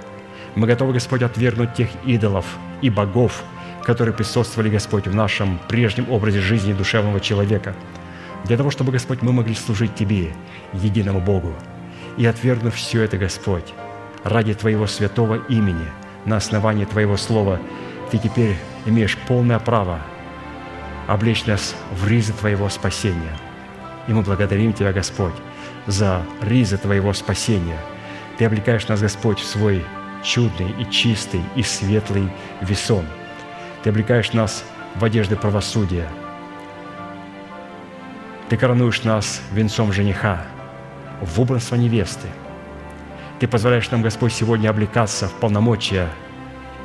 [0.54, 2.46] Мы готовы, Господь, отвергнуть тех идолов
[2.80, 3.44] и богов,
[3.82, 7.74] которые присутствовали, Господь, в нашем прежнем образе жизни душевного человека,
[8.44, 10.32] для того, чтобы, Господь, мы могли служить Тебе,
[10.72, 11.54] единому Богу.
[12.16, 13.74] И отвергнув все это, Господь,
[14.22, 15.86] ради Твоего святого имени–
[16.24, 17.60] на основании Твоего Слова,
[18.10, 18.56] Ты теперь
[18.86, 20.00] имеешь полное право
[21.06, 23.36] облечь нас в ризы Твоего спасения.
[24.08, 25.34] И мы благодарим Тебя, Господь,
[25.86, 27.78] за ризы Твоего спасения.
[28.38, 29.84] Ты облекаешь нас, Господь, в свой
[30.22, 32.28] чудный и чистый и светлый
[32.60, 33.04] весон.
[33.82, 34.64] Ты облекаешь нас
[34.94, 36.08] в одежды правосудия.
[38.48, 40.42] Ты коронуешь нас венцом жениха,
[41.20, 42.28] в убранство невесты–
[43.44, 46.08] ты позволяешь нам, Господь, сегодня облекаться в полномочия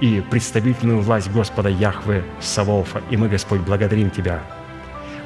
[0.02, 3.02] и представительную власть Господа Яхвы Савофа.
[3.10, 4.42] И мы, Господь, благодарим Тебя.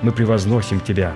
[0.03, 1.11] Мы превозносим Тебя.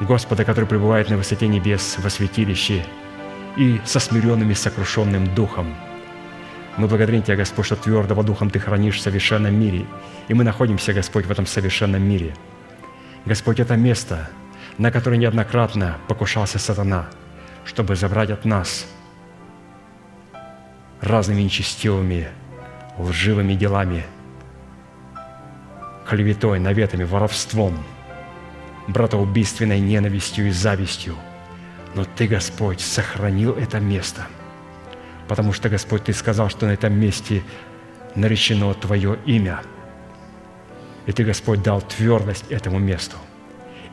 [0.00, 2.84] Господа, который пребывает на высоте небес во святилище
[3.56, 5.72] и со смиренным и сокрушенным духом.
[6.76, 9.86] Мы благодарим Тебя, Господь, что твердого духом Ты хранишь в совершенном мире.
[10.26, 12.34] И мы находимся, Господь, в этом совершенном мире.
[13.24, 14.30] Господь, это место,
[14.78, 17.06] на которое неоднократно покушался сатана,
[17.64, 18.86] чтобы забрать от нас
[21.00, 22.28] разными нечестивыми,
[22.98, 24.04] лживыми делами,
[26.08, 27.76] клеветой, наветами, воровством,
[28.88, 31.16] братоубийственной ненавистью и завистью.
[31.94, 34.26] Но Ты, Господь, сохранил это место,
[35.28, 37.42] потому что, Господь, Ты сказал, что на этом месте
[38.14, 39.62] наречено Твое имя.
[41.06, 43.16] И Ты, Господь, дал твердость этому месту.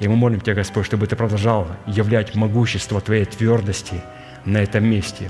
[0.01, 4.01] И мы молим Тебя, Господь, чтобы Ты продолжал являть могущество Твоей твердости
[4.45, 5.29] на этом месте.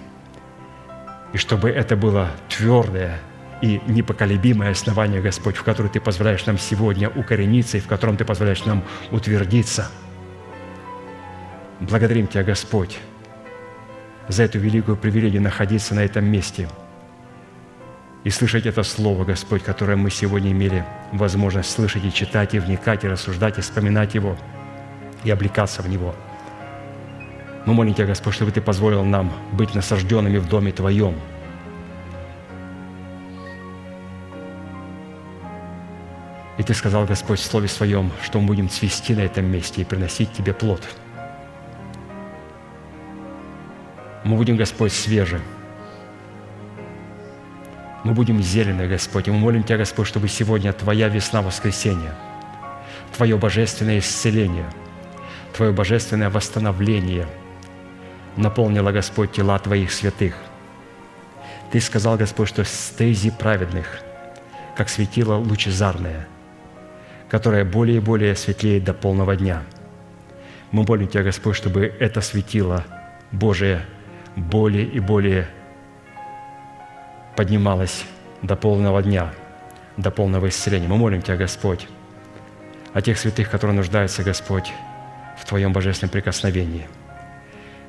[1.33, 3.19] И чтобы это было твердое
[3.61, 8.23] и непоколебимое основание, Господь, в которое Ты позволяешь нам сегодня укорениться и в котором Ты
[8.23, 8.81] позволяешь нам
[9.11, 9.91] утвердиться.
[11.81, 12.97] Благодарим Тебя, Господь,
[14.29, 16.69] за эту великую привилегию находиться на этом месте
[18.23, 23.03] и слышать это Слово, Господь, которое мы сегодня имели возможность слышать и читать, и вникать,
[23.03, 24.37] и рассуждать, и вспоминать его,
[25.23, 26.15] и облекаться в него.
[27.65, 31.15] Мы молим Тебя, Господь, чтобы Ты позволил нам быть насажденными в Доме Твоем.
[36.57, 39.85] И Ты сказал, Господь, в Слове Своем, что мы будем цвести на этом месте и
[39.85, 40.81] приносить Тебе плод.
[44.23, 45.41] Мы будем, Господь, свежи.
[48.03, 49.27] Мы будем зелены, Господь.
[49.27, 52.15] И мы молим Тебя, Господь, чтобы сегодня Твоя весна воскресения,
[53.15, 54.65] Твое божественное исцеление,
[55.53, 57.27] Твое божественное восстановление
[58.37, 60.35] наполнило, Господь, тела Твоих святых.
[61.71, 64.01] Ты сказал, Господь, что стези праведных,
[64.75, 66.27] как светило лучезарное,
[67.29, 69.63] которое более и более светлеет до полного дня.
[70.71, 72.85] Мы молим Тебя, Господь, чтобы это светило
[73.31, 73.85] Божие
[74.35, 75.47] более и более
[77.35, 78.05] поднималось
[78.41, 79.33] до полного дня,
[79.97, 80.87] до полного исцеления.
[80.87, 81.87] Мы молим Тебя, Господь,
[82.93, 84.71] о тех святых, которые нуждаются, Господь,
[85.41, 86.87] в Твоем божественном прикосновении.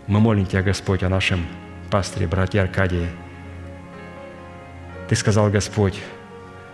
[0.07, 1.47] Мы молим Тебя, Господь, о нашем
[1.91, 3.07] пастыре, братье Аркадии.
[5.09, 6.01] Ты сказал, Господь,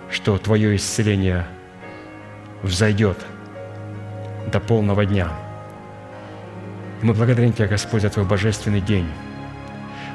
[0.08, 1.46] что Твое исцеление
[2.62, 3.18] взойдет
[4.52, 5.32] до полного дня.
[7.02, 9.08] И мы благодарим Тебя, Господь, за Твой божественный день,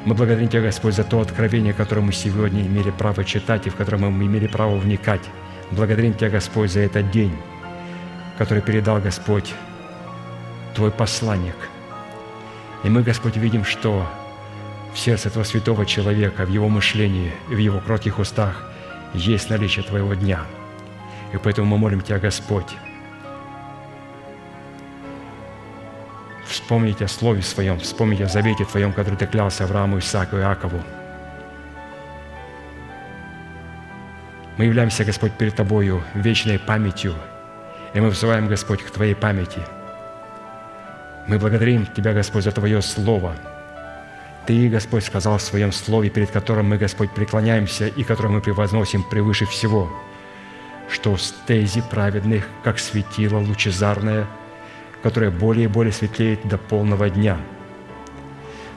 [0.06, 3.76] мы благодарим Тебя, Господь, за то откровение, которое мы сегодня имели право читать и в
[3.76, 5.22] котором мы имели право вникать.
[5.70, 7.36] Благодарим Тебя, Господь, за этот день,
[8.38, 9.54] который передал, Господь,
[10.74, 11.56] Твой посланник.
[12.82, 14.06] И мы, Господь, видим, что
[14.92, 18.62] в сердце этого святого человека, в его мышлении в его кротких устах
[19.12, 20.44] есть наличие Твоего дня.
[21.32, 22.76] И поэтому мы молим Тебя, Господь,
[26.44, 30.80] вспомните о Слове Своем, вспомните о завете Твоем, который Ты клялся Аврааму, Исааку и Иакову.
[34.56, 37.14] Мы являемся, Господь, перед Тобою вечной памятью,
[37.92, 39.60] и мы взываем, Господь, к Твоей памяти.
[41.26, 43.34] Мы благодарим Тебя, Господь, за Твое Слово.
[44.46, 49.02] Ты, Господь, сказал в Своем Слове, перед которым мы, Господь, преклоняемся и которое мы превозносим
[49.02, 49.90] превыше всего,
[50.90, 54.26] что стези праведных, как светило лучезарное–
[55.04, 57.36] которая более и более светлеет до полного дня.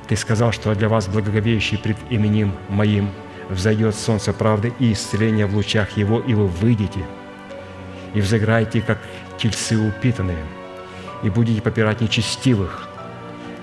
[0.10, 3.11] Ты сказал, что для вас, благоговеющий пред именем Моим,
[3.48, 6.99] взойдет солнце правды и исцеления в лучах Его, и вы выйдете,
[8.14, 8.98] и взыграете, как
[9.38, 10.44] тельцы упитанные,
[11.23, 12.88] и будете попирать нечестивых,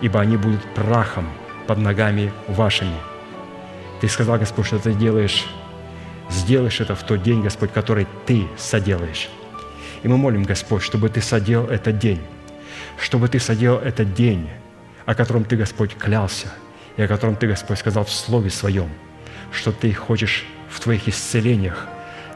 [0.01, 1.27] ибо они будут прахом
[1.67, 2.97] под ногами вашими.
[4.01, 5.47] Ты сказал, Господь, что ты делаешь,
[6.31, 9.29] сделаешь это в тот день, Господь, который Ты соделаешь.
[10.03, 12.21] И мы молим, Господь, чтобы Ты содел этот день,
[12.99, 14.49] чтобы Ты соделал этот день,
[15.07, 16.49] о котором Ты, Господь, клялся,
[16.97, 18.91] и о котором Ты, Господь, сказал в Слове Своем,
[19.53, 21.87] что Ты хочешь в Твоих исцелениях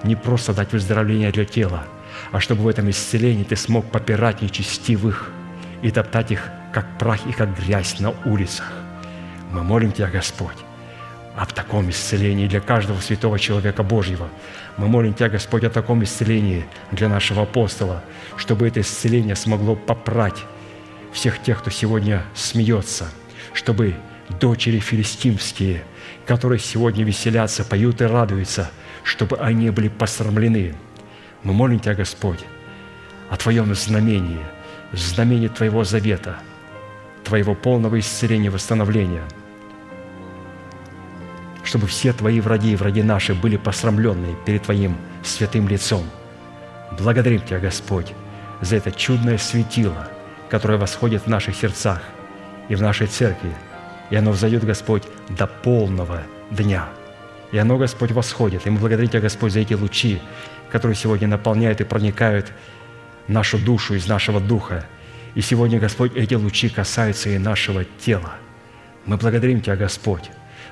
[0.05, 1.85] не просто дать выздоровление для тела,
[2.33, 5.31] а чтобы в этом исцелении Ты смог попирать нечестивых
[5.83, 8.73] и топтать их, как прах и как грязь на улицах.
[9.53, 10.57] Мы молим Тебя, Господь,
[11.37, 14.29] об таком исцелении для каждого святого человека Божьего.
[14.77, 18.03] Мы молим Тебя, Господь, о таком исцелении для нашего апостола,
[18.37, 20.45] чтобы это исцеление смогло попрать
[21.13, 23.09] всех тех, кто сегодня смеется,
[23.55, 23.95] чтобы
[24.41, 25.85] дочери филистимские,
[26.27, 28.71] которые сегодня веселятся, поют и радуются,
[29.03, 30.75] чтобы они были посрамлены.
[31.43, 32.45] Мы молим Тебя, Господь,
[33.31, 34.45] о Твоем знамении,
[34.93, 36.39] знамении Твоего завета,
[37.25, 39.25] Твоего полного исцеления, восстановления–
[41.69, 46.03] чтобы все Твои враги и враги наши были посрамленные перед Твоим святым лицом.
[46.99, 48.15] Благодарим Тебя, Господь,
[48.63, 50.09] за это чудное светило,
[50.49, 52.01] которое восходит в наших сердцах
[52.71, 53.53] и в нашей церкви,
[54.09, 56.89] и оно взойдет, Господь, до полного дня.
[57.53, 58.67] И оно, Господь, восходит.
[58.67, 60.23] И мы благодарим Тебя, Господь, за эти лучи,
[60.71, 62.53] которые сегодня наполняют и проникают
[63.27, 64.87] нашу душу из нашего духа.
[65.35, 68.35] И сегодня, Господь, эти лучи касаются и нашего тела.
[69.05, 70.31] Мы благодарим Тебя, Господь,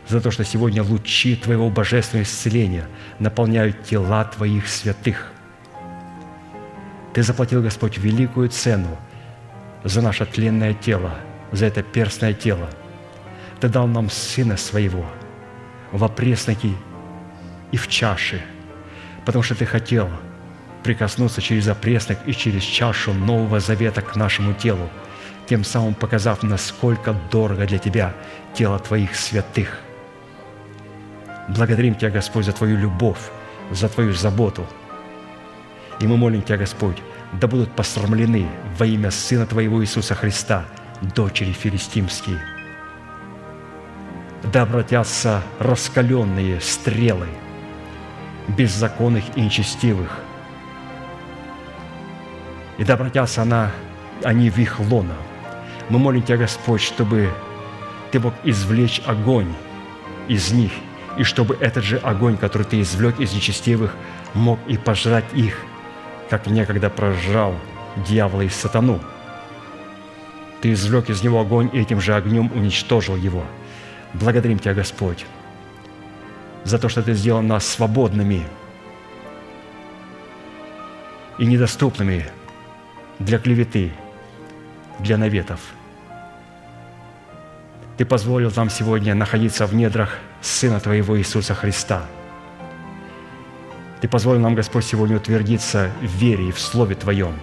[0.08, 2.86] за то, что сегодня лучи Твоего божественного исцеления
[3.18, 5.32] наполняют тела Твоих святых.
[7.12, 8.98] Ты заплатил, Господь, великую цену
[9.84, 11.14] за наше тленное тело,
[11.52, 12.68] за это перстное тело.
[13.60, 15.06] Ты дал нам Сына Своего
[15.92, 16.72] в опресноке
[17.72, 18.42] и в чаше,
[19.26, 20.08] потому что Ты хотел
[20.82, 24.88] прикоснуться через опреснок и через чашу Нового Завета к нашему телу,
[25.48, 28.14] тем самым показав, насколько дорого для Тебя
[28.54, 29.80] тело Твоих святых.
[31.48, 33.18] Благодарим Тебя, Господь, за Твою любовь,
[33.72, 34.64] за Твою заботу.
[36.00, 36.96] И мы молим Тебя, Господь,
[37.32, 38.48] да будут посрамлены
[38.78, 40.64] во имя Сына Твоего Иисуса Христа,
[41.16, 42.40] дочери филистимские.
[44.52, 47.26] Да обратятся раскаленные стрелы
[48.48, 50.20] беззаконных и нечестивых,
[52.78, 53.70] и да обратятся она,
[54.22, 55.14] они в их лоно.
[55.88, 57.30] Мы молим Тебя, Господь, чтобы
[58.10, 59.52] Ты мог извлечь огонь
[60.28, 60.72] из них,
[61.16, 63.94] и чтобы этот же огонь, который Ты извлек из нечестивых,
[64.34, 65.58] мог и пожрать их,
[66.28, 67.54] как некогда прожрал
[68.06, 69.00] дьявола и сатану.
[70.60, 73.44] Ты извлек из него огонь, и этим же огнем уничтожил его.
[74.12, 75.24] Благодарим Тебя, Господь,
[76.66, 78.42] за то, что Ты сделал нас свободными
[81.38, 82.26] и недоступными
[83.20, 83.92] для клеветы,
[84.98, 85.60] для наветов.
[87.96, 92.04] Ты позволил нам сегодня находиться в недрах Сына Твоего Иисуса Христа.
[94.00, 97.34] Ты позволил нам, Господь, сегодня утвердиться в вере и в Слове Твоем.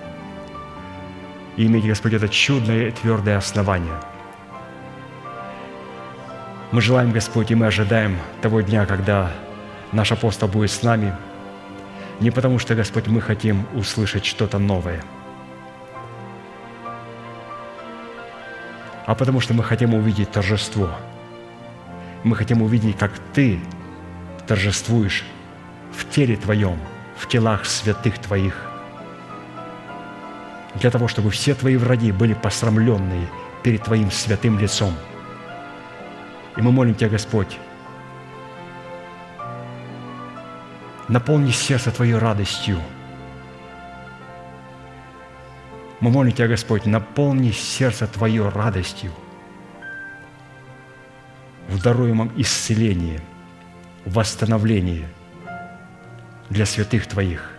[1.55, 3.99] И иметь, Господь, это чудное и твердое основание.
[6.73, 9.31] Мы желаем, Господь, и мы ожидаем того дня, когда
[9.93, 11.15] наш апостол будет с нами,
[12.19, 15.01] не потому что, Господь, мы хотим услышать что-то новое–
[19.05, 20.89] а потому что мы хотим увидеть торжество.
[22.23, 23.59] Мы хотим увидеть, как Ты
[24.47, 25.25] торжествуешь
[25.91, 26.79] в теле Твоем,
[27.17, 28.55] в телах святых Твоих,
[30.75, 33.27] для того, чтобы все Твои враги были посрамленные
[33.61, 34.93] перед Твоим святым лицом.
[36.55, 37.57] И мы молим Тебя, Господь,
[41.07, 42.79] наполни сердце Твое радостью–
[46.03, 49.09] Мы молим Тебя, Господь, наполни сердце Твое радостью
[51.69, 53.21] в даруемом исцелении,
[54.03, 55.07] восстановлении
[56.49, 57.49] для святых Твоих.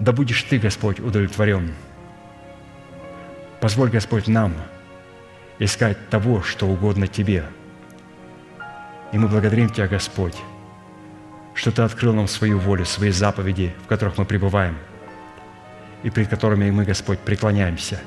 [0.00, 1.74] Да будешь Ты, Господь, удовлетворен.
[3.60, 4.54] Позволь, Господь, нам
[5.58, 7.44] искать того, что угодно Тебе.
[9.12, 10.36] И мы благодарим Тебя, Господь,
[11.54, 14.76] что Ты открыл нам свою волю, свои заповеди, в которых мы пребываем,
[16.04, 18.00] и перед которыми мы, Господь, преклоняемся.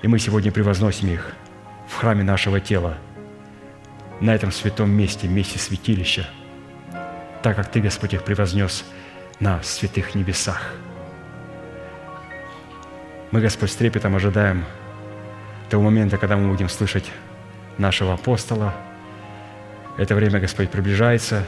[0.00, 1.34] И мы сегодня превозносим их
[1.86, 2.96] в храме нашего тела,
[4.20, 6.26] на этом святом месте, месте святилища,
[7.42, 8.84] так как Ты, Господь, их превознес
[9.38, 10.72] на святых небесах.
[13.30, 14.64] Мы, Господь, с трепетом ожидаем
[15.70, 17.10] того момента, когда мы будем слышать
[17.78, 18.74] нашего апостола–
[19.96, 21.44] это время, Господь, приближается.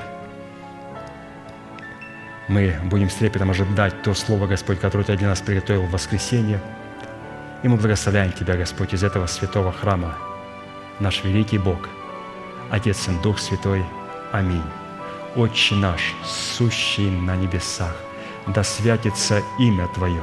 [2.47, 6.61] Мы будем с трепетом ожидать то Слово, Господь, которое Ты для нас приготовил в воскресенье.
[7.65, 10.17] И мы благословляем Тебя, Господь, из этого святого храма,
[11.01, 11.89] наш великий Бог,
[12.71, 13.85] Отец и Дух Святой.
[14.31, 14.63] Аминь.
[15.35, 17.97] Отче наш, сущий на небесах,
[18.47, 20.23] да святится имя Твое,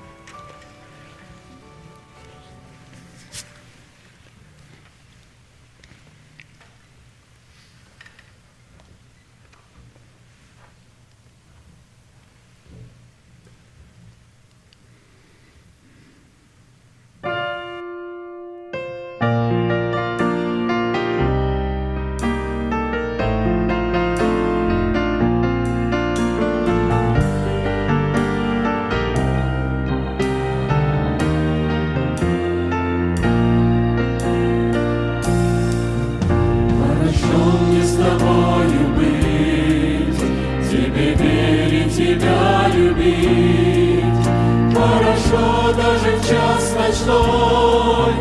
[45.75, 48.13] Даже в час ночной.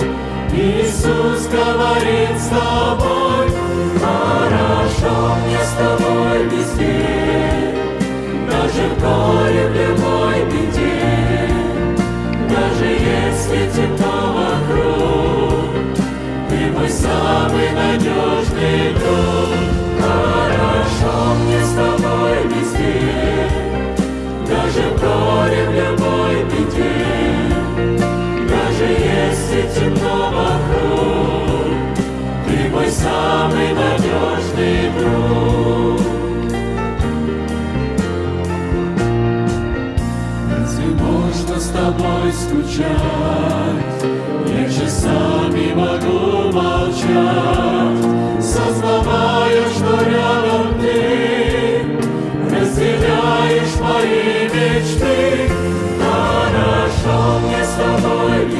[0.52, 3.46] Иисус говорит с тобой,
[4.00, 7.74] хорошо мне с тобой везде,
[8.50, 11.48] даже в горе, в любой беде,
[12.48, 15.70] даже если темно вокруг,
[16.48, 19.50] ты мой самый надежный друг.
[20.00, 21.69] Хорошо мне с
[29.80, 31.68] темно вокруг,
[32.46, 36.00] ты мой самый надежный друг.
[40.50, 42.90] Разве можно с тобой скучать?
[44.46, 48.04] Я часами могу молчать,
[48.42, 51.86] сознавая, что рядом ты
[52.50, 55.50] разделяешь мои мечты.
[55.98, 58.59] Хорошо мне с тобой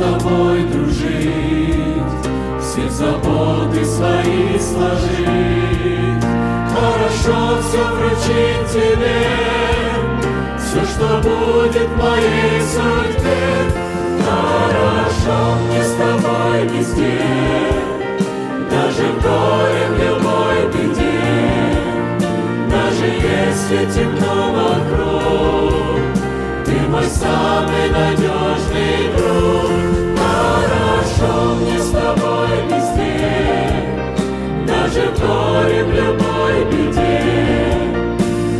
[0.00, 2.02] тобой дружить,
[2.58, 6.24] все заботы свои сложить.
[6.72, 9.20] Хорошо все вручить тебе,
[10.58, 13.42] все, что будет в моей судьбе.
[14.24, 17.20] Хорошо мне с тобой везде,
[18.70, 21.20] даже в горе, в любой беде,
[22.70, 25.19] даже если темно вокруг,
[26.90, 29.70] мой самый надежный друг.
[30.18, 33.84] Хорошо мне с тобой везде,
[34.66, 37.72] даже в горе, в любой беде,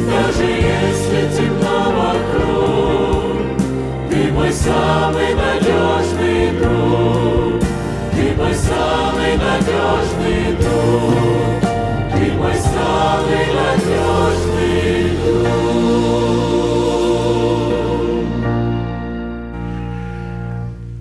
[0.08, 3.38] даже если темно вокруг,
[4.08, 7.60] ты мой самый надежный друг,
[8.12, 11.60] ты мой самый надежный друг,
[12.12, 14.40] ты мой самый надежный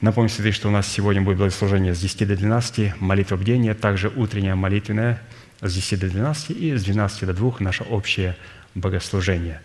[0.00, 4.08] Напомню, святые, что у нас сегодня будет богослужение с 10 до 12, молитва бдения, также
[4.08, 5.20] утренняя молитвенная
[5.60, 8.34] с 10 до 12 и с 12 до 2 наше общее
[8.74, 9.60] богослужение.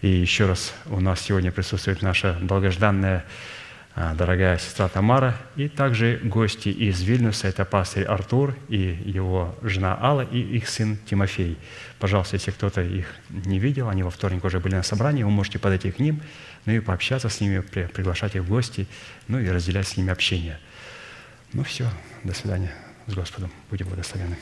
[0.00, 3.26] И еще раз у нас сегодня присутствует наша долгожданная
[3.98, 7.48] а, дорогая сестра Тамара и также гости из Вильнюса.
[7.48, 11.58] Это пастырь Артур и его жена Алла и их сын Тимофей.
[11.98, 15.58] Пожалуйста, если кто-то их не видел, они во вторник уже были на собрании, вы можете
[15.58, 16.22] подойти к ним,
[16.66, 18.86] ну и пообщаться с ними, при- приглашать их в гости,
[19.28, 20.58] ну и разделять с ними общение.
[21.52, 21.88] Ну все,
[22.24, 22.72] до свидания
[23.06, 23.50] с Господом.
[23.70, 24.36] Будем благословенны.